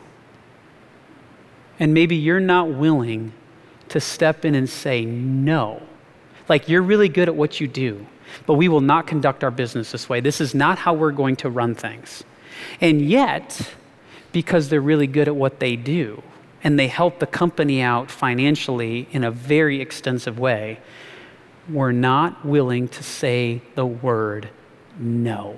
And 1.79 1.93
maybe 1.93 2.17
you're 2.17 2.41
not 2.41 2.71
willing 2.71 3.33
to 3.89 4.01
step 4.01 4.45
in 4.45 4.55
and 4.55 4.69
say 4.69 5.05
no. 5.05 5.83
Like, 6.49 6.69
you're 6.69 6.83
really 6.83 7.09
good 7.09 7.29
at 7.29 7.35
what 7.35 7.61
you 7.61 7.67
do, 7.69 8.07
but 8.47 8.55
we 8.55 8.69
will 8.69 8.81
not 8.81 9.07
conduct 9.07 9.43
our 9.43 9.51
business 9.51 9.93
this 9.93 10.09
way. 10.09 10.21
This 10.21 10.41
is 10.41 10.55
not 10.55 10.79
how 10.79 10.95
we're 10.95 11.13
going 11.13 11.37
to 11.37 11.51
run 11.51 11.75
things. 11.75 12.25
And 12.81 13.03
yet, 13.03 13.75
because 14.33 14.69
they're 14.69 14.81
really 14.81 15.07
good 15.07 15.29
at 15.29 15.37
what 15.37 15.59
they 15.59 15.77
do, 15.77 16.23
and 16.63 16.79
they 16.79 16.89
help 16.89 17.19
the 17.19 17.27
company 17.27 17.83
out 17.83 18.11
financially 18.11 19.07
in 19.13 19.25
a 19.25 19.31
very 19.31 19.81
extensive 19.81 20.39
way, 20.39 20.81
we're 21.69 21.93
not 21.93 22.45
willing 22.45 22.89
to 22.89 23.03
say 23.03 23.63
the 23.75 23.87
word 23.87 24.49
no. 24.99 25.57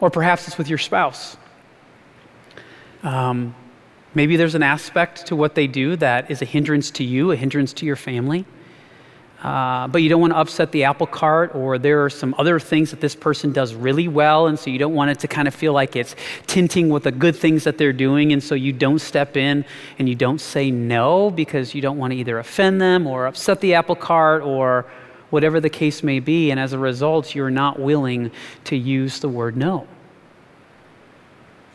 Or 0.00 0.10
perhaps 0.10 0.46
it's 0.46 0.56
with 0.58 0.68
your 0.68 0.78
spouse 0.78 1.36
Um, 3.02 3.54
maybe 4.18 4.36
there's 4.36 4.56
an 4.56 4.64
aspect 4.64 5.26
to 5.26 5.36
what 5.36 5.54
they 5.54 5.68
do 5.68 5.94
that 5.94 6.28
is 6.28 6.42
a 6.42 6.44
hindrance 6.44 6.90
to 6.90 7.04
you, 7.04 7.30
a 7.30 7.36
hindrance 7.36 7.72
to 7.72 7.86
your 7.86 7.94
family. 7.94 8.44
Uh, 9.44 9.86
but 9.86 10.02
you 10.02 10.08
don't 10.08 10.20
want 10.20 10.32
to 10.32 10.36
upset 10.36 10.72
the 10.72 10.82
apple 10.82 11.06
cart, 11.06 11.54
or 11.54 11.78
there 11.78 12.04
are 12.04 12.10
some 12.10 12.34
other 12.36 12.58
things 12.58 12.90
that 12.90 13.00
this 13.00 13.14
person 13.14 13.52
does 13.52 13.74
really 13.74 14.08
well, 14.08 14.48
and 14.48 14.58
so 14.58 14.70
you 14.70 14.78
don't 14.80 14.92
want 14.92 15.08
it 15.08 15.20
to 15.20 15.28
kind 15.28 15.46
of 15.46 15.54
feel 15.54 15.72
like 15.72 15.94
it's 15.94 16.16
tinting 16.48 16.88
with 16.88 17.04
the 17.04 17.12
good 17.12 17.36
things 17.36 17.62
that 17.62 17.78
they're 17.78 17.92
doing, 17.92 18.32
and 18.32 18.42
so 18.42 18.56
you 18.56 18.72
don't 18.72 18.98
step 18.98 19.36
in 19.36 19.64
and 20.00 20.08
you 20.08 20.16
don't 20.16 20.40
say 20.40 20.68
no 20.68 21.30
because 21.30 21.72
you 21.72 21.80
don't 21.80 21.96
want 21.96 22.12
to 22.12 22.16
either 22.16 22.40
offend 22.40 22.80
them 22.80 23.06
or 23.06 23.28
upset 23.28 23.60
the 23.60 23.72
apple 23.74 23.94
cart 23.94 24.42
or 24.42 24.84
whatever 25.30 25.60
the 25.60 25.70
case 25.70 26.02
may 26.02 26.18
be, 26.18 26.50
and 26.50 26.58
as 26.58 26.72
a 26.72 26.78
result, 26.78 27.36
you're 27.36 27.50
not 27.50 27.78
willing 27.78 28.32
to 28.64 28.74
use 28.76 29.20
the 29.20 29.28
word 29.28 29.56
no. 29.56 29.86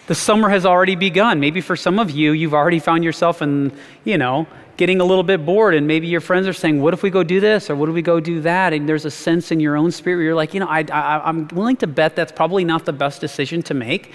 The 0.08 0.16
summer 0.16 0.50
has 0.50 0.66
already 0.66 0.96
begun. 0.96 1.40
Maybe 1.40 1.62
for 1.62 1.76
some 1.76 1.98
of 1.98 2.12
you, 2.12 2.34
you've 2.34 2.54
already 2.54 2.80
found 2.80 3.04
yourself 3.04 3.42
in, 3.42 3.72
you 4.04 4.18
know, 4.18 4.48
getting 4.76 5.00
a 5.00 5.04
little 5.06 5.24
bit 5.24 5.46
bored, 5.46 5.76
and 5.76 5.88
maybe 5.88 6.08
your 6.08 6.20
friends 6.20 6.48
are 6.48 6.54
saying, 6.54 6.82
What 6.82 6.94
if 6.94 7.04
we 7.04 7.10
go 7.10 7.24
do 7.24 7.40
this? 7.40 7.70
or 7.70 7.76
What 7.76 7.88
if 7.90 7.96
we 7.96 8.02
go 8.02 8.20
do 8.20 8.42
that? 8.42 8.74
And 8.74 8.90
there's 8.90 9.06
a 9.06 9.12
sense 9.12 9.52
in 9.52 9.60
your 9.60 9.78
own 9.78 9.92
spirit 9.92 10.18
where 10.18 10.26
you're 10.26 10.36
like, 10.36 10.54
You 10.54 10.60
know, 10.60 10.68
I, 10.68 10.86
I, 10.92 11.30
am 11.30 11.48
willing 11.50 11.78
to 11.78 11.88
bet 11.88 12.16
that's 12.16 12.32
probably 12.32 12.66
not 12.66 12.86
the 12.86 12.94
best 12.94 13.22
decision 13.22 13.62
to 13.64 13.74
make. 13.74 14.12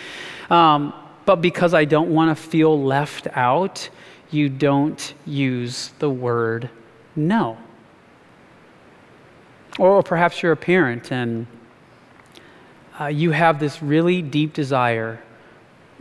Um, 0.50 0.92
but 1.24 1.36
because 1.36 1.74
I 1.74 1.84
don't 1.84 2.12
want 2.12 2.36
to 2.36 2.42
feel 2.42 2.82
left 2.82 3.28
out, 3.32 3.88
you 4.30 4.48
don't 4.48 5.14
use 5.24 5.92
the 5.98 6.10
word 6.10 6.68
no. 7.16 7.58
Or 9.78 10.02
perhaps 10.02 10.42
you're 10.42 10.52
a 10.52 10.56
parent 10.56 11.12
and 11.12 11.46
uh, 13.00 13.06
you 13.06 13.30
have 13.30 13.60
this 13.60 13.82
really 13.82 14.22
deep 14.22 14.52
desire 14.52 15.20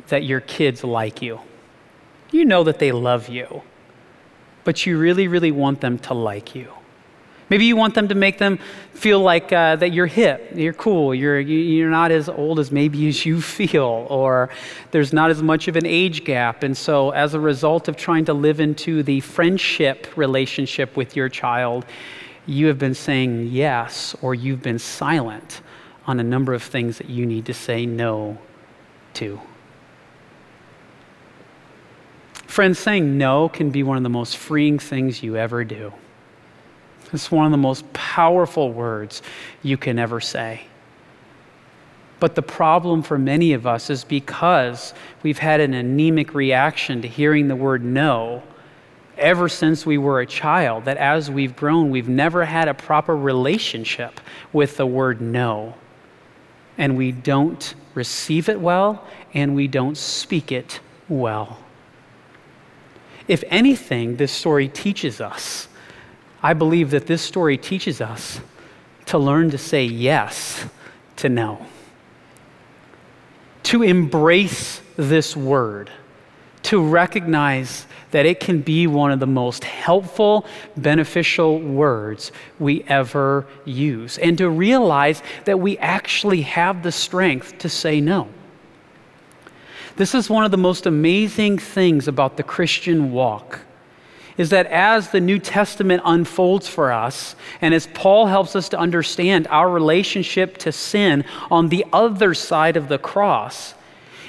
that 0.08 0.24
your 0.24 0.42
kids 0.42 0.84
like 0.84 1.22
you. 1.22 1.40
You 2.32 2.46
know 2.46 2.64
that 2.64 2.80
they 2.80 2.92
love 2.92 3.30
you 3.30 3.62
but 4.68 4.86
you 4.86 4.98
really, 4.98 5.30
really 5.30 5.54
want 5.54 5.80
them 5.80 5.98
to 5.98 6.14
like 6.14 6.54
you. 6.54 6.68
Maybe 7.50 7.64
you 7.64 7.78
want 7.78 7.96
them 7.96 8.10
to 8.10 8.16
make 8.16 8.38
them 8.38 8.60
feel 8.92 9.22
like 9.22 9.54
uh, 9.54 9.78
that 9.78 9.94
you're 9.94 10.08
hip, 10.08 10.52
you're 10.56 10.74
cool, 10.74 11.16
you're, 11.16 11.40
you're 11.40 11.90
not 11.90 12.12
as 12.12 12.28
old 12.28 12.60
as 12.60 12.70
maybe 12.70 13.08
as 13.08 13.26
you 13.26 13.40
feel, 13.42 14.06
or 14.10 14.50
there's 14.92 15.14
not 15.14 15.30
as 15.30 15.42
much 15.42 15.70
of 15.70 15.78
an 15.78 15.86
age 15.86 16.26
gap. 16.26 16.64
And 16.64 16.76
so, 16.76 17.12
as 17.12 17.34
a 17.34 17.40
result 17.40 17.88
of 17.88 17.96
trying 17.96 18.26
to 18.26 18.34
live 18.34 18.60
into 18.60 19.04
the 19.04 19.22
friendship 19.22 20.06
relationship 20.18 20.98
with 20.98 21.16
your 21.16 21.30
child, 21.30 21.86
you 22.46 22.68
have 22.68 22.78
been 22.78 22.94
saying 22.94 23.48
yes, 23.48 24.18
or 24.22 24.36
you've 24.36 24.62
been 24.62 24.80
silent 24.80 25.62
on 26.08 26.20
a 26.20 26.24
number 26.24 26.54
of 26.54 26.62
things 26.62 26.98
that 26.98 27.10
you 27.10 27.26
need 27.26 27.46
to 27.46 27.54
say 27.54 27.86
no 27.86 28.38
to. 29.14 29.40
Friends, 32.58 32.80
saying 32.80 33.20
no 33.20 33.50
can 33.50 33.70
be 33.70 33.84
one 33.84 33.98
of 33.98 34.04
the 34.04 34.10
most 34.10 34.36
freeing 34.36 34.80
things 34.80 35.22
you 35.22 35.36
ever 35.36 35.64
do. 35.64 35.94
It's 37.14 37.30
one 37.30 37.46
of 37.46 37.52
the 37.52 37.58
most 37.58 37.94
powerful 37.94 38.74
words 38.74 39.22
you 39.62 39.78
can 39.78 40.00
ever 40.00 40.20
say. 40.20 40.62
But 42.20 42.34
the 42.34 42.42
problem 42.42 43.04
for 43.04 43.20
many 43.20 43.54
of 43.54 43.68
us 43.68 43.92
is 43.92 44.04
because 44.04 44.96
we've 45.22 45.38
had 45.38 45.60
an 45.62 45.76
anemic 45.76 46.34
reaction 46.34 47.04
to 47.04 47.08
hearing 47.08 47.48
the 47.48 47.56
word 47.56 47.84
no 47.84 48.42
ever 49.20 49.48
since 49.48 49.86
we 49.86 50.00
were 50.00 50.22
a 50.22 50.26
child, 50.26 50.86
that 50.86 50.98
as 50.98 51.30
we've 51.30 51.56
grown, 51.56 51.92
we've 51.92 52.10
never 52.10 52.44
had 52.44 52.68
a 52.68 52.74
proper 52.74 53.16
relationship 53.16 54.20
with 54.52 54.78
the 54.78 54.88
word 54.88 55.22
no. 55.22 55.76
And 56.76 56.98
we 56.98 57.12
don't 57.12 57.76
receive 57.94 58.50
it 58.50 58.60
well, 58.60 59.06
and 59.36 59.56
we 59.56 59.68
don't 59.68 59.96
speak 59.96 60.52
it 60.52 60.80
well. 61.08 61.60
If 63.28 63.44
anything, 63.48 64.16
this 64.16 64.32
story 64.32 64.68
teaches 64.68 65.20
us, 65.20 65.68
I 66.42 66.54
believe 66.54 66.92
that 66.92 67.08
this 67.08 67.22
story 67.22 67.58
teaches 67.58 68.00
us 68.00 68.40
to 69.08 69.18
learn 69.18 69.52
to 69.52 69.58
say 69.58 69.84
yes 69.84 70.66
to 71.18 71.30
no, 71.30 71.66
to 73.64 73.84
embrace 73.84 74.82
this 74.96 75.36
word, 75.36 75.90
to 76.64 76.82
recognize 76.82 77.86
that 78.12 78.26
it 78.26 78.40
can 78.40 78.62
be 78.62 78.88
one 78.88 79.12
of 79.12 79.20
the 79.20 79.28
most 79.28 79.64
helpful, 79.64 80.46
beneficial 80.78 81.60
words 81.60 82.32
we 82.60 82.84
ever 82.84 83.46
use, 83.66 84.18
and 84.18 84.38
to 84.38 84.50
realize 84.50 85.22
that 85.46 85.60
we 85.60 85.78
actually 85.80 86.42
have 86.42 86.84
the 86.84 86.92
strength 86.92 87.58
to 87.58 87.68
say 87.68 88.00
no. 88.00 88.30
This 89.98 90.14
is 90.14 90.30
one 90.30 90.46
of 90.46 90.52
the 90.52 90.58
most 90.58 90.86
amazing 90.86 91.58
things 91.58 92.08
about 92.08 92.38
the 92.38 92.44
Christian 92.44 93.12
walk 93.12 93.62
is 94.38 94.52
that 94.52 94.68
as 94.68 95.10
the 95.10 95.20
New 95.20 95.40
Testament 95.40 96.04
unfolds 96.06 96.68
for 96.68 96.92
us, 96.92 97.36
and 97.60 97.74
as 97.74 97.88
Paul 97.96 98.28
helps 98.28 98.56
us 98.56 98.70
to 98.70 98.78
understand 98.78 99.48
our 99.48 99.68
relationship 99.68 100.58
to 100.60 100.72
sin 100.72 101.26
on 101.50 101.70
the 101.70 101.84
other 101.92 102.36
side 102.36 102.78
of 102.78 102.88
the 102.88 103.00
cross, 103.00 103.74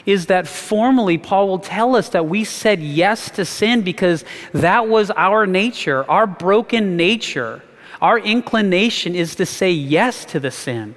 is 0.06 0.24
that 0.26 0.48
formally 0.48 1.18
Paul 1.18 1.48
will 1.48 1.58
tell 1.58 1.94
us 1.94 2.08
that 2.08 2.26
we 2.26 2.42
said 2.42 2.80
yes 2.80 3.30
to 3.32 3.44
sin 3.44 3.82
because 3.82 4.24
that 4.54 4.88
was 4.88 5.10
our 5.10 5.46
nature, 5.46 6.10
our 6.10 6.26
broken 6.26 6.96
nature. 6.96 7.62
Our 8.00 8.18
inclination 8.18 9.14
is 9.14 9.34
to 9.34 9.44
say 9.44 9.70
yes 9.70 10.24
to 10.26 10.40
the 10.40 10.50
sin 10.50 10.94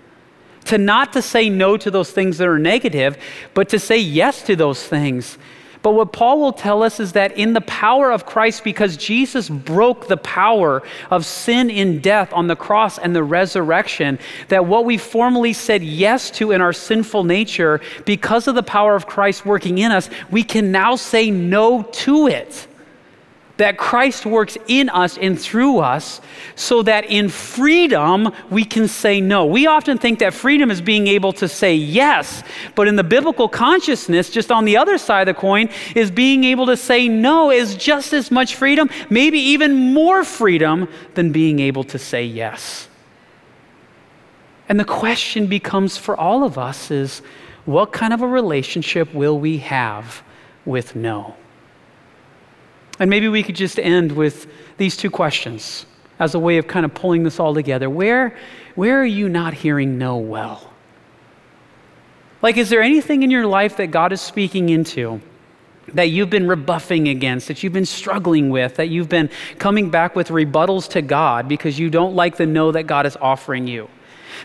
to 0.66 0.78
not 0.78 1.14
to 1.14 1.22
say 1.22 1.50
no 1.50 1.78
to 1.78 1.92
those 1.92 2.12
things 2.12 2.38
that 2.38 2.48
are 2.48 2.60
negative, 2.60 3.18
but 3.54 3.70
to 3.70 3.80
say 3.80 3.98
yes 3.98 4.42
to 4.44 4.56
those 4.56 4.84
things. 4.84 5.38
But 5.82 5.94
what 5.94 6.14
Paul 6.14 6.40
will 6.40 6.54
tell 6.54 6.84
us 6.84 7.00
is 7.00 7.14
that 7.14 7.36
in 7.38 7.54
the 7.54 7.62
power 7.62 8.12
of 8.12 8.26
Christ, 8.26 8.64
because 8.64 8.98
Jesus 8.98 9.50
broke 9.50 10.08
the 10.08 10.18
power 10.18 10.84
of 11.10 11.26
sin 11.26 11.72
in 11.72 12.00
death 12.00 12.32
on 12.34 12.48
the 12.48 12.56
cross 12.56 13.00
and 13.00 13.16
the 13.16 13.24
resurrection, 13.24 14.20
that 14.50 14.66
what 14.66 14.86
we 14.86 14.98
formerly 14.98 15.54
said 15.54 15.82
yes 15.82 16.30
to 16.32 16.52
in 16.52 16.62
our 16.62 16.74
sinful 16.74 17.24
nature, 17.24 17.82
because 18.06 18.48
of 18.48 18.54
the 18.54 18.64
power 18.64 18.96
of 18.96 19.08
Christ 19.08 19.46
working 19.46 19.80
in 19.80 19.92
us, 19.92 20.10
we 20.30 20.44
can 20.44 20.72
now 20.72 20.96
say 20.96 21.32
no 21.32 21.82
to 21.82 22.28
it 22.28 22.68
that 23.62 23.78
Christ 23.78 24.26
works 24.26 24.58
in 24.68 24.90
us 24.90 25.20
and 25.20 25.40
through 25.40 25.78
us 25.78 26.20
so 26.56 26.82
that 26.82 27.06
in 27.06 27.30
freedom 27.30 28.34
we 28.50 28.66
can 28.66 28.88
say 28.88 29.22
no. 29.22 29.46
We 29.46 29.68
often 29.68 30.00
think 30.00 30.18
that 30.18 30.34
freedom 30.34 30.72
is 30.72 30.82
being 30.82 31.06
able 31.06 31.32
to 31.34 31.48
say 31.48 31.76
yes, 31.76 32.42
but 32.74 32.88
in 32.88 32.96
the 32.96 33.04
biblical 33.04 33.48
consciousness, 33.48 34.32
just 34.32 34.52
on 34.52 34.66
the 34.66 34.78
other 34.78 34.98
side 34.98 35.28
of 35.28 35.36
the 35.36 35.40
coin, 35.40 35.70
is 35.96 36.10
being 36.10 36.44
able 36.44 36.66
to 36.66 36.76
say 36.76 37.08
no 37.08 37.52
is 37.52 37.76
just 37.76 38.14
as 38.14 38.32
much 38.32 38.56
freedom, 38.56 38.90
maybe 39.12 39.38
even 39.38 39.94
more 39.94 40.24
freedom 40.24 40.88
than 41.14 41.32
being 41.32 41.60
able 41.60 41.84
to 41.84 42.00
say 42.00 42.26
yes. 42.26 42.90
And 44.68 44.80
the 44.80 44.86
question 44.86 45.46
becomes 45.46 45.98
for 45.98 46.18
all 46.18 46.44
of 46.44 46.58
us 46.58 46.90
is 46.90 47.22
what 47.66 47.92
kind 47.92 48.12
of 48.12 48.24
a 48.24 48.28
relationship 48.28 49.14
will 49.14 49.40
we 49.40 49.60
have 49.60 50.24
with 50.66 50.96
no? 50.96 51.36
And 53.02 53.10
maybe 53.10 53.28
we 53.28 53.42
could 53.42 53.56
just 53.56 53.80
end 53.80 54.12
with 54.12 54.46
these 54.78 54.96
two 54.96 55.10
questions 55.10 55.88
as 56.20 56.36
a 56.36 56.40
way 56.40 56.60
of 56.60 56.68
kind 56.68 56.86
of 56.86 56.94
pulling 56.94 57.24
this 57.24 57.40
all 57.40 57.52
together. 57.52 57.90
Where, 57.90 58.38
where 58.76 59.02
are 59.02 59.06
you 59.06 59.28
not 59.28 59.56
hearing 59.56 59.98
no 59.98 60.18
well? 60.18 60.72
Like, 62.44 62.58
is 62.58 62.70
there 62.70 62.84
anything 62.84 63.24
in 63.24 63.32
your 63.32 63.48
life 63.48 63.78
that 63.78 63.88
God 63.88 64.14
is 64.14 64.22
speaking 64.22 64.70
into 64.70 65.20
that 65.96 66.12
you've 66.12 66.30
been 66.30 66.48
rebuffing 66.48 67.08
against, 67.08 67.48
that 67.48 67.64
you've 67.64 67.74
been 67.74 67.88
struggling 67.88 68.52
with, 68.52 68.76
that 68.76 68.90
you've 68.90 69.10
been 69.10 69.32
coming 69.58 69.90
back 69.90 70.16
with 70.16 70.28
rebuttals 70.28 70.88
to 70.90 71.02
God 71.02 71.48
because 71.48 71.80
you 71.80 71.90
don't 71.90 72.16
like 72.16 72.38
the 72.38 72.46
no 72.46 72.72
that 72.72 72.84
God 72.84 73.08
is 73.08 73.18
offering 73.20 73.66
you? 73.66 73.90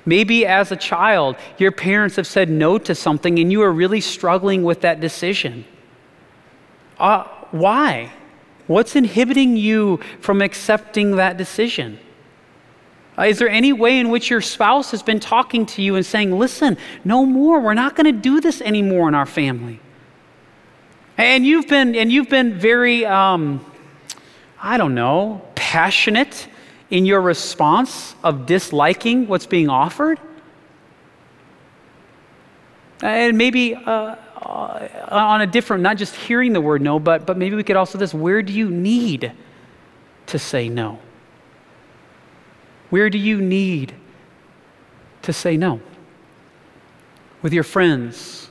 Maybe 0.07 0.47
as 0.47 0.73
a 0.73 0.77
child, 0.77 1.37
your 1.59 1.73
parents 1.73 2.17
have 2.17 2.27
said 2.27 2.49
no 2.49 2.79
to 2.79 2.95
something 2.95 3.39
and 3.39 3.53
you 3.53 3.61
are 3.61 3.71
really 3.71 4.01
struggling 4.01 4.63
with 4.63 4.81
that 4.81 5.03
decision. 5.03 5.67
Uh, 6.99 7.25
why? 7.51 8.13
What's 8.67 8.97
inhibiting 8.97 9.57
you 9.57 10.01
from 10.21 10.43
accepting 10.43 11.17
that 11.17 11.37
decision? 11.37 11.99
Uh, 13.19 13.23
is 13.23 13.39
there 13.39 13.49
any 13.49 13.73
way 13.73 13.99
in 13.99 14.11
which 14.11 14.29
your 14.29 14.41
spouse 14.41 14.91
has 14.91 15.03
been 15.03 15.21
talking 15.21 15.65
to 15.65 15.83
you 15.83 15.95
and 15.97 16.05
saying, 16.05 16.37
listen, 16.37 16.77
no 17.05 17.25
more, 17.25 17.61
we're 17.61 17.75
not 17.75 17.97
going 17.97 18.07
to 18.07 18.13
do 18.21 18.41
this 18.41 18.61
anymore 18.61 19.09
in 19.09 19.15
our 19.15 19.27
family? 19.27 19.81
And 21.17 21.47
you've 21.47 21.67
been, 21.67 21.95
and 21.95 22.13
you've 22.13 22.29
been 22.29 22.59
very, 22.59 23.07
um, 23.07 23.65
I 24.61 24.77
don't 24.77 24.95
know, 24.95 25.41
passionate 25.55 26.49
in 26.91 27.07
your 27.07 27.21
response 27.21 28.15
of 28.23 28.47
disliking 28.47 29.27
what's 29.27 29.47
being 29.47 29.69
offered? 29.71 30.21
And 33.03 33.39
maybe 33.39 33.75
uh, 33.75 34.17
uh, 34.43 34.89
on 35.11 35.41
a 35.41 35.47
different, 35.47 35.83
not 35.83 35.97
just 35.97 36.15
hearing 36.15 36.53
the 36.53 36.61
word 36.61 36.83
no, 36.83 36.99
but, 36.99 37.27
but 37.27 37.39
maybe 37.39 37.57
we 37.57 37.65
could 37.65 37.77
also 37.77 37.99
this 37.99 38.13
where 38.13 38.43
do 38.43 38.53
you 38.53 38.71
need 38.71 39.33
to 40.27 40.39
say 40.39 40.69
no? 40.69 40.99
Where 42.91 43.11
do 43.11 43.19
you 43.19 43.41
need 43.41 43.95
to 45.23 45.33
say 45.33 45.57
no? 45.57 45.81
With 47.43 47.53
your 47.53 47.65
friends, 47.65 48.51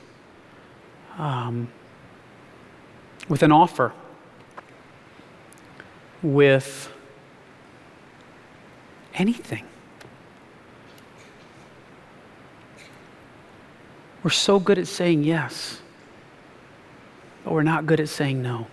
um, 1.18 1.68
with 3.28 3.42
an 3.42 3.52
offer, 3.52 3.92
with 6.22 6.90
anything. 9.14 9.65
We're 14.26 14.30
so 14.30 14.58
good 14.58 14.76
at 14.76 14.88
saying 14.88 15.22
yes, 15.22 15.80
but 17.44 17.54
we're 17.54 17.62
not 17.62 17.86
good 17.86 18.00
at 18.00 18.08
saying 18.08 18.42
no. 18.42 18.66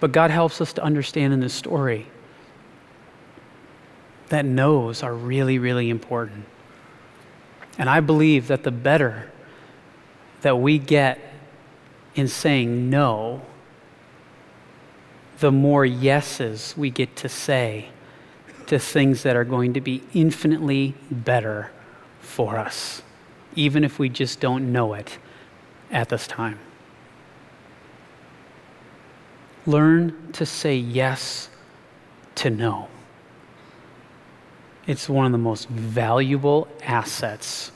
But 0.00 0.10
God 0.10 0.32
helps 0.32 0.60
us 0.60 0.72
to 0.72 0.82
understand 0.82 1.32
in 1.32 1.38
this 1.38 1.54
story 1.54 2.08
that 4.30 4.44
no's 4.44 5.04
are 5.04 5.14
really, 5.14 5.60
really 5.60 5.90
important. 5.90 6.44
And 7.78 7.88
I 7.88 8.00
believe 8.00 8.48
that 8.48 8.64
the 8.64 8.72
better 8.72 9.30
that 10.40 10.58
we 10.58 10.76
get 10.76 11.20
in 12.16 12.26
saying 12.26 12.90
no, 12.90 13.42
the 15.38 15.52
more 15.52 15.86
yeses 15.86 16.74
we 16.76 16.90
get 16.90 17.14
to 17.14 17.28
say 17.28 17.90
to 18.70 18.78
things 18.78 19.24
that 19.24 19.34
are 19.34 19.42
going 19.42 19.72
to 19.72 19.80
be 19.80 20.00
infinitely 20.14 20.94
better 21.10 21.72
for 22.20 22.56
us, 22.56 23.02
even 23.56 23.82
if 23.82 23.98
we 23.98 24.08
just 24.08 24.38
don't 24.38 24.70
know 24.70 24.94
it 24.94 25.18
at 25.90 26.08
this 26.08 26.28
time. 26.28 26.56
Learn 29.66 30.30
to 30.34 30.46
say 30.46 30.76
yes 30.76 31.48
to 32.36 32.48
no. 32.48 32.86
It's 34.86 35.08
one 35.08 35.26
of 35.26 35.32
the 35.32 35.38
most 35.38 35.68
valuable 35.68 36.68
assets 36.84 37.72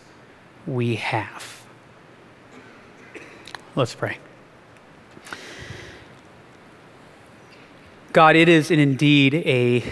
we 0.65 0.95
have. 0.95 1.67
Let's 3.75 3.97
pray. 3.97 4.19
God, 8.13 8.37
it 8.37 8.49
is 8.49 8.71
indeed 8.71 9.35
a 9.35 9.83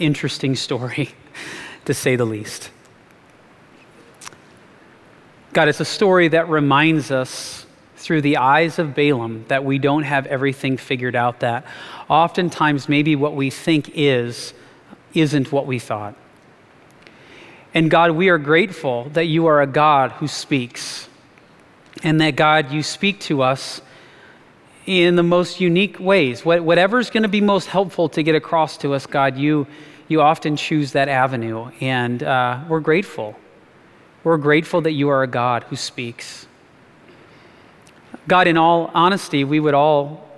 interesting 0.00 0.56
story, 0.56 1.10
to 1.84 1.94
say 1.94 2.16
the 2.16 2.24
least. 2.24 2.70
God, 5.52 5.68
it's 5.68 5.80
a 5.80 5.84
story 5.84 6.28
that 6.28 6.48
reminds 6.48 7.10
us 7.10 7.66
through 7.96 8.22
the 8.22 8.38
eyes 8.38 8.78
of 8.78 8.94
Balaam 8.94 9.44
that 9.48 9.64
we 9.64 9.78
don't 9.78 10.04
have 10.04 10.26
everything 10.26 10.76
figured 10.76 11.14
out, 11.14 11.40
that 11.40 11.66
oftentimes 12.08 12.88
maybe 12.88 13.14
what 13.14 13.34
we 13.34 13.50
think 13.50 13.90
is 13.94 14.54
isn't 15.12 15.52
what 15.52 15.66
we 15.66 15.78
thought. 15.78 16.16
And 17.74 17.90
God, 17.90 18.12
we 18.12 18.28
are 18.28 18.38
grateful 18.38 19.10
that 19.10 19.26
you 19.26 19.46
are 19.46 19.60
a 19.60 19.66
God 19.66 20.12
who 20.12 20.26
speaks, 20.26 21.08
and 22.02 22.20
that 22.20 22.36
God, 22.36 22.72
you 22.72 22.82
speak 22.82 23.20
to 23.20 23.42
us 23.42 23.80
in 24.86 25.16
the 25.16 25.22
most 25.22 25.60
unique 25.60 26.00
ways. 26.00 26.44
Whatever's 26.44 27.10
going 27.10 27.22
to 27.22 27.28
be 27.28 27.40
most 27.40 27.66
helpful 27.66 28.08
to 28.10 28.22
get 28.22 28.34
across 28.34 28.76
to 28.78 28.94
us, 28.94 29.06
God, 29.06 29.36
you, 29.36 29.66
you 30.10 30.20
often 30.20 30.56
choose 30.56 30.90
that 30.92 31.08
avenue, 31.08 31.70
and 31.80 32.20
uh, 32.24 32.58
we're 32.68 32.80
grateful. 32.80 33.36
We're 34.24 34.38
grateful 34.38 34.80
that 34.80 34.90
you 34.90 35.08
are 35.08 35.22
a 35.22 35.28
God 35.28 35.62
who 35.62 35.76
speaks. 35.76 36.48
God, 38.26 38.48
in 38.48 38.56
all 38.56 38.90
honesty, 38.92 39.44
we 39.44 39.60
would 39.60 39.72
all 39.72 40.28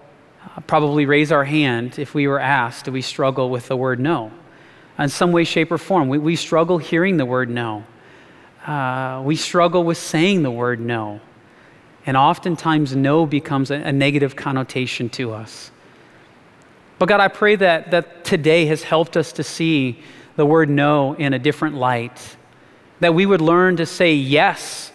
uh, 0.45 0.61
probably 0.67 1.07
raise 1.07 1.33
our 1.33 1.45
hand 1.45 1.99
if 1.99 2.15
we 2.15 2.29
were 2.29 2.39
asked, 2.39 2.85
do 2.85 2.93
we 2.93 3.01
struggle 3.01 3.49
with 3.49 3.69
the 3.69 3.77
word 3.77 3.99
no? 3.99 4.31
In 4.99 5.09
some 5.09 5.33
way, 5.33 5.43
shape, 5.43 5.73
or 5.73 5.79
form. 5.79 6.11
We, 6.11 6.19
we 6.19 6.37
struggle 6.37 6.77
hearing 6.77 7.17
the 7.17 7.25
word 7.25 7.49
no. 7.49 7.85
Uh, 8.67 9.23
we 9.25 9.37
struggle 9.37 9.85
with 9.85 9.97
saying 9.97 10.43
the 10.43 10.51
word 10.51 10.81
no. 10.81 11.21
And 12.05 12.15
oftentimes, 12.15 12.95
no 12.95 13.25
becomes 13.25 13.71
a, 13.71 13.77
a 13.77 13.93
negative 13.93 14.37
connotation 14.37 15.09
to 15.11 15.33
us. 15.33 15.71
But 17.03 17.09
God, 17.09 17.21
I 17.21 17.27
pray 17.27 17.57
that, 17.57 17.91
that 17.91 18.25
today 18.25 18.67
has 18.67 18.85
helped 18.85 19.17
us 19.17 19.33
to 19.33 19.43
see 19.43 19.99
the 20.37 20.47
word 20.47 20.71
no 20.71 21.15
in 21.15 21.35
a 21.35 21.39
different 21.41 21.75
light. 21.75 22.37
That 23.01 23.13
we 23.13 23.27
would 23.27 23.41
learn 23.41 23.77
to 23.79 23.87
say 23.87 24.15
yes 24.15 24.93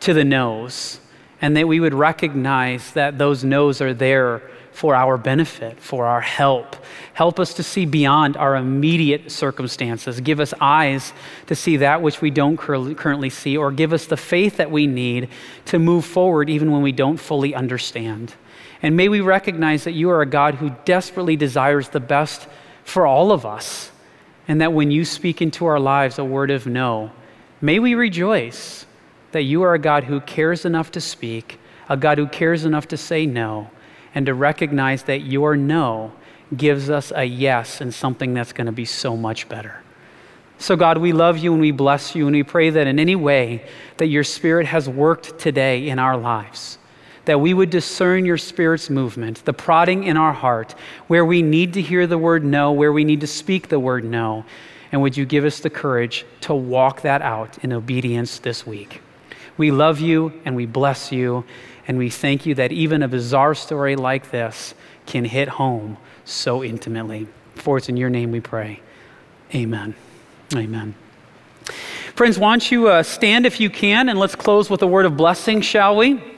to 0.00 0.14
the 0.14 0.24
no's 0.24 0.98
and 1.42 1.54
that 1.58 1.68
we 1.68 1.78
would 1.78 1.92
recognize 1.92 2.92
that 2.92 3.18
those 3.18 3.44
no's 3.44 3.82
are 3.82 3.92
there 3.92 4.40
for 4.72 4.94
our 4.94 5.18
benefit, 5.18 5.78
for 5.78 6.06
our 6.06 6.22
help. 6.22 6.74
Help 7.12 7.38
us 7.38 7.52
to 7.52 7.62
see 7.62 7.84
beyond 7.84 8.38
our 8.38 8.56
immediate 8.56 9.30
circumstances. 9.30 10.22
Give 10.22 10.40
us 10.40 10.54
eyes 10.58 11.12
to 11.48 11.54
see 11.54 11.76
that 11.76 12.00
which 12.00 12.22
we 12.22 12.30
don't 12.30 12.56
currently 12.56 13.28
see, 13.28 13.58
or 13.58 13.70
give 13.70 13.92
us 13.92 14.06
the 14.06 14.16
faith 14.16 14.56
that 14.56 14.70
we 14.70 14.86
need 14.86 15.28
to 15.66 15.78
move 15.78 16.06
forward 16.06 16.48
even 16.48 16.72
when 16.72 16.80
we 16.80 16.92
don't 16.92 17.18
fully 17.18 17.54
understand. 17.54 18.32
And 18.82 18.96
may 18.96 19.08
we 19.08 19.20
recognize 19.20 19.84
that 19.84 19.92
you 19.92 20.10
are 20.10 20.22
a 20.22 20.26
God 20.26 20.56
who 20.56 20.74
desperately 20.84 21.36
desires 21.36 21.88
the 21.88 22.00
best 22.00 22.48
for 22.82 23.06
all 23.06 23.30
of 23.30 23.46
us, 23.46 23.92
and 24.48 24.60
that 24.60 24.72
when 24.72 24.90
you 24.90 25.04
speak 25.04 25.40
into 25.40 25.64
our 25.66 25.78
lives 25.78 26.18
a 26.18 26.24
word 26.24 26.50
of 26.50 26.66
no, 26.66 27.12
may 27.60 27.78
we 27.78 27.94
rejoice 27.94 28.84
that 29.30 29.42
you 29.42 29.62
are 29.62 29.74
a 29.74 29.78
God 29.78 30.04
who 30.04 30.20
cares 30.20 30.64
enough 30.64 30.90
to 30.92 31.00
speak, 31.00 31.60
a 31.88 31.96
God 31.96 32.18
who 32.18 32.26
cares 32.26 32.64
enough 32.64 32.88
to 32.88 32.96
say 32.96 33.24
no, 33.24 33.70
and 34.14 34.26
to 34.26 34.34
recognize 34.34 35.04
that 35.04 35.20
your 35.20 35.56
no 35.56 36.12
gives 36.56 36.90
us 36.90 37.12
a 37.14 37.24
yes 37.24 37.80
and 37.80 37.94
something 37.94 38.34
that's 38.34 38.52
going 38.52 38.66
to 38.66 38.72
be 38.72 38.84
so 38.84 39.16
much 39.16 39.48
better. 39.48 39.80
So, 40.58 40.76
God, 40.76 40.98
we 40.98 41.12
love 41.12 41.38
you 41.38 41.52
and 41.52 41.60
we 41.60 41.70
bless 41.70 42.14
you, 42.14 42.26
and 42.26 42.36
we 42.36 42.42
pray 42.42 42.70
that 42.70 42.86
in 42.86 42.98
any 42.98 43.16
way 43.16 43.64
that 43.96 44.06
your 44.06 44.24
Spirit 44.24 44.66
has 44.66 44.88
worked 44.88 45.38
today 45.38 45.88
in 45.88 45.98
our 45.98 46.16
lives, 46.16 46.78
that 47.24 47.40
we 47.40 47.54
would 47.54 47.70
discern 47.70 48.24
your 48.24 48.38
Spirit's 48.38 48.90
movement, 48.90 49.44
the 49.44 49.52
prodding 49.52 50.04
in 50.04 50.16
our 50.16 50.32
heart, 50.32 50.74
where 51.06 51.24
we 51.24 51.42
need 51.42 51.74
to 51.74 51.82
hear 51.82 52.06
the 52.06 52.18
word 52.18 52.44
no, 52.44 52.72
where 52.72 52.92
we 52.92 53.04
need 53.04 53.20
to 53.20 53.26
speak 53.26 53.68
the 53.68 53.78
word 53.78 54.04
no. 54.04 54.44
And 54.90 55.00
would 55.02 55.16
you 55.16 55.24
give 55.24 55.44
us 55.44 55.60
the 55.60 55.70
courage 55.70 56.26
to 56.42 56.54
walk 56.54 57.02
that 57.02 57.22
out 57.22 57.62
in 57.64 57.72
obedience 57.72 58.38
this 58.38 58.66
week? 58.66 59.00
We 59.56 59.70
love 59.70 60.00
you 60.00 60.32
and 60.44 60.56
we 60.56 60.66
bless 60.66 61.12
you, 61.12 61.44
and 61.86 61.98
we 61.98 62.10
thank 62.10 62.44
you 62.46 62.54
that 62.56 62.72
even 62.72 63.02
a 63.02 63.08
bizarre 63.08 63.54
story 63.54 63.96
like 63.96 64.30
this 64.30 64.74
can 65.06 65.24
hit 65.24 65.48
home 65.48 65.96
so 66.24 66.62
intimately. 66.62 67.28
For 67.54 67.78
it's 67.78 67.88
in 67.88 67.96
your 67.96 68.10
name 68.10 68.32
we 68.32 68.40
pray. 68.40 68.80
Amen. 69.54 69.94
Amen. 70.54 70.94
Friends, 72.14 72.38
why 72.38 72.52
don't 72.52 72.70
you 72.70 72.88
uh, 72.88 73.02
stand 73.02 73.46
if 73.46 73.60
you 73.60 73.70
can, 73.70 74.08
and 74.08 74.18
let's 74.18 74.34
close 74.34 74.68
with 74.68 74.82
a 74.82 74.86
word 74.86 75.06
of 75.06 75.16
blessing, 75.16 75.60
shall 75.60 75.96
we? 75.96 76.31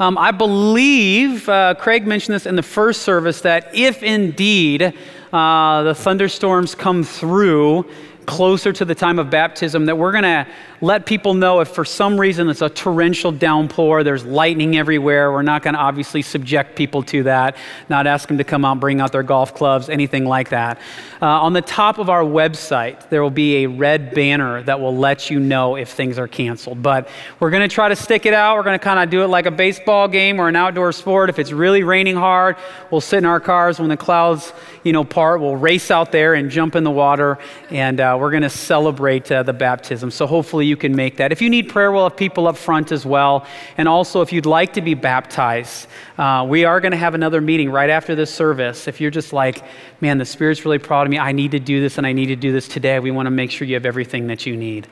Um, 0.00 0.18
I 0.18 0.32
believe 0.32 1.48
uh, 1.48 1.74
Craig 1.74 2.06
mentioned 2.06 2.34
this 2.34 2.46
in 2.46 2.56
the 2.56 2.62
first 2.62 3.02
service 3.02 3.42
that 3.42 3.70
if 3.74 4.02
indeed 4.02 4.92
uh, 5.32 5.82
the 5.84 5.94
thunderstorms 5.94 6.74
come 6.74 7.04
through 7.04 7.88
closer 8.26 8.72
to 8.72 8.84
the 8.84 8.94
time 8.94 9.18
of 9.18 9.30
baptism 9.30 9.86
that 9.86 9.96
we're 9.96 10.10
going 10.10 10.24
to 10.24 10.46
let 10.84 11.06
people 11.06 11.32
know 11.32 11.60
if 11.60 11.68
for 11.68 11.84
some 11.84 12.20
reason 12.20 12.48
it's 12.48 12.60
a 12.60 12.68
torrential 12.68 13.32
downpour, 13.32 14.04
there's 14.04 14.24
lightning 14.24 14.76
everywhere. 14.76 15.32
We're 15.32 15.42
not 15.42 15.62
going 15.62 15.74
to 15.74 15.80
obviously 15.80 16.20
subject 16.20 16.76
people 16.76 17.02
to 17.04 17.22
that, 17.22 17.56
not 17.88 18.06
ask 18.06 18.28
them 18.28 18.38
to 18.38 18.44
come 18.44 18.64
out, 18.64 18.80
bring 18.80 19.00
out 19.00 19.10
their 19.10 19.22
golf 19.22 19.54
clubs, 19.54 19.88
anything 19.88 20.26
like 20.26 20.50
that. 20.50 20.78
Uh, 21.22 21.26
on 21.26 21.54
the 21.54 21.62
top 21.62 21.98
of 21.98 22.10
our 22.10 22.22
website, 22.22 23.08
there 23.08 23.22
will 23.22 23.30
be 23.30 23.64
a 23.64 23.66
red 23.66 24.14
banner 24.14 24.62
that 24.64 24.78
will 24.78 24.94
let 24.94 25.30
you 25.30 25.40
know 25.40 25.76
if 25.76 25.88
things 25.88 26.18
are 26.18 26.28
canceled. 26.28 26.82
But 26.82 27.08
we're 27.40 27.50
going 27.50 27.66
to 27.66 27.74
try 27.74 27.88
to 27.88 27.96
stick 27.96 28.26
it 28.26 28.34
out. 28.34 28.56
We're 28.56 28.62
going 28.62 28.78
to 28.78 28.84
kind 28.84 29.02
of 29.02 29.08
do 29.08 29.22
it 29.22 29.28
like 29.28 29.46
a 29.46 29.50
baseball 29.50 30.06
game 30.06 30.38
or 30.38 30.48
an 30.48 30.56
outdoor 30.56 30.92
sport. 30.92 31.30
If 31.30 31.38
it's 31.38 31.50
really 31.50 31.82
raining 31.82 32.16
hard, 32.16 32.56
we'll 32.90 33.00
sit 33.00 33.18
in 33.18 33.24
our 33.24 33.40
cars 33.40 33.80
when 33.80 33.88
the 33.88 33.96
clouds, 33.96 34.52
you 34.82 34.92
know, 34.92 35.02
part. 35.02 35.40
We'll 35.40 35.56
race 35.56 35.90
out 35.90 36.12
there 36.12 36.34
and 36.34 36.50
jump 36.50 36.76
in 36.76 36.84
the 36.84 36.90
water, 36.90 37.38
and 37.70 38.00
uh, 38.00 38.18
we're 38.20 38.30
going 38.30 38.42
to 38.42 38.50
celebrate 38.50 39.32
uh, 39.32 39.42
the 39.44 39.54
baptism. 39.54 40.10
So 40.10 40.26
hopefully 40.26 40.73
you 40.74 40.78
can 40.78 40.96
make 40.96 41.18
that. 41.18 41.30
If 41.30 41.40
you 41.40 41.48
need 41.48 41.68
prayer, 41.68 41.92
we'll 41.92 42.08
have 42.08 42.16
people 42.16 42.48
up 42.48 42.56
front 42.56 42.90
as 42.90 43.06
well. 43.06 43.46
And 43.78 43.86
also, 43.86 44.22
if 44.22 44.32
you'd 44.32 44.44
like 44.44 44.72
to 44.72 44.80
be 44.80 44.94
baptized, 44.94 45.86
uh, 46.18 46.44
we 46.48 46.64
are 46.64 46.80
going 46.80 46.90
to 46.90 46.98
have 46.98 47.14
another 47.14 47.40
meeting 47.40 47.70
right 47.70 47.88
after 47.88 48.16
this 48.16 48.34
service. 48.34 48.88
If 48.88 49.00
you're 49.00 49.12
just 49.12 49.32
like, 49.32 49.62
man, 50.00 50.18
the 50.18 50.24
Spirit's 50.24 50.64
really 50.64 50.78
proud 50.78 51.06
of 51.06 51.12
me, 51.12 51.18
I 51.20 51.30
need 51.30 51.52
to 51.52 51.60
do 51.60 51.80
this 51.80 51.96
and 51.96 52.04
I 52.04 52.12
need 52.12 52.26
to 52.26 52.36
do 52.36 52.50
this 52.50 52.66
today, 52.66 52.98
we 52.98 53.12
want 53.12 53.26
to 53.26 53.30
make 53.30 53.52
sure 53.52 53.68
you 53.68 53.74
have 53.74 53.86
everything 53.86 54.26
that 54.26 54.46
you 54.46 54.56
need. 54.56 54.88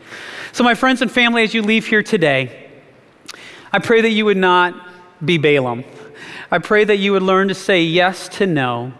So, 0.52 0.62
my 0.62 0.76
friends 0.76 1.02
and 1.02 1.10
family, 1.10 1.42
as 1.42 1.52
you 1.52 1.62
leave 1.62 1.84
here 1.84 2.04
today, 2.04 2.70
I 3.72 3.80
pray 3.80 4.02
that 4.02 4.10
you 4.10 4.24
would 4.24 4.36
not 4.36 4.72
be 5.24 5.36
Balaam. 5.36 5.82
I 6.52 6.58
pray 6.58 6.84
that 6.84 6.98
you 6.98 7.10
would 7.10 7.22
learn 7.22 7.48
to 7.48 7.54
say 7.54 7.82
yes 7.82 8.28
to 8.36 8.46
no, 8.46 8.92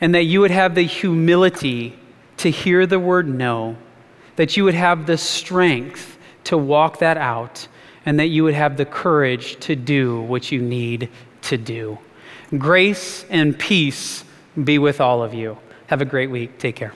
and 0.00 0.14
that 0.14 0.22
you 0.22 0.40
would 0.40 0.50
have 0.50 0.74
the 0.74 0.86
humility 0.86 1.98
to 2.38 2.50
hear 2.50 2.86
the 2.86 2.98
word 2.98 3.28
no, 3.28 3.76
that 4.36 4.56
you 4.56 4.64
would 4.64 4.74
have 4.74 5.04
the 5.06 5.18
strength 5.18 6.11
to 6.44 6.58
walk 6.58 6.98
that 6.98 7.16
out, 7.16 7.68
and 8.04 8.18
that 8.18 8.28
you 8.28 8.44
would 8.44 8.54
have 8.54 8.76
the 8.76 8.84
courage 8.84 9.58
to 9.60 9.76
do 9.76 10.22
what 10.22 10.50
you 10.50 10.60
need 10.60 11.08
to 11.42 11.56
do. 11.56 11.98
Grace 12.58 13.24
and 13.30 13.58
peace 13.58 14.24
be 14.64 14.78
with 14.78 15.00
all 15.00 15.22
of 15.22 15.32
you. 15.32 15.56
Have 15.86 16.00
a 16.00 16.04
great 16.04 16.30
week. 16.30 16.58
Take 16.58 16.76
care. 16.76 16.92